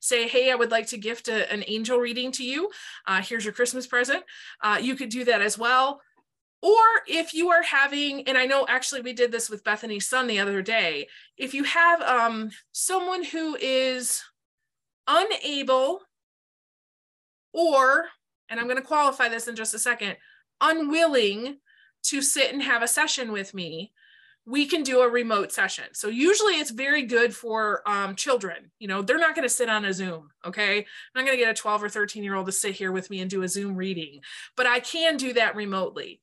[0.00, 2.70] Say, hey, I would like to gift a, an angel reading to you.
[3.08, 4.22] Uh, here's your Christmas present.
[4.62, 6.00] Uh, you could do that as well.
[6.62, 6.78] Or
[7.08, 10.38] if you are having, and I know actually we did this with Bethany's son the
[10.38, 14.22] other day, if you have um, someone who is
[15.08, 16.02] unable
[17.52, 18.04] or,
[18.48, 20.18] and I'm going to qualify this in just a second,
[20.60, 21.56] unwilling
[22.04, 23.92] to sit and have a session with me,
[24.44, 25.84] we can do a remote session.
[25.92, 28.72] So usually it's very good for um, children.
[28.78, 30.30] You know, they're not going to sit on a Zoom.
[30.44, 30.78] Okay.
[30.78, 30.84] I'm
[31.14, 33.20] not going to get a 12 or 13 year old to sit here with me
[33.20, 34.20] and do a Zoom reading,
[34.56, 36.20] but I can do that remotely.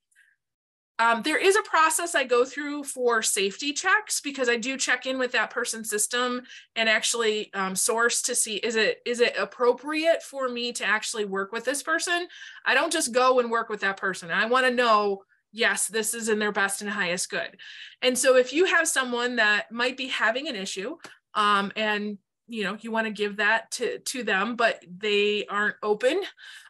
[1.00, 5.06] Um, there is a process I go through for safety checks because I do check
[5.06, 6.42] in with that person's system
[6.76, 11.24] and actually um, source to see is it is it appropriate for me to actually
[11.24, 12.28] work with this person.
[12.66, 14.30] I don't just go and work with that person.
[14.30, 17.58] I want to know yes, this is in their best and highest good.
[18.02, 20.98] And so if you have someone that might be having an issue
[21.34, 22.18] um, and
[22.48, 26.20] you know you want to give that to to them but they aren't open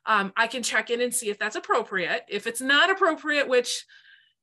[0.06, 3.86] um, i can check in and see if that's appropriate if it's not appropriate which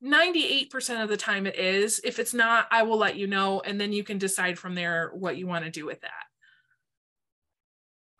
[0.04, 2.00] 98% of the time it is.
[2.04, 5.10] If it's not, I will let you know, and then you can decide from there
[5.14, 6.10] what you want to do with that.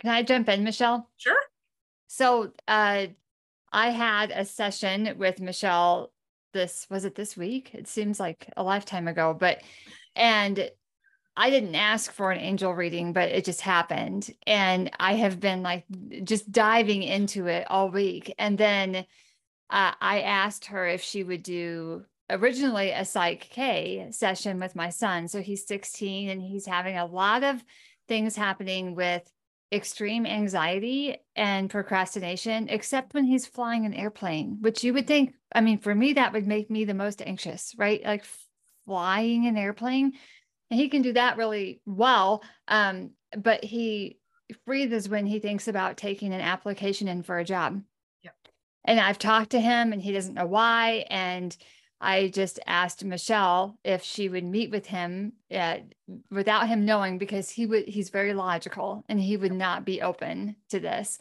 [0.00, 1.08] Can I jump in, Michelle?
[1.16, 1.38] Sure.
[2.06, 3.06] So, uh,
[3.76, 6.10] I had a session with Michelle.
[6.54, 7.74] This was it this week?
[7.74, 9.62] It seems like a lifetime ago, but
[10.14, 10.70] and
[11.36, 14.30] I didn't ask for an angel reading, but it just happened.
[14.46, 15.84] And I have been like
[16.24, 18.34] just diving into it all week.
[18.38, 18.96] And then
[19.68, 24.88] uh, I asked her if she would do originally a Psych K session with my
[24.88, 25.28] son.
[25.28, 27.62] So he's 16 and he's having a lot of
[28.08, 29.30] things happening with
[29.76, 35.60] extreme anxiety and procrastination, except when he's flying an airplane, which you would think, I
[35.60, 38.02] mean, for me, that would make me the most anxious, right?
[38.04, 38.24] Like
[38.86, 40.14] flying an airplane.
[40.70, 42.42] And he can do that really well.
[42.66, 44.18] Um, but he
[44.64, 47.82] breathes when he thinks about taking an application in for a job
[48.22, 48.34] Yep.
[48.84, 51.04] and I've talked to him and he doesn't know why.
[51.10, 51.56] And
[52.00, 55.78] I just asked Michelle if she would meet with him uh,
[56.30, 60.56] without him knowing because he would he's very logical and he would not be open
[60.68, 61.18] to this.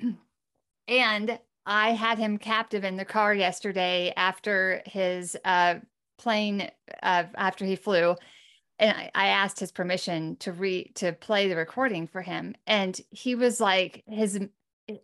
[0.88, 5.76] and I had him captive in the car yesterday after his uh,
[6.18, 6.70] plane
[7.02, 8.14] uh, after he flew
[8.78, 12.98] and I, I, asked his permission to re to play the recording for him and
[13.10, 14.40] he was like his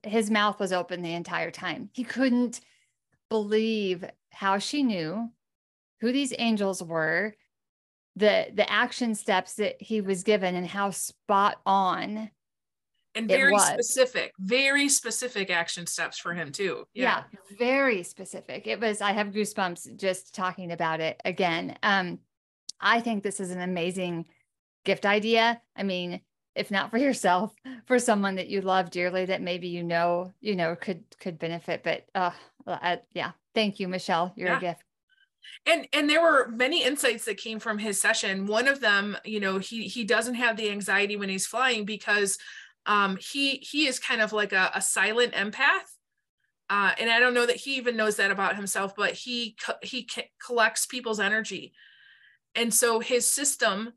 [0.03, 1.91] his mouth was open the entire time.
[1.93, 2.61] He couldn't
[3.29, 4.05] believe
[4.37, 5.31] how she knew
[6.01, 7.35] who these angels were,
[8.17, 12.31] the the action steps that he was given and how spot on
[13.15, 16.87] and very specific, very specific action steps for him too.
[16.93, 17.25] Yeah.
[17.33, 17.57] yeah.
[17.59, 18.67] very specific.
[18.67, 21.77] It was I have goosebumps just talking about it again.
[21.83, 22.19] Um
[22.79, 24.27] I think this is an amazing
[24.85, 25.63] gift idea.
[25.75, 26.21] I mean,
[26.55, 27.55] if not for yourself,
[27.87, 31.83] for someone that you love dearly that maybe you know, you know, could could benefit.
[31.83, 32.33] But uh,
[32.67, 34.33] I, yeah, thank you, Michelle.
[34.37, 34.59] You're yeah.
[34.59, 34.85] a gift.
[35.65, 38.47] And and there were many insights that came from his session.
[38.47, 42.39] One of them, you know, he he doesn't have the anxiety when he's flying because
[42.85, 45.89] um, he he is kind of like a, a silent empath.
[46.69, 50.09] Uh, and I don't know that he even knows that about himself, but he he
[50.45, 51.73] collects people's energy,
[52.55, 53.93] and so his system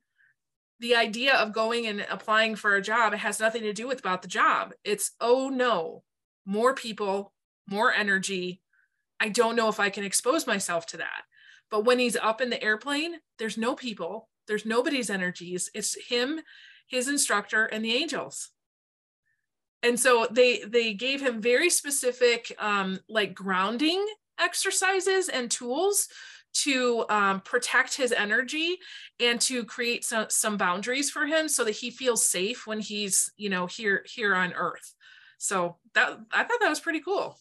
[0.80, 4.00] the idea of going and applying for a job it has nothing to do with
[4.00, 6.04] about the job it's oh no
[6.46, 7.34] more people
[7.68, 8.62] more energy
[9.20, 11.24] i don't know if i can expose myself to that.
[11.72, 15.70] But when he's up in the airplane there's no people there's nobody's energies.
[15.74, 16.42] It's him
[16.88, 18.50] his instructor and the angels.
[19.84, 24.06] And so they they gave him very specific um like grounding
[24.40, 26.08] exercises and tools
[26.52, 28.78] to um, protect his energy
[29.20, 33.32] and to create some, some boundaries for him so that he feels safe when he's
[33.38, 34.96] you know here here on earth.
[35.38, 37.38] So that i thought that was pretty cool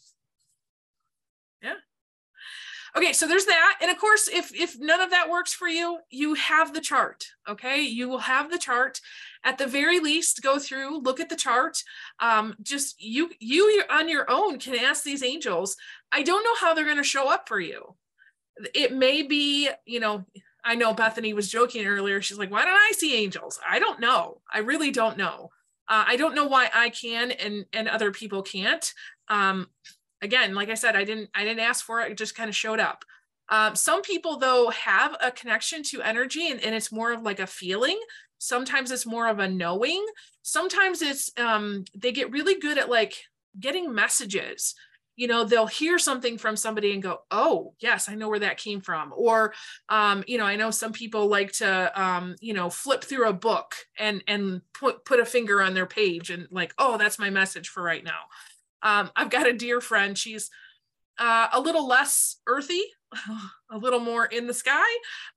[2.97, 5.99] okay so there's that and of course if if none of that works for you
[6.11, 9.01] you have the chart okay you will have the chart
[9.45, 11.83] at the very least go through look at the chart
[12.21, 15.77] um, just you you on your own can ask these angels
[16.13, 17.95] i don't know how they're going to show up for you
[18.75, 20.25] it may be, you know,
[20.65, 22.21] I know Bethany was joking earlier.
[22.21, 23.59] She's like, why don't I see angels?
[23.69, 24.41] I don't know.
[24.53, 25.51] I really don't know.
[25.89, 28.93] Uh, I don't know why I can and and other people can't.
[29.29, 29.69] Um,
[30.23, 32.13] again, like I said, I didn't I didn't ask for it.
[32.13, 33.05] It just kind of showed up.
[33.49, 37.41] Um, some people though have a connection to energy and, and it's more of like
[37.41, 37.99] a feeling.
[38.39, 40.05] Sometimes it's more of a knowing.
[40.43, 43.25] Sometimes it's um, they get really good at like
[43.59, 44.75] getting messages
[45.19, 48.57] you know they'll hear something from somebody and go oh yes i know where that
[48.57, 49.53] came from or
[49.89, 53.33] um, you know i know some people like to um, you know flip through a
[53.33, 57.29] book and and put put a finger on their page and like oh that's my
[57.29, 58.21] message for right now
[58.83, 60.17] um, i've got a dear friend.
[60.17, 60.51] She's
[61.19, 62.83] uh, a little less earthy
[63.71, 64.87] a little more in the sky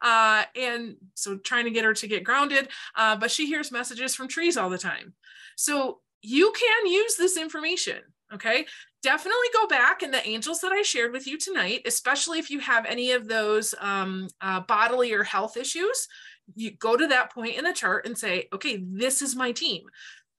[0.01, 4.13] uh, and so trying to get her to get grounded uh, but she hears messages
[4.13, 5.13] from trees all the time.
[5.55, 8.01] So you can use this information
[8.34, 8.65] okay?
[9.03, 12.59] Definitely go back and the angels that I shared with you tonight, especially if you
[12.59, 16.07] have any of those um, uh, bodily or health issues,
[16.55, 19.84] you go to that point in the chart and say, okay, this is my team.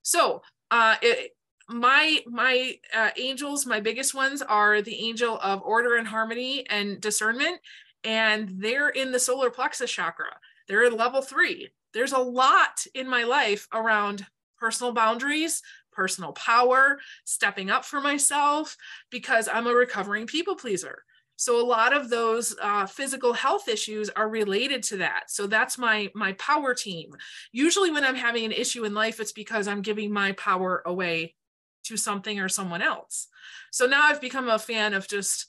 [0.02, 1.32] So uh, it,
[1.72, 7.00] my my uh, angels, my biggest ones are the angel of order and harmony and
[7.00, 7.60] discernment,
[8.04, 10.36] and they're in the solar plexus chakra.
[10.68, 11.70] They're in level three.
[11.94, 14.26] There's a lot in my life around
[14.58, 15.62] personal boundaries,
[15.92, 18.76] personal power, stepping up for myself,
[19.10, 21.04] because I'm a recovering people pleaser.
[21.36, 25.24] So a lot of those uh, physical health issues are related to that.
[25.28, 27.10] So that's my my power team.
[27.50, 31.34] Usually, when I'm having an issue in life, it's because I'm giving my power away
[31.84, 33.28] to something or someone else.
[33.70, 35.46] So now I've become a fan of just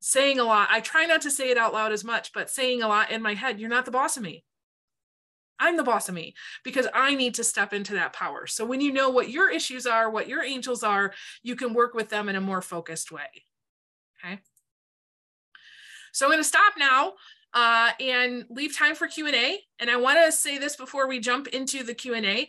[0.00, 0.68] saying a lot.
[0.70, 3.22] I try not to say it out loud as much, but saying a lot in
[3.22, 4.44] my head, you're not the boss of me.
[5.58, 6.34] I'm the boss of me
[6.64, 8.48] because I need to step into that power.
[8.48, 11.94] So when you know what your issues are, what your angels are, you can work
[11.94, 13.44] with them in a more focused way.
[14.24, 14.40] Okay.
[16.12, 17.12] So I'm going to stop now
[17.54, 19.60] uh, and leave time for Q&A.
[19.78, 22.48] And I want to say this before we jump into the Q&A.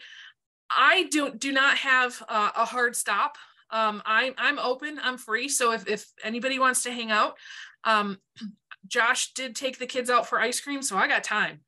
[0.75, 3.37] I do, do not have uh, a hard stop.
[3.69, 5.49] Um, I, I'm open, I'm free.
[5.49, 7.37] So if, if anybody wants to hang out,
[7.83, 8.19] um,
[8.87, 11.61] Josh did take the kids out for ice cream, so I got time.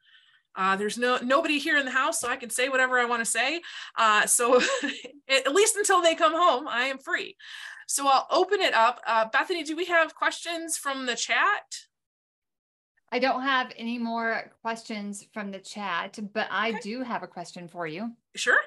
[0.55, 3.21] Uh, there's no nobody here in the house, so I can say whatever I want
[3.21, 3.61] to say.
[3.97, 4.61] Uh, so
[5.29, 7.35] at least until they come home, I am free.
[7.87, 8.99] So I'll open it up.
[9.05, 11.63] Uh, Bethany, do we have questions from the chat?
[13.11, 16.79] I don't have any more questions from the chat, but I okay.
[16.81, 18.11] do have a question for you.
[18.35, 18.57] Sure.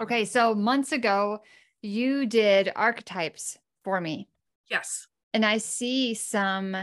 [0.00, 1.40] Okay, so months ago,
[1.80, 4.28] you did archetypes for me.
[4.70, 5.06] Yes.
[5.32, 6.76] And I see some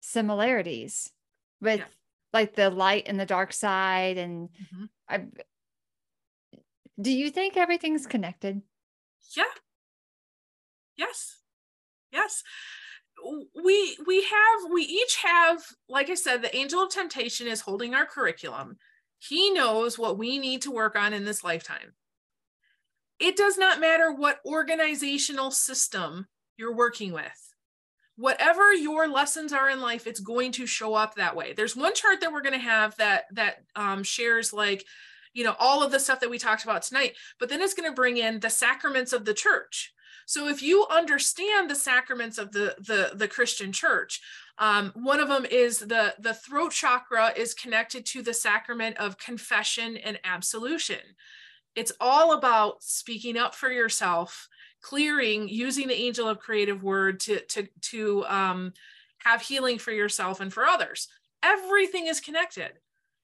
[0.00, 1.10] similarities
[1.60, 1.86] with yeah.
[2.32, 4.18] like the light and the dark side.
[4.18, 4.84] And mm-hmm.
[5.08, 5.24] I
[7.00, 8.60] do you think everything's connected?
[9.36, 9.44] Yeah.
[10.96, 11.38] Yes.
[12.12, 12.42] Yes.
[13.22, 17.94] We we have we each have like I said the angel of temptation is holding
[17.94, 18.76] our curriculum.
[19.18, 21.92] He knows what we need to work on in this lifetime
[23.20, 26.26] it does not matter what organizational system
[26.56, 27.54] you're working with.
[28.16, 31.52] Whatever your lessons are in life, it's going to show up that way.
[31.52, 34.84] There's one chart that we're going to have that that um, shares like,
[35.32, 37.14] you know, all of the stuff that we talked about tonight.
[37.38, 39.92] But then it's going to bring in the sacraments of the church.
[40.26, 44.20] So if you understand the sacraments of the the, the Christian church,
[44.58, 49.18] um, one of them is the the throat chakra is connected to the sacrament of
[49.18, 51.16] confession and absolution
[51.76, 54.48] it's all about speaking up for yourself
[54.82, 58.72] clearing using the angel of creative word to to to um,
[59.18, 61.08] have healing for yourself and for others.
[61.42, 62.72] Everything is connected.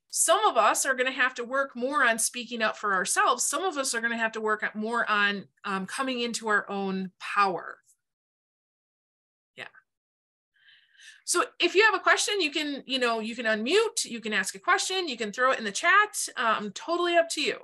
[0.09, 3.44] Some of us are going to have to work more on speaking up for ourselves.
[3.44, 6.68] Some of us are going to have to work more on um, coming into our
[6.70, 7.78] own power.
[9.56, 9.64] Yeah.
[11.24, 14.32] So if you have a question you can you know you can unmute you can
[14.32, 16.28] ask a question you can throw it in the chat.
[16.36, 17.59] Um, totally up to you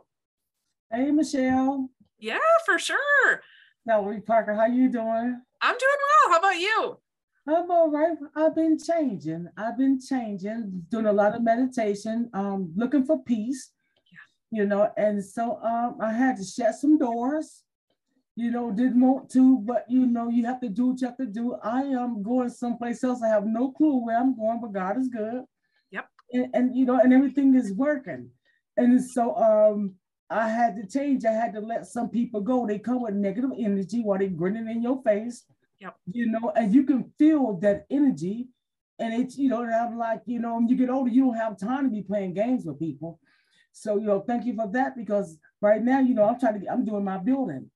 [0.94, 1.88] Hey, Michelle.
[2.18, 2.36] Yeah,
[2.66, 3.40] for sure.
[3.86, 5.40] Valerie Parker, how you doing?
[5.62, 6.32] I'm doing well.
[6.32, 6.98] How about you?
[7.48, 8.18] I'm all right.
[8.36, 9.48] I've been changing.
[9.56, 13.70] I've been changing, doing a lot of meditation, um, looking for peace.
[14.12, 14.58] Yeah.
[14.60, 17.62] You know, and so um, I had to shut some doors.
[18.36, 21.16] You know, didn't want to, but you know, you have to do what you have
[21.16, 21.54] to do.
[21.62, 23.22] I am going someplace else.
[23.22, 25.44] I have no clue where I'm going, but God is good.
[25.90, 26.06] Yep.
[26.34, 28.28] And, and you know, and everything is working.
[28.76, 29.94] And so um
[30.32, 31.24] I had to change.
[31.24, 32.66] I had to let some people go.
[32.66, 35.44] They come with negative energy while they're grinning in your face.
[35.80, 35.96] Yep.
[36.06, 38.48] You know, and you can feel that energy.
[38.98, 41.58] And it's, you know, I'm like, you know, when you get older, you don't have
[41.58, 43.18] time to be playing games with people.
[43.72, 46.60] So, you know, thank you for that because right now, you know, I'm trying to
[46.60, 47.70] get, I'm doing my building.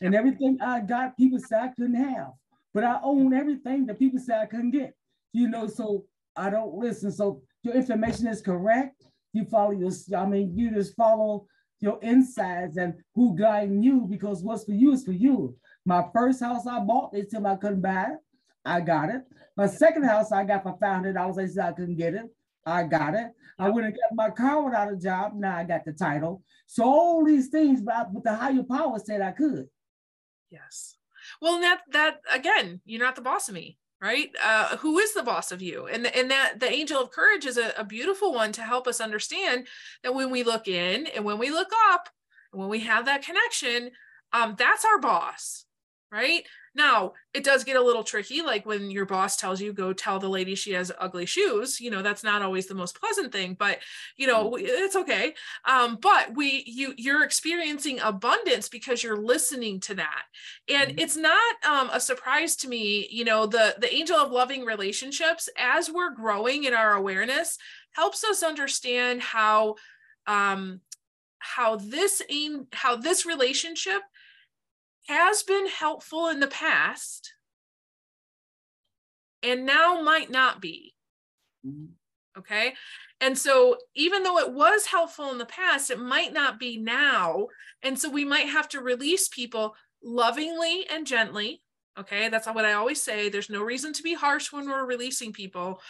[0.00, 2.30] And everything I got, people said I couldn't have.
[2.74, 4.94] But I own everything that people said I couldn't get.
[5.32, 6.04] You know, so
[6.36, 7.12] I don't listen.
[7.12, 9.04] So your information is correct.
[9.32, 11.46] You follow your, I mean, you just follow
[11.82, 15.56] your insides and who guiding you because what's for you is for you.
[15.84, 18.18] My first house I bought, they me I couldn't buy it.
[18.64, 19.22] I got it.
[19.56, 21.36] My second house I got for five hundred dollars.
[21.36, 22.26] They said I couldn't get it.
[22.64, 23.26] I got it.
[23.58, 25.32] I went and got my car without a job.
[25.34, 26.42] Now I got the title.
[26.66, 29.66] So all these things, but, but the higher power said I could.
[30.50, 30.96] Yes.
[31.40, 34.30] Well, that that again, you're not the boss of me right?
[34.44, 35.86] Uh, who is the boss of you?
[35.86, 39.00] And, and that the angel of courage is a, a beautiful one to help us
[39.00, 39.68] understand
[40.02, 42.08] that when we look in and when we look up
[42.52, 43.90] when we have that connection
[44.32, 45.64] um, that's our boss
[46.10, 49.92] right now, it does get a little tricky, like when your boss tells you, go
[49.92, 53.30] tell the lady she has ugly shoes, you know, that's not always the most pleasant
[53.30, 53.78] thing, but
[54.16, 54.64] you know, mm-hmm.
[54.64, 55.34] it's okay.
[55.66, 60.22] Um, but we, you, you're experiencing abundance because you're listening to that.
[60.68, 60.98] And mm-hmm.
[60.98, 65.50] it's not um, a surprise to me, you know, the, the angel of loving relationships,
[65.58, 67.58] as we're growing in our awareness,
[67.92, 69.74] helps us understand how,
[70.26, 70.80] um,
[71.38, 74.00] how this aim, how this relationship
[75.08, 77.32] has been helpful in the past
[79.42, 80.94] and now might not be.
[81.66, 81.90] Mhm.
[82.38, 82.74] Okay.
[83.20, 87.48] And so, even though it was helpful in the past, it might not be now.
[87.82, 91.62] And so, we might have to release people lovingly and gently.
[91.98, 92.28] Okay.
[92.30, 93.28] That's what I always say.
[93.28, 95.82] There's no reason to be harsh when we're releasing people.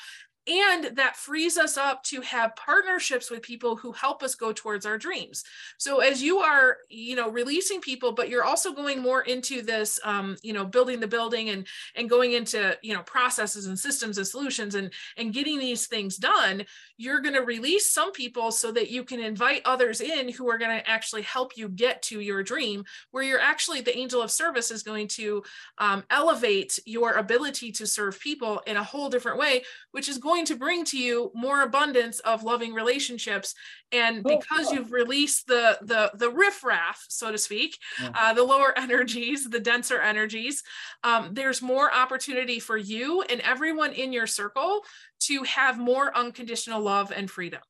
[0.49, 4.85] And that frees us up to have partnerships with people who help us go towards
[4.85, 5.45] our dreams.
[5.79, 10.01] So as you are, you know, releasing people, but you're also going more into this,
[10.03, 11.65] um, you know, building the building and
[11.95, 16.17] and going into, you know, processes and systems and solutions and and getting these things
[16.17, 16.65] done.
[16.97, 20.59] You're going to release some people so that you can invite others in who are
[20.59, 22.85] going to actually help you get to your dream.
[23.13, 25.45] Where you're actually the angel of service is going to
[25.79, 29.63] um, elevate your ability to serve people in a whole different way,
[29.93, 33.55] which is going to bring to you more abundance of loving relationships.
[33.93, 38.11] And because you've released the the the riffraff, so to speak, Yeah.
[38.15, 40.63] uh, the lower energies, the denser energies,
[41.05, 44.81] um, there's more opportunity for you and everyone in your circle
[45.21, 47.61] to have more unconditional love and freedom.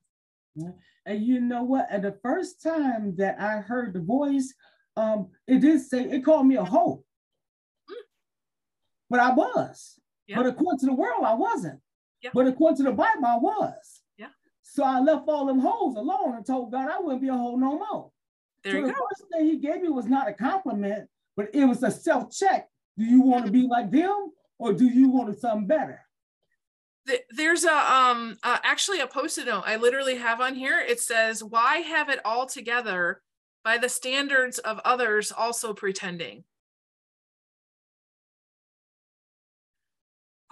[1.05, 1.87] And you know what?
[1.91, 4.55] At the first time that I heard the voice,
[4.97, 7.05] um, it did say it called me a hoe.
[9.11, 9.99] But I was.
[10.27, 10.37] Yeah.
[10.37, 11.81] But according to the world, I wasn't.
[12.23, 12.31] Yeah.
[12.33, 14.01] But according to the Bible, I was.
[14.17, 14.29] Yeah.
[14.63, 17.57] So I left all them hoes alone and told God I wouldn't be a hoe
[17.57, 18.11] no more.
[18.63, 18.99] There so you the go.
[19.11, 22.69] first thing he gave me was not a compliment, but it was a self-check.
[22.97, 26.01] Do you want to be like them or do you want something better?
[27.31, 30.79] There's a um uh, actually a post-it note I literally have on here.
[30.79, 33.23] It says, "Why have it all together
[33.65, 36.45] by the standards of others also pretending?"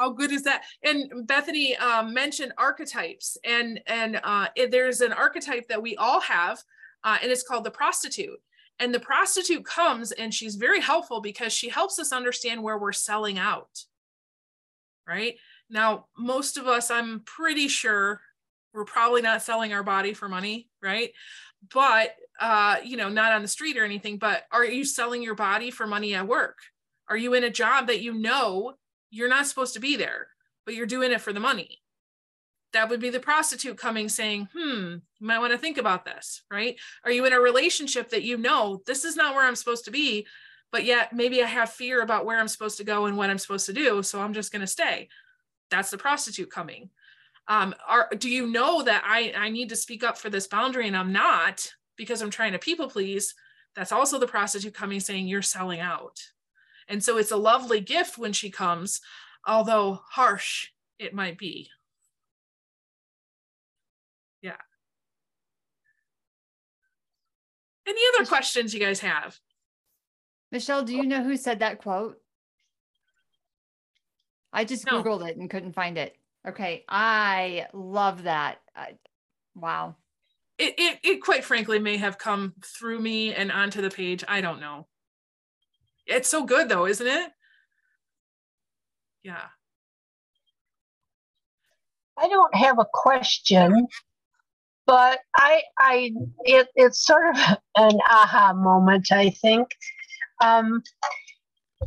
[0.01, 0.63] How good is that?
[0.83, 6.23] And Bethany um, mentioned archetypes, and and uh, it- there's an archetype that we all
[6.23, 6.63] have,
[7.05, 8.41] uh, and it's called the prostitute.
[8.79, 12.93] And the prostitute comes, and she's very helpful because she helps us understand where we're
[12.93, 13.85] selling out.
[15.07, 15.37] Right
[15.69, 18.23] now, most of us, I'm pretty sure,
[18.73, 21.11] we're probably not selling our body for money, right?
[21.75, 24.17] But uh, you know, not on the street or anything.
[24.17, 26.57] But are you selling your body for money at work?
[27.07, 28.77] Are you in a job that you know
[29.11, 30.29] you're not supposed to be there,
[30.65, 31.79] but you're doing it for the money.
[32.73, 36.43] That would be the prostitute coming saying, hmm, you might want to think about this,
[36.51, 36.77] right?
[37.05, 39.91] Are you in a relationship that you know this is not where I'm supposed to
[39.91, 40.27] be,
[40.71, 43.39] but yet maybe I have fear about where I'm supposed to go and what I'm
[43.39, 45.09] supposed to do, so I'm just going to stay.
[45.71, 46.91] That's the prostitute coming.
[47.49, 50.87] Um, are do you know that I I need to speak up for this boundary
[50.87, 53.35] and I'm not because I'm trying to people please?
[53.75, 56.21] That's also the prostitute coming saying you're selling out.
[56.91, 59.01] And so it's a lovely gift when she comes,
[59.47, 61.69] although harsh it might be.
[64.43, 64.57] Yeah.
[67.87, 69.39] Any other questions you guys have?
[70.51, 72.21] Michelle, do you know who said that quote?
[74.53, 75.01] I just No.
[75.01, 76.17] Googled it and couldn't find it.
[76.47, 76.85] Okay.
[76.89, 78.59] I love that.
[78.75, 78.95] I,
[79.55, 79.95] wow.
[80.59, 84.25] It, it, it quite frankly may have come through me and onto the page.
[84.27, 84.89] I don't know.
[86.07, 87.31] It's so good though, isn't it?
[89.23, 89.47] Yeah.
[92.19, 93.87] I don't have a question,
[94.87, 96.13] but I, I,
[96.45, 97.37] it, it's sort of
[97.77, 99.69] an aha moment, I think.
[100.43, 100.83] Um,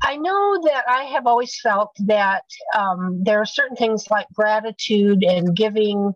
[0.02, 2.44] I know that I have always felt that
[2.76, 6.14] um, there are certain things like gratitude and giving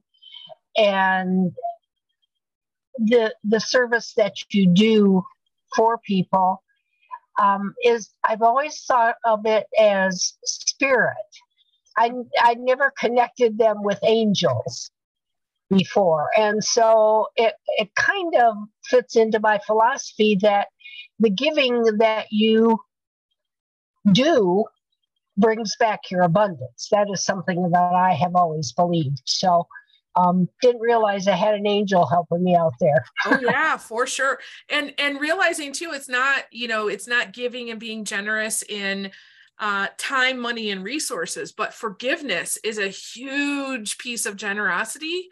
[0.76, 1.52] and
[2.98, 5.24] the the service that you do
[5.76, 6.64] for people
[7.38, 11.16] um, is I've always thought of it as spirit.
[11.98, 14.92] I I never connected them with angels
[15.70, 18.56] before, and so it it kind of
[18.86, 20.68] fits into my philosophy that
[21.20, 22.80] the giving that you
[24.12, 24.66] do
[25.38, 26.88] brings back your abundance.
[26.92, 29.22] That is something that I have always believed.
[29.26, 29.68] So
[30.18, 33.06] um, didn't realize I had an angel helping me out there.
[33.26, 34.40] oh yeah for sure
[34.70, 39.12] and and realizing too it's not you know it's not giving and being generous in
[39.60, 45.30] uh, time money and resources but forgiveness is a huge piece of generosity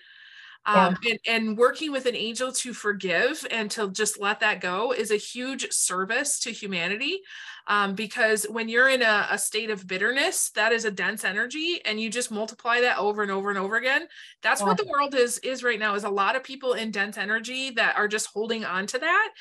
[0.65, 4.91] um, and, and working with an angel to forgive and to just let that go
[4.91, 7.21] is a huge service to humanity
[7.67, 11.81] um, because when you're in a, a state of bitterness that is a dense energy
[11.85, 14.07] and you just multiply that over and over and over again.
[14.41, 17.17] That's what the world is is right now is a lot of people in dense
[17.17, 19.31] energy that are just holding on to that.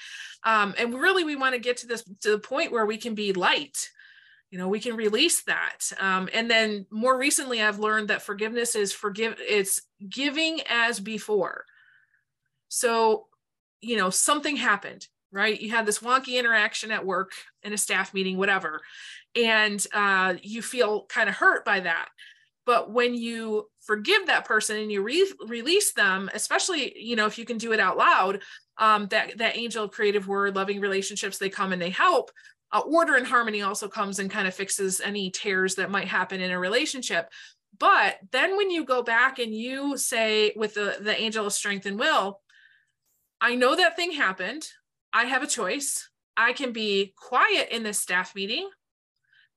[0.45, 3.15] Um, and really we want to get to this to the point where we can
[3.15, 3.91] be light
[4.51, 8.75] you know we can release that um, and then more recently i've learned that forgiveness
[8.77, 11.65] is forgive it's giving as before
[12.69, 13.27] so
[13.81, 15.61] you know something happened right?
[15.61, 17.33] You had this wonky interaction at work
[17.65, 18.81] in a staff meeting, whatever,
[19.35, 22.09] and uh, you feel kind of hurt by that.
[22.65, 27.37] But when you forgive that person and you re- release them, especially you know if
[27.37, 28.41] you can do it out loud,
[28.79, 32.31] um, that that angel creative word, loving relationships, they come and they help.
[32.75, 36.41] Uh, order and harmony also comes and kind of fixes any tears that might happen
[36.41, 37.31] in a relationship.
[37.79, 41.87] But then when you go back and you say with the the angel of strength
[41.87, 42.41] and will,
[43.41, 44.67] I know that thing happened.
[45.13, 46.11] I have a choice.
[46.37, 48.69] I can be quiet in this staff meeting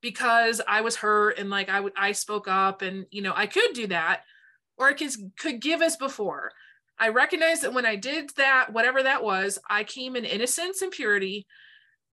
[0.00, 3.46] because I was hurt and like I would I spoke up and you know I
[3.46, 4.22] could do that
[4.76, 6.52] or I could could give as before.
[7.00, 10.92] I recognize that when I did that whatever that was, I came in innocence and
[10.92, 11.48] purity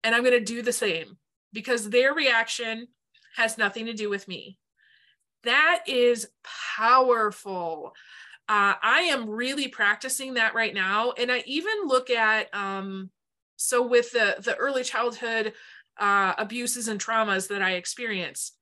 [0.04, 1.18] and I'm going to do the same
[1.54, 2.88] because their reaction
[3.36, 4.58] has nothing to do with me.
[5.44, 6.28] That is
[6.78, 7.94] powerful.
[8.48, 11.12] Uh, I am really practicing that right now.
[11.12, 13.12] And I even look at um,
[13.56, 15.54] so with the the early childhood
[15.98, 18.56] uh, abuses and traumas that I experienced,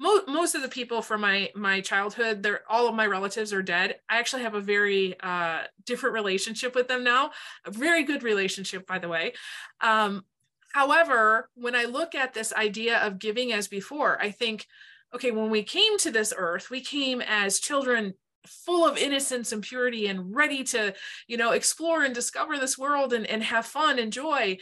[0.00, 3.62] most most of the people from my my childhood, they're all of my relatives are
[3.62, 3.96] dead.
[4.08, 7.30] I actually have a very uh, different relationship with them now,
[7.64, 9.34] a very good relationship, by the way.
[9.80, 10.24] Um,
[10.72, 14.66] however, when I look at this idea of giving as before, I think,
[15.14, 18.14] okay, when we came to this earth, we came as children
[18.46, 20.94] full of innocence and purity and ready to
[21.26, 24.56] you know explore and discover this world and, and have fun and joy.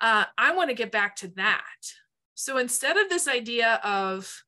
[0.00, 1.62] Uh, i want to get back to that.
[2.34, 4.42] So instead of this idea of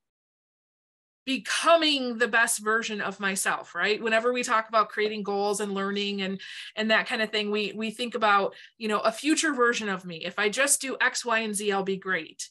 [1.25, 4.03] becoming the best version of myself right?
[4.03, 6.41] Whenever we talk about creating goals and learning and
[6.77, 10.05] and that kind of thing we we think about you know a future version of
[10.05, 10.25] me.
[10.25, 12.49] If i just do x y and z i'll be great.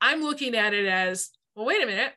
[0.00, 2.12] I'm looking at it as well wait a minute.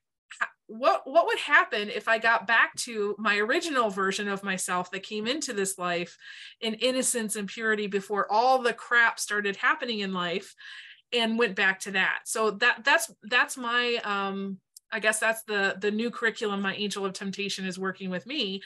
[0.67, 5.03] What what would happen if i got back to my original version of myself that
[5.03, 6.17] came into this life
[6.61, 10.55] in innocence and purity before all the crap started happening in life
[11.13, 12.19] and went back to that?
[12.25, 14.59] So that that's that's my um
[14.91, 18.61] i guess that's the the new curriculum my angel of temptation is working with me.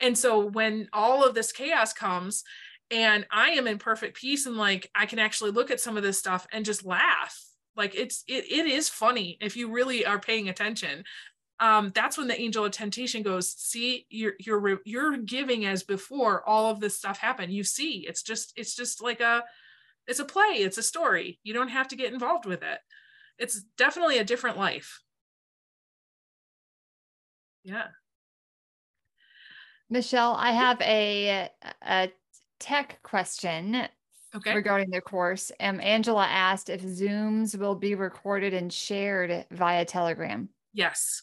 [0.00, 2.44] And so when all of this chaos comes
[2.90, 6.02] and i am in perfect peace and like i can actually look at some of
[6.02, 7.38] this stuff and just laugh
[7.76, 11.04] like it's it, it is funny if you really are paying attention.
[11.60, 16.46] Um, that's when the angel of temptation goes see you're you're you're giving as before
[16.48, 17.52] all of this stuff happened.
[17.52, 19.44] You see it's just it's just like a
[20.06, 21.38] it's a play it's a story.
[21.42, 22.78] You don't have to get involved with it.
[23.38, 25.00] It's definitely a different life
[27.64, 27.86] yeah.
[29.90, 31.48] Michelle i have a
[31.86, 32.12] a
[32.60, 33.86] tech question
[34.34, 34.54] okay.
[34.54, 35.50] regarding the course.
[35.60, 40.48] Um angela asked if zooms will be recorded and shared via telegram.
[40.72, 41.22] Yes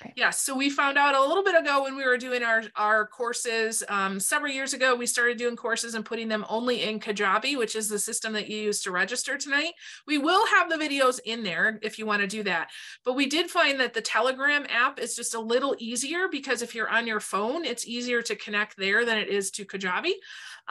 [0.00, 0.12] Okay.
[0.16, 3.06] Yeah, so we found out a little bit ago when we were doing our, our
[3.06, 7.56] courses, um, several years ago, we started doing courses and putting them only in Kajabi,
[7.56, 9.72] which is the system that you use to register tonight.
[10.06, 12.70] We will have the videos in there if you want to do that.
[13.04, 16.74] But we did find that the Telegram app is just a little easier because if
[16.74, 20.12] you're on your phone, it's easier to connect there than it is to Kajabi.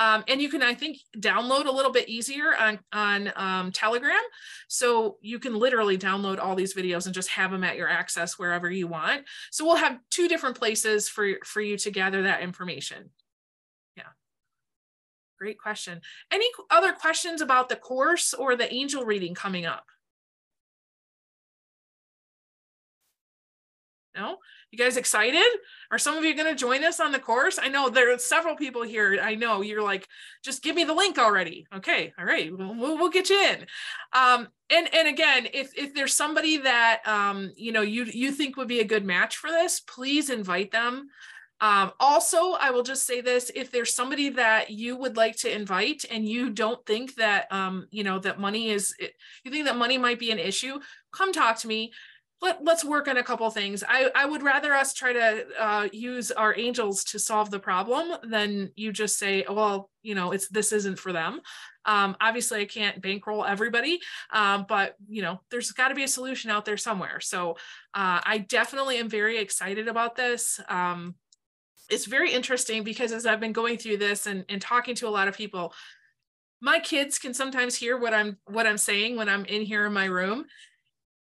[0.01, 4.19] Um, and you can, I think, download a little bit easier on, on um, Telegram.
[4.67, 8.39] So you can literally download all these videos and just have them at your access
[8.39, 9.25] wherever you want.
[9.51, 13.11] So we'll have two different places for, for you to gather that information.
[13.95, 14.09] Yeah.
[15.37, 16.01] Great question.
[16.31, 19.90] Any other questions about the course or the angel reading coming up?
[24.15, 24.38] No?
[24.71, 25.45] You guys excited?
[25.89, 27.59] Are some of you going to join us on the course?
[27.61, 29.19] I know there are several people here.
[29.21, 30.07] I know you're like,
[30.43, 31.65] just give me the link already.
[31.75, 33.65] Okay, all right, we'll, we'll get you in.
[34.13, 38.57] Um, and and again, if if there's somebody that um, you know you you think
[38.57, 41.09] would be a good match for this, please invite them.
[41.61, 45.53] Um, also, I will just say this: if there's somebody that you would like to
[45.53, 48.95] invite and you don't think that um, you know that money is,
[49.43, 50.79] you think that money might be an issue,
[51.11, 51.91] come talk to me
[52.41, 53.84] let, let's work on a couple things.
[53.88, 58.18] I, I would rather us try to uh, use our angels to solve the problem
[58.23, 61.41] than you just say, well, you know, it's this isn't for them.
[61.85, 63.99] Um, obviously, I can't bankroll everybody,
[64.31, 67.19] um, but you know, there's got to be a solution out there somewhere.
[67.19, 67.51] So
[67.93, 70.59] uh, I definitely am very excited about this.
[70.68, 71.15] Um,
[71.89, 75.09] it's very interesting because as I've been going through this and, and talking to a
[75.09, 75.73] lot of people,
[76.59, 79.93] my kids can sometimes hear what I'm what I'm saying when I'm in here in
[79.93, 80.45] my room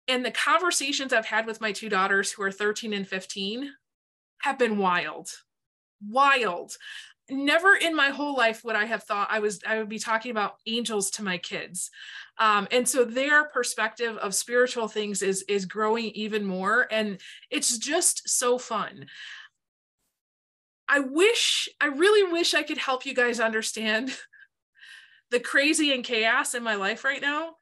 [0.07, 3.71] and the conversations I've had with my two daughters who are 13 and 15
[4.41, 5.29] have been wild.
[6.07, 6.73] Wild.
[7.29, 10.31] Never in my whole life would I have thought I was I would be talking
[10.31, 11.89] about angels to my kids.
[12.37, 17.19] Um, and so their perspective of spiritual things is is growing even more and
[17.49, 19.05] it's just so fun.
[20.89, 24.11] I wish I really wish I could help you guys understand
[25.31, 27.55] the crazy and chaos in my life right now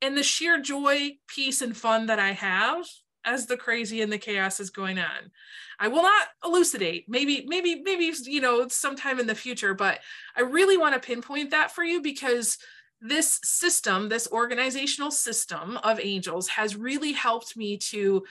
[0.00, 2.86] and the sheer joy, peace, and fun that I have
[3.24, 5.30] as the crazy and the chaos is going on.
[5.78, 7.04] I will not elucidate.
[7.08, 10.00] Maybe, maybe, maybe, you know, sometime in the future, but
[10.36, 12.58] I really want to pinpoint that for you because
[13.00, 18.24] this system, this organizational system of angels has really helped me to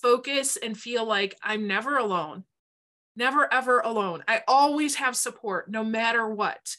[0.00, 2.44] focus and feel like I'm never alone.
[3.16, 4.24] Never ever alone.
[4.26, 6.76] I always have support no matter what.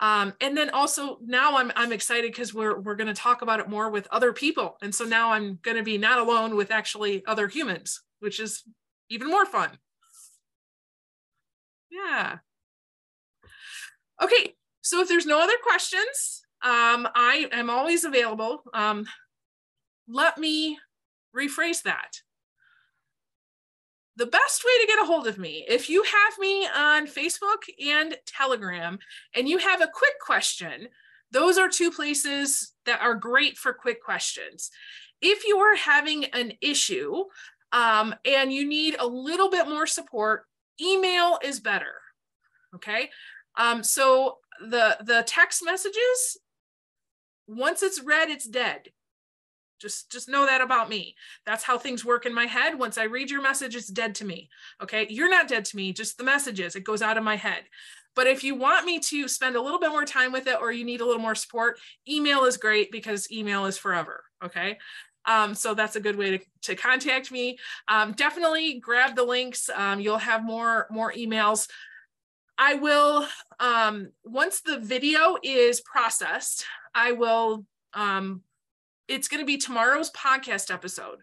[0.00, 3.60] Um, and then also now I'm I'm excited because we're we're going to talk about
[3.60, 6.70] it more with other people, and so now I'm going to be not alone with
[6.70, 8.62] actually other humans, which is
[9.08, 9.70] even more fun.
[11.90, 12.38] Yeah.
[14.22, 18.62] Okay, so if there's no other questions, um, I am always available.
[18.74, 19.06] Um,
[20.08, 20.78] let me
[21.34, 22.20] rephrase that
[24.16, 27.62] the best way to get a hold of me, if you have me on Facebook
[27.84, 28.98] and Telegram
[29.34, 30.88] and you have a quick question,
[31.30, 34.70] those are two places that are great for quick questions.
[35.20, 37.24] If you are having an issue
[37.72, 40.44] um, and you need a little bit more support,
[40.80, 41.94] email is better.
[42.74, 43.10] Okay.
[43.58, 46.38] Um, so the the text messages,
[47.46, 48.88] once it's read, it's dead
[49.80, 51.14] just just know that about me.
[51.44, 52.78] That's how things work in my head.
[52.78, 54.48] Once i read your message it's dead to me
[54.82, 55.06] okay?
[55.08, 57.64] You're not dead to me just the messages it goes out of my head.
[58.14, 60.72] But if you want me to spend a little bit more time with it or
[60.72, 61.78] you need a little more support
[62.08, 64.78] email is great because email is forever okay?
[65.24, 67.58] Um, so that's a good way to, to contact me.
[67.88, 69.68] Um, definitely grab the links.
[69.74, 71.68] Um, you'll have more more emails.
[72.58, 73.26] I will
[73.60, 76.64] um, once the video is processed
[76.96, 78.42] i will um,
[79.08, 81.18] it's going to be tomorrow's podcast episode.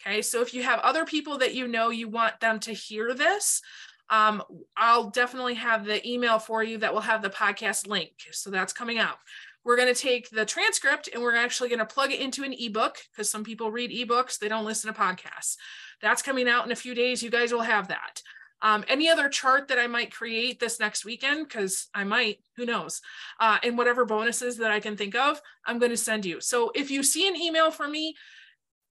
[0.00, 0.22] Okay.
[0.22, 3.60] So if you have other people that you know you want them to hear this,
[4.08, 4.42] um,
[4.76, 8.12] I'll definitely have the email for you that will have the podcast link.
[8.32, 9.18] So that's coming out.
[9.62, 12.54] We're going to take the transcript and we're actually going to plug it into an
[12.58, 15.56] ebook because some people read ebooks, they don't listen to podcasts.
[16.00, 17.22] That's coming out in a few days.
[17.22, 18.22] You guys will have that.
[18.62, 22.66] Um, any other chart that I might create this next weekend, because I might, who
[22.66, 23.00] knows,
[23.38, 26.40] uh, and whatever bonuses that I can think of, I'm going to send you.
[26.40, 28.14] So if you see an email from me,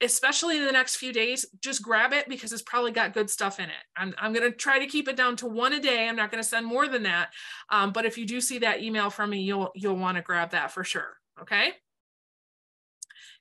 [0.02, 3.60] especially in the next few days, just grab it because it's probably got good stuff
[3.60, 3.84] in it.
[3.98, 6.08] I'm, I'm going to try to keep it down to one a day.
[6.08, 7.32] I'm not going to send more than that.
[7.70, 10.52] Um, but if you do see that email from me, you'll, you'll want to grab
[10.52, 11.18] that for sure.
[11.42, 11.74] Okay.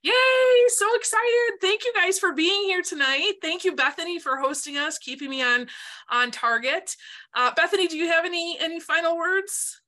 [0.02, 0.12] Yay!
[0.68, 1.60] So excited.
[1.60, 3.34] Thank you guys for being here tonight.
[3.42, 5.66] Thank you, Bethany, for hosting us, keeping me on
[6.08, 6.94] on target.
[7.34, 9.80] Uh, Bethany, do you have any any final words?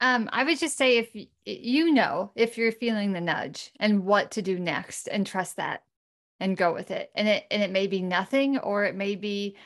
[0.00, 1.14] Um, I would just say if
[1.44, 5.84] you know if you're feeling the nudge and what to do next, and trust that,
[6.40, 7.10] and go with it.
[7.14, 9.56] And it and it may be nothing, or it may be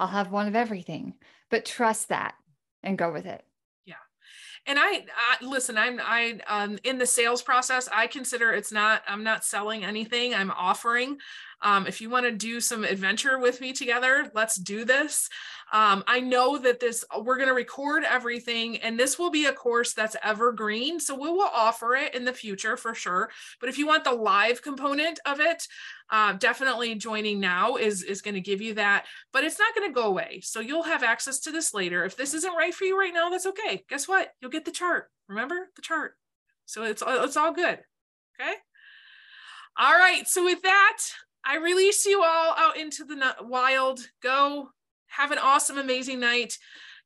[0.00, 1.14] I'll have one of everything,
[1.48, 2.34] but trust that
[2.82, 3.44] and go with it
[4.66, 9.02] and I, I, listen i'm i um in the sales process i consider it's not
[9.06, 11.18] i'm not selling anything i'm offering
[11.60, 15.28] um, if you want to do some adventure with me together let's do this.
[15.72, 19.52] Um, i know that this we're going to record everything and this will be a
[19.52, 23.30] course that's evergreen so we will offer it in the future for sure.
[23.60, 25.66] But if you want the live component of it
[26.10, 29.88] uh, definitely joining now is is going to give you that but it's not going
[29.88, 30.40] to go away.
[30.42, 32.04] So you'll have access to this later.
[32.04, 33.84] If this isn't right for you right now that's okay.
[33.88, 34.32] Guess what?
[34.40, 35.10] You'll get the chart.
[35.28, 35.68] Remember?
[35.76, 36.14] The chart.
[36.66, 37.80] So it's it's all good.
[38.40, 38.54] Okay?
[39.78, 40.98] All right so with that
[41.44, 44.00] i release you all out into the wild.
[44.22, 44.70] Go
[45.08, 46.58] have an awesome amazing night.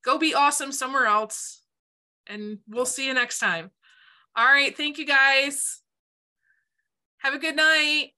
[0.05, 1.63] Go be awesome somewhere else
[2.27, 3.71] and we'll see you next time.
[4.37, 5.81] All right thank you guys.
[7.19, 8.11] Have a good night